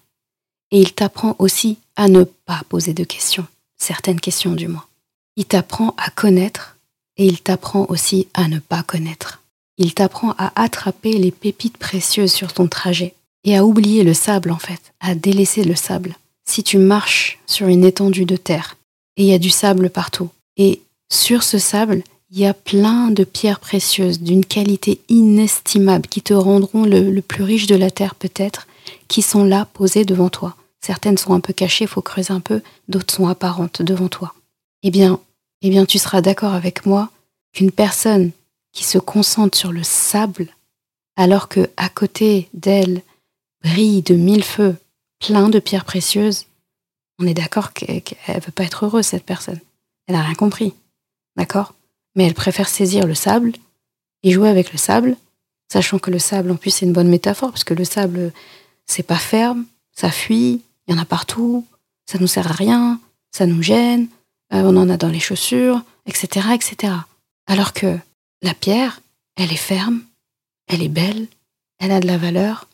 Et 0.70 0.80
il 0.80 0.92
t'apprend 0.92 1.34
aussi 1.38 1.78
à 1.96 2.08
ne 2.08 2.24
pas 2.24 2.62
poser 2.68 2.94
de 2.94 3.04
questions, 3.04 3.46
certaines 3.76 4.20
questions 4.20 4.52
du 4.52 4.68
moins. 4.68 4.84
Il 5.36 5.46
t'apprend 5.46 5.94
à 5.96 6.10
connaître 6.10 6.76
et 7.16 7.26
il 7.26 7.40
t'apprend 7.40 7.86
aussi 7.88 8.28
à 8.34 8.48
ne 8.48 8.58
pas 8.58 8.82
connaître. 8.82 9.42
Il 9.78 9.94
t'apprend 9.94 10.34
à 10.38 10.52
attraper 10.62 11.14
les 11.14 11.30
pépites 11.30 11.78
précieuses 11.78 12.32
sur 12.32 12.52
ton 12.52 12.68
trajet 12.68 13.14
et 13.44 13.56
à 13.56 13.64
oublier 13.64 14.02
le 14.02 14.14
sable 14.14 14.50
en 14.50 14.58
fait, 14.58 14.92
à 15.00 15.14
délaisser 15.14 15.64
le 15.64 15.74
sable. 15.74 16.16
Si 16.44 16.62
tu 16.62 16.78
marches 16.78 17.38
sur 17.46 17.68
une 17.68 17.84
étendue 17.84 18.24
de 18.24 18.36
terre 18.36 18.76
et 19.16 19.22
il 19.22 19.28
y 19.28 19.34
a 19.34 19.38
du 19.38 19.50
sable 19.50 19.90
partout, 19.90 20.30
et 20.56 20.80
sur 21.10 21.42
ce 21.42 21.58
sable, 21.58 22.02
il 22.30 22.38
y 22.38 22.46
a 22.46 22.54
plein 22.54 23.10
de 23.10 23.24
pierres 23.24 23.60
précieuses 23.60 24.20
d'une 24.20 24.44
qualité 24.44 25.00
inestimable 25.08 26.06
qui 26.06 26.22
te 26.22 26.32
rendront 26.32 26.84
le, 26.84 27.20
plus 27.20 27.42
riche 27.42 27.66
de 27.66 27.74
la 27.74 27.90
terre 27.90 28.14
peut-être, 28.14 28.68
qui 29.08 29.20
sont 29.20 29.44
là 29.44 29.66
posées 29.72 30.04
devant 30.04 30.28
toi. 30.28 30.54
Certaines 30.80 31.18
sont 31.18 31.34
un 31.34 31.40
peu 31.40 31.52
cachées, 31.52 31.84
il 31.84 31.88
faut 31.88 32.02
creuser 32.02 32.32
un 32.32 32.40
peu, 32.40 32.62
d'autres 32.88 33.12
sont 33.12 33.26
apparentes 33.26 33.82
devant 33.82 34.08
toi. 34.08 34.34
Eh 34.82 34.90
bien, 34.90 35.20
eh 35.62 35.70
bien, 35.70 35.84
tu 35.84 35.98
seras 35.98 36.20
d'accord 36.20 36.54
avec 36.54 36.86
moi 36.86 37.10
qu'une 37.52 37.72
personne 37.72 38.30
qui 38.72 38.84
se 38.84 38.98
concentre 38.98 39.58
sur 39.58 39.72
le 39.72 39.82
sable, 39.82 40.48
alors 41.16 41.48
que 41.48 41.68
à 41.76 41.88
côté 41.88 42.48
d'elle 42.54 43.02
brille 43.62 44.02
de 44.02 44.14
mille 44.14 44.44
feux 44.44 44.76
plein 45.20 45.48
de 45.48 45.58
pierres 45.58 45.84
précieuses, 45.84 46.46
on 47.18 47.26
est 47.26 47.34
d'accord 47.34 47.72
qu'elle 47.72 48.02
ne 48.28 48.40
veut 48.40 48.52
pas 48.52 48.64
être 48.64 48.86
heureuse, 48.86 49.06
cette 49.06 49.24
personne. 49.24 49.60
Elle 50.06 50.14
n'a 50.14 50.22
rien 50.22 50.34
compris. 50.34 50.72
D'accord? 51.36 51.74
Mais 52.16 52.24
elle 52.26 52.34
préfère 52.34 52.68
saisir 52.68 53.06
le 53.06 53.14
sable 53.14 53.52
et 54.22 54.32
jouer 54.32 54.48
avec 54.48 54.72
le 54.72 54.78
sable, 54.78 55.16
sachant 55.70 55.98
que 55.98 56.10
le 56.10 56.18
sable, 56.18 56.50
en 56.50 56.56
plus, 56.56 56.70
c'est 56.70 56.86
une 56.86 56.92
bonne 56.92 57.08
métaphore, 57.08 57.50
parce 57.50 57.64
que 57.64 57.74
le 57.74 57.84
sable, 57.84 58.32
c'est 58.86 59.02
pas 59.02 59.18
ferme, 59.18 59.66
ça 59.92 60.10
fuit, 60.10 60.62
il 60.86 60.94
y 60.94 60.98
en 60.98 61.00
a 61.00 61.04
partout, 61.04 61.66
ça 62.06 62.18
nous 62.18 62.26
sert 62.26 62.50
à 62.50 62.54
rien, 62.54 63.00
ça 63.30 63.46
nous 63.46 63.62
gêne, 63.62 64.08
euh, 64.52 64.62
on 64.64 64.76
en 64.76 64.90
a 64.90 64.96
dans 64.96 65.08
les 65.08 65.20
chaussures, 65.20 65.82
etc., 66.06 66.48
etc. 66.54 66.92
Alors 67.46 67.72
que 67.72 67.98
la 68.42 68.54
pierre, 68.54 69.00
elle 69.36 69.52
est 69.52 69.56
ferme, 69.56 70.02
elle 70.66 70.82
est 70.82 70.88
belle, 70.88 71.28
elle 71.78 71.92
a 71.92 72.00
de 72.00 72.06
la 72.06 72.18
valeur, 72.18 72.68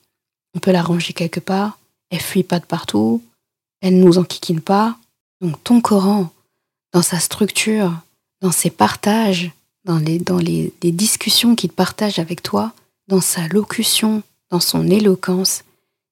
on 0.57 0.59
peut 0.59 0.73
la 0.73 0.83
ranger 0.83 1.13
quelque 1.13 1.39
part, 1.39 1.79
elle 2.11 2.21
fuit 2.21 2.43
pas 2.43 2.59
de 2.59 2.65
partout, 2.65 3.23
elle 3.83 4.01
nous 4.01 4.17
enquiquine 4.17 4.63
pas. 4.63 4.97
Donc 5.43 5.63
ton 5.63 5.83
Coran, 5.83 6.31
dans 6.93 7.03
sa 7.03 7.21
structure, 7.21 7.93
dans 8.41 8.53
ses 8.53 8.71
partages, 8.71 9.51
dans 9.85 9.99
les, 9.99 10.19
dans 10.19 10.39
les, 10.39 10.73
discussions 10.81 11.55
qu'il 11.55 11.71
partage 11.71 12.19
avec 12.19 12.43
toi, 12.43 12.73
dans 13.07 13.21
sa 13.21 13.47
locution, 13.49 14.23
dans 14.51 14.61
son 14.61 14.89
éloquence, 14.89 15.63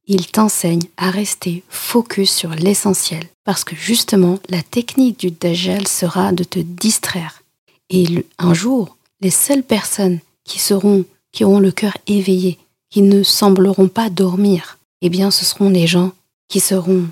il 0.06 0.26
t'enseigne 0.26 0.84
à 0.98 1.10
rester 1.10 1.62
focus 1.70 2.30
sur 2.30 2.50
l'essentiel. 2.50 3.26
Parce 3.44 3.64
que 3.64 3.74
justement, 3.74 4.38
la 4.50 4.62
technique 4.62 5.18
du 5.18 5.30
Dajjal 5.30 5.88
sera 5.88 6.32
de 6.32 6.44
te 6.44 6.58
distraire. 6.58 7.42
Et 7.88 8.26
un 8.38 8.52
jour, 8.52 8.98
les 9.22 9.30
seules 9.30 9.62
personnes 9.62 10.20
qui 10.44 10.58
seront, 10.58 11.06
qui 11.32 11.44
auront 11.44 11.60
le 11.60 11.72
cœur 11.72 11.96
éveillé, 12.06 12.58
qui 12.94 13.02
ne 13.02 13.24
sembleront 13.24 13.88
pas 13.88 14.08
dormir, 14.08 14.78
eh 15.02 15.08
bien, 15.08 15.32
ce 15.32 15.44
seront 15.44 15.68
les 15.68 15.88
gens 15.88 16.12
qui 16.46 16.60
seront 16.60 17.08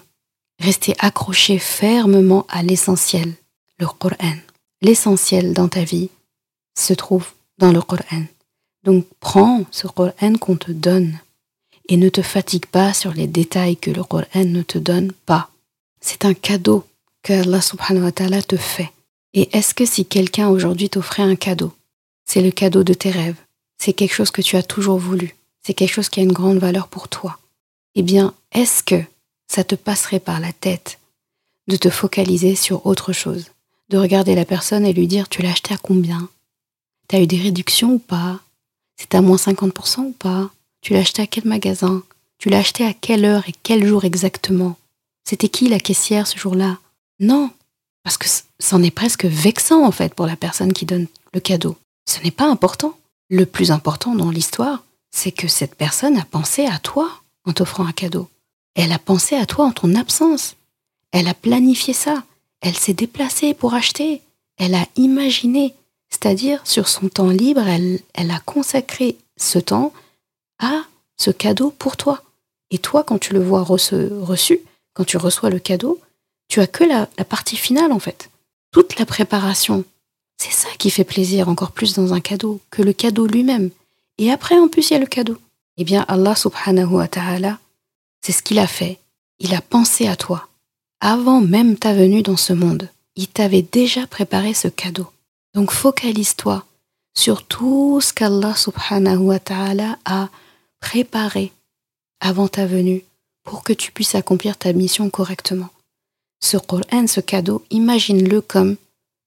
restés 0.60 0.94
accrochés 1.00 1.58
fermement 1.58 2.46
à 2.48 2.62
l'essentiel, 2.62 3.32
le 3.80 3.88
Coran. 3.88 4.36
L'essentiel 4.80 5.54
dans 5.54 5.66
ta 5.66 5.82
vie 5.82 6.08
se 6.78 6.92
trouve 6.92 7.26
dans 7.58 7.72
le 7.72 7.82
Coran. 7.82 8.22
Donc 8.84 9.06
prends 9.18 9.64
ce 9.72 9.88
Coran 9.88 10.34
qu'on 10.40 10.54
te 10.54 10.70
donne 10.70 11.18
et 11.88 11.96
ne 11.96 12.10
te 12.10 12.22
fatigue 12.22 12.66
pas 12.66 12.94
sur 12.94 13.12
les 13.12 13.26
détails 13.26 13.76
que 13.76 13.90
le 13.90 14.04
Coran 14.04 14.44
ne 14.44 14.62
te 14.62 14.78
donne 14.78 15.10
pas. 15.26 15.50
C'est 16.00 16.24
un 16.24 16.34
cadeau 16.34 16.86
que 17.24 17.32
Allah 17.32 17.60
subhanahu 17.60 18.04
wa 18.04 18.12
ta'ala 18.12 18.40
te 18.40 18.56
fait. 18.56 18.92
Et 19.34 19.48
est-ce 19.50 19.74
que 19.74 19.84
si 19.84 20.06
quelqu'un 20.06 20.48
aujourd'hui 20.48 20.90
t'offrait 20.90 21.24
un 21.24 21.34
cadeau, 21.34 21.72
c'est 22.24 22.40
le 22.40 22.52
cadeau 22.52 22.84
de 22.84 22.94
tes 22.94 23.10
rêves, 23.10 23.40
c'est 23.78 23.94
quelque 23.94 24.14
chose 24.14 24.30
que 24.30 24.42
tu 24.42 24.54
as 24.54 24.62
toujours 24.62 24.98
voulu, 24.98 25.34
c'est 25.62 25.74
quelque 25.74 25.92
chose 25.92 26.08
qui 26.08 26.20
a 26.20 26.22
une 26.22 26.32
grande 26.32 26.58
valeur 26.58 26.88
pour 26.88 27.08
toi, 27.08 27.38
eh 27.94 28.02
bien, 28.02 28.34
est-ce 28.52 28.82
que 28.82 29.02
ça 29.48 29.64
te 29.64 29.74
passerait 29.74 30.20
par 30.20 30.40
la 30.40 30.52
tête 30.52 30.98
de 31.68 31.76
te 31.76 31.90
focaliser 31.90 32.56
sur 32.56 32.86
autre 32.86 33.12
chose, 33.12 33.50
de 33.88 33.98
regarder 33.98 34.34
la 34.34 34.44
personne 34.44 34.84
et 34.84 34.92
lui 34.92 35.06
dire 35.06 35.28
tu 35.28 35.42
l'as 35.42 35.50
acheté 35.52 35.74
à 35.74 35.78
combien? 35.78 36.28
T'as 37.08 37.20
eu 37.20 37.26
des 37.26 37.40
réductions 37.40 37.94
ou 37.94 37.98
pas? 37.98 38.40
C'est 38.96 39.14
à 39.14 39.20
moins 39.20 39.36
50% 39.36 40.00
ou 40.00 40.12
pas? 40.12 40.50
Tu 40.80 40.92
l'as 40.92 41.00
acheté 41.00 41.22
à 41.22 41.26
quel 41.26 41.44
magasin? 41.44 42.02
Tu 42.38 42.48
l'as 42.48 42.58
acheté 42.58 42.84
à 42.84 42.94
quelle 42.94 43.24
heure 43.24 43.48
et 43.48 43.54
quel 43.62 43.86
jour 43.86 44.04
exactement? 44.04 44.76
C'était 45.24 45.48
qui 45.48 45.68
la 45.68 45.78
caissière 45.78 46.26
ce 46.26 46.38
jour-là? 46.38 46.78
Non, 47.20 47.50
parce 48.02 48.18
que 48.18 48.26
c'en 48.58 48.82
est 48.82 48.90
presque 48.90 49.24
vexant 49.24 49.84
en 49.84 49.92
fait 49.92 50.14
pour 50.14 50.26
la 50.26 50.36
personne 50.36 50.72
qui 50.72 50.86
donne 50.86 51.06
le 51.34 51.40
cadeau. 51.40 51.76
Ce 52.08 52.20
n'est 52.20 52.30
pas 52.32 52.48
important. 52.50 52.98
Le 53.28 53.46
plus 53.46 53.70
important 53.70 54.14
dans 54.14 54.30
l'histoire, 54.30 54.84
c'est 55.12 55.30
que 55.30 55.46
cette 55.46 55.76
personne 55.76 56.16
a 56.16 56.24
pensé 56.24 56.66
à 56.66 56.78
toi 56.78 57.10
en 57.44 57.52
t'offrant 57.52 57.86
un 57.86 57.92
cadeau. 57.92 58.28
Elle 58.74 58.92
a 58.92 58.98
pensé 58.98 59.36
à 59.36 59.46
toi 59.46 59.66
en 59.66 59.72
ton 59.72 59.94
absence. 59.94 60.56
Elle 61.12 61.28
a 61.28 61.34
planifié 61.34 61.92
ça. 61.92 62.24
Elle 62.60 62.76
s'est 62.76 62.94
déplacée 62.94 63.54
pour 63.54 63.74
acheter. 63.74 64.22
Elle 64.56 64.74
a 64.74 64.86
imaginé. 64.96 65.74
C'est-à-dire, 66.08 66.60
sur 66.64 66.88
son 66.88 67.08
temps 67.08 67.30
libre, 67.30 67.66
elle, 67.66 68.30
a 68.30 68.40
consacré 68.40 69.16
ce 69.36 69.58
temps 69.58 69.92
à 70.58 70.84
ce 71.18 71.30
cadeau 71.30 71.70
pour 71.70 71.96
toi. 71.96 72.22
Et 72.70 72.78
toi, 72.78 73.04
quand 73.04 73.18
tu 73.18 73.32
le 73.32 73.42
vois 73.42 73.62
reçu, 73.62 74.60
quand 74.94 75.04
tu 75.04 75.16
reçois 75.16 75.50
le 75.50 75.58
cadeau, 75.58 76.00
tu 76.48 76.60
as 76.60 76.66
que 76.66 76.84
la, 76.84 77.08
la 77.18 77.24
partie 77.24 77.56
finale 77.56 77.92
en 77.92 77.98
fait. 77.98 78.30
Toute 78.72 78.98
la 78.98 79.06
préparation. 79.06 79.84
C'est 80.38 80.52
ça 80.52 80.68
qui 80.78 80.90
fait 80.90 81.04
plaisir 81.04 81.48
encore 81.48 81.72
plus 81.72 81.94
dans 81.94 82.14
un 82.14 82.20
cadeau 82.20 82.60
que 82.70 82.82
le 82.82 82.92
cadeau 82.92 83.26
lui-même. 83.26 83.70
Et 84.22 84.30
après, 84.30 84.56
en 84.56 84.68
plus, 84.68 84.88
il 84.88 84.92
y 84.92 84.96
a 84.96 85.00
le 85.00 85.06
cadeau. 85.06 85.36
Eh 85.78 85.82
bien, 85.82 86.04
Allah 86.06 86.36
subhanahu 86.36 86.92
wa 86.92 87.08
ta'ala, 87.08 87.58
c'est 88.24 88.30
ce 88.30 88.40
qu'il 88.40 88.60
a 88.60 88.68
fait. 88.68 89.00
Il 89.40 89.52
a 89.52 89.60
pensé 89.60 90.06
à 90.06 90.14
toi. 90.14 90.46
Avant 91.00 91.40
même 91.40 91.76
ta 91.76 91.92
venue 91.92 92.22
dans 92.22 92.36
ce 92.36 92.52
monde, 92.52 92.88
il 93.16 93.26
t'avait 93.26 93.62
déjà 93.62 94.06
préparé 94.06 94.54
ce 94.54 94.68
cadeau. 94.68 95.08
Donc 95.54 95.72
focalise-toi 95.72 96.64
sur 97.18 97.42
tout 97.42 98.00
ce 98.00 98.12
qu'Allah 98.12 98.54
subhanahu 98.54 99.24
wa 99.24 99.40
ta'ala 99.40 99.98
a 100.04 100.28
préparé 100.78 101.50
avant 102.20 102.46
ta 102.46 102.64
venue 102.64 103.02
pour 103.42 103.64
que 103.64 103.72
tu 103.72 103.90
puisses 103.90 104.14
accomplir 104.14 104.56
ta 104.56 104.72
mission 104.72 105.10
correctement. 105.10 105.70
Ce 106.38 106.56
Coran, 106.58 107.08
ce 107.08 107.18
cadeau, 107.18 107.64
imagine-le 107.70 108.40
comme 108.40 108.76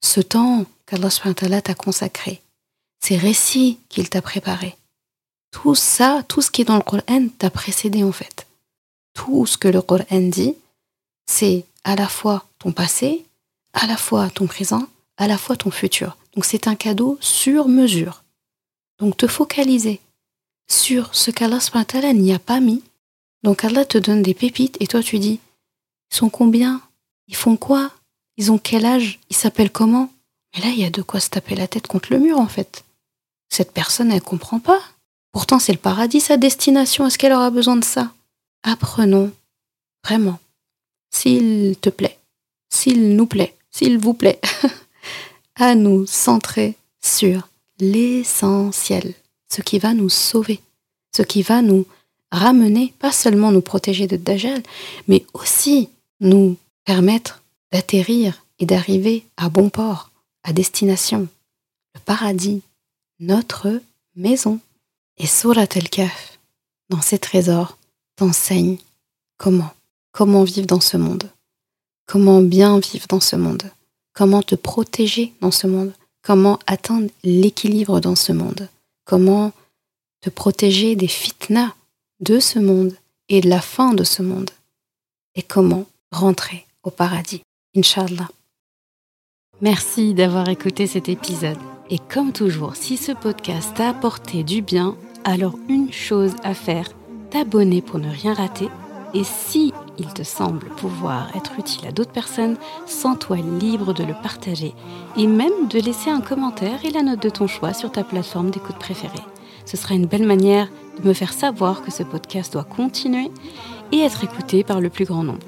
ce 0.01 0.21
temps 0.21 0.63
qu'Allah 0.85 1.09
subhanahu 1.09 1.35
wa 1.35 1.39
ta'ala 1.41 1.61
t'a 1.61 1.75
consacré, 1.75 2.41
ces 3.03 3.17
récits 3.17 3.77
qu'il 3.89 4.07
t'a 4.07 4.21
préparés. 4.21 4.77
Tout 5.55 5.73
ça, 5.73 6.21
tout 6.27 6.41
ce 6.41 6.51
qui 6.51 6.63
est 6.63 6.65
dans 6.65 6.75
le 6.75 6.81
Coran 6.81 7.29
t'a 7.39 7.49
précédé 7.49 8.03
en 8.03 8.11
fait. 8.11 8.45
Tout 9.13 9.45
ce 9.45 9.57
que 9.57 9.69
le 9.69 9.81
Coran 9.81 10.19
dit, 10.19 10.53
c'est 11.25 11.63
à 11.85 11.95
la 11.95 12.09
fois 12.09 12.45
ton 12.59 12.73
passé, 12.73 13.25
à 13.71 13.87
la 13.87 13.95
fois 13.95 14.29
ton 14.29 14.47
présent, 14.47 14.85
à 15.15 15.27
la 15.27 15.37
fois 15.37 15.55
ton 15.55 15.71
futur. 15.71 16.17
Donc 16.33 16.43
c'est 16.43 16.67
un 16.67 16.75
cadeau 16.75 17.17
sur 17.21 17.69
mesure. 17.69 18.23
Donc 18.99 19.15
te 19.15 19.27
focaliser 19.27 20.01
sur 20.67 21.15
ce 21.15 21.31
qu'Allah 21.31 21.61
n'y 22.13 22.33
a 22.33 22.39
pas 22.39 22.59
mis. 22.59 22.83
Donc 23.41 23.63
Allah 23.63 23.85
te 23.85 23.97
donne 23.97 24.23
des 24.23 24.33
pépites 24.33 24.75
et 24.81 24.87
toi 24.87 25.01
tu 25.01 25.19
dis, 25.19 25.39
ils 26.11 26.17
sont 26.17 26.29
combien? 26.29 26.81
Ils 27.29 27.35
font 27.35 27.55
quoi? 27.55 27.91
Ils 28.35 28.51
ont 28.51 28.57
quel 28.57 28.85
âge? 28.85 29.21
Ils 29.29 29.37
s'appellent 29.37 29.71
comment? 29.71 30.11
Mais 30.53 30.63
là, 30.63 30.69
il 30.69 30.79
y 30.81 30.85
a 30.85 30.89
de 30.89 31.01
quoi 31.01 31.21
se 31.21 31.29
taper 31.29 31.55
la 31.55 31.69
tête 31.69 31.87
contre 31.87 32.11
le 32.11 32.19
mur 32.19 32.39
en 32.39 32.49
fait. 32.49 32.83
Cette 33.49 33.71
personne, 33.71 34.11
elle 34.11 34.21
comprend 34.21 34.59
pas. 34.59 34.81
Pourtant, 35.35 35.59
c'est 35.59 35.73
le 35.73 35.77
paradis, 35.77 36.21
sa 36.21 36.37
destination. 36.37 37.05
Est-ce 37.05 37.17
qu'elle 37.17 37.33
aura 37.33 37.49
besoin 37.49 37.75
de 37.75 37.83
ça? 37.83 38.13
Apprenons, 38.63 39.33
vraiment, 40.01 40.39
s'il 41.11 41.75
te 41.81 41.89
plaît, 41.89 42.17
s'il 42.69 43.17
nous 43.17 43.25
plaît, 43.25 43.53
s'il 43.69 43.97
vous 43.97 44.13
plaît, 44.13 44.39
à 45.57 45.75
nous 45.75 46.05
centrer 46.05 46.75
sur 47.03 47.49
l'essentiel, 47.81 49.13
ce 49.53 49.61
qui 49.61 49.77
va 49.77 49.93
nous 49.93 50.07
sauver, 50.07 50.61
ce 51.13 51.21
qui 51.21 51.41
va 51.41 51.61
nous 51.61 51.85
ramener, 52.31 52.93
pas 52.97 53.11
seulement 53.11 53.51
nous 53.51 53.59
protéger 53.59 54.07
de 54.07 54.15
Dajjal, 54.15 54.63
mais 55.09 55.25
aussi 55.33 55.89
nous 56.21 56.55
permettre 56.85 57.43
d'atterrir 57.73 58.45
et 58.59 58.65
d'arriver 58.65 59.25
à 59.35 59.49
bon 59.49 59.69
port, 59.69 60.11
à 60.43 60.53
destination, 60.53 61.27
le 61.93 61.99
paradis, 61.99 62.61
notre 63.19 63.81
maison. 64.15 64.61
Et 65.17 65.27
Surat 65.27 65.67
el-Kaf, 65.75 66.39
dans 66.89 67.01
ses 67.01 67.19
trésors, 67.19 67.77
t'enseigne 68.15 68.77
comment, 69.37 69.71
comment 70.11 70.43
vivre 70.43 70.67
dans 70.67 70.81
ce 70.81 70.97
monde, 70.97 71.29
comment 72.05 72.41
bien 72.41 72.79
vivre 72.79 73.07
dans 73.07 73.21
ce 73.21 73.35
monde, 73.35 73.63
comment 74.13 74.41
te 74.41 74.55
protéger 74.55 75.33
dans 75.41 75.51
ce 75.51 75.67
monde, 75.67 75.93
comment 76.21 76.59
atteindre 76.67 77.09
l'équilibre 77.23 77.99
dans 77.99 78.15
ce 78.15 78.33
monde, 78.33 78.67
comment 79.05 79.53
te 80.21 80.29
protéger 80.29 80.95
des 80.95 81.07
fitnas 81.07 81.73
de 82.19 82.39
ce 82.39 82.59
monde 82.59 82.95
et 83.29 83.41
de 83.41 83.49
la 83.49 83.61
fin 83.61 83.93
de 83.93 84.03
ce 84.03 84.21
monde, 84.21 84.51
et 85.35 85.43
comment 85.43 85.85
rentrer 86.11 86.65
au 86.83 86.91
paradis, 86.91 87.41
Inch'Allah. 87.75 88.29
Merci 89.61 90.13
d'avoir 90.13 90.49
écouté 90.49 90.87
cet 90.87 91.07
épisode. 91.09 91.57
Et 91.91 91.99
comme 91.99 92.31
toujours, 92.31 92.75
si 92.75 92.97
ce 92.97 93.11
podcast 93.11 93.73
t'a 93.75 93.89
apporté 93.89 94.43
du 94.43 94.63
bien, 94.63 94.95
alors 95.23 95.55
une 95.69 95.91
chose 95.91 96.33
à 96.43 96.55
faire, 96.55 96.87
t'abonner 97.29 97.83
pour 97.83 97.99
ne 97.99 98.09
rien 98.09 98.33
rater. 98.33 98.69
Et 99.13 99.23
si 99.23 99.71
il 99.99 100.07
te 100.07 100.23
semble 100.23 100.67
pouvoir 100.77 101.29
être 101.35 101.53
utile 101.59 101.87
à 101.87 101.91
d'autres 101.91 102.11
personnes, 102.11 102.57
sens-toi 102.87 103.37
libre 103.59 103.93
de 103.93 104.03
le 104.03 104.15
partager 104.21 104.73
et 105.15 105.27
même 105.27 105.67
de 105.69 105.79
laisser 105.79 106.09
un 106.09 106.21
commentaire 106.21 106.83
et 106.83 106.89
la 106.89 107.03
note 107.03 107.21
de 107.21 107.29
ton 107.29 107.45
choix 107.45 107.73
sur 107.73 107.91
ta 107.91 108.03
plateforme 108.03 108.49
d'écoute 108.49 108.77
préférée. 108.77 109.13
Ce 109.65 109.77
sera 109.77 109.93
une 109.93 110.07
belle 110.07 110.25
manière 110.25 110.67
de 111.01 111.07
me 111.07 111.13
faire 111.13 111.33
savoir 111.33 111.83
que 111.83 111.91
ce 111.91 112.03
podcast 112.03 112.53
doit 112.53 112.63
continuer 112.63 113.31
et 113.91 113.99
être 113.99 114.23
écouté 114.23 114.63
par 114.63 114.81
le 114.81 114.89
plus 114.89 115.05
grand 115.05 115.23
nombre. 115.23 115.45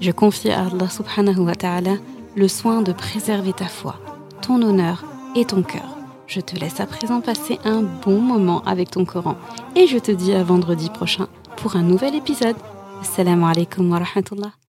Je 0.00 0.12
confie 0.12 0.50
à 0.50 0.66
Allah 0.66 0.88
subhanahu 0.88 1.40
wa 1.40 1.54
ta'ala 1.54 1.96
le 2.36 2.48
soin 2.48 2.80
de 2.82 2.92
préserver 2.92 3.52
ta 3.52 3.66
foi, 3.66 3.96
ton 4.40 4.62
honneur 4.62 5.04
et 5.34 5.44
ton 5.44 5.62
cœur. 5.62 5.96
Je 6.26 6.40
te 6.40 6.56
laisse 6.56 6.80
à 6.80 6.86
présent 6.86 7.20
passer 7.20 7.58
un 7.64 7.82
bon 7.82 8.20
moment 8.20 8.62
avec 8.64 8.90
ton 8.90 9.04
Coran 9.04 9.36
et 9.76 9.86
je 9.86 9.98
te 9.98 10.10
dis 10.10 10.32
à 10.32 10.42
vendredi 10.42 10.88
prochain 10.90 11.28
pour 11.56 11.76
un 11.76 11.82
nouvel 11.82 12.14
épisode. 12.14 12.56
Assalamu 13.02 13.44
alaikum 13.44 13.90
wa 13.90 13.98
rahmatullah. 13.98 14.63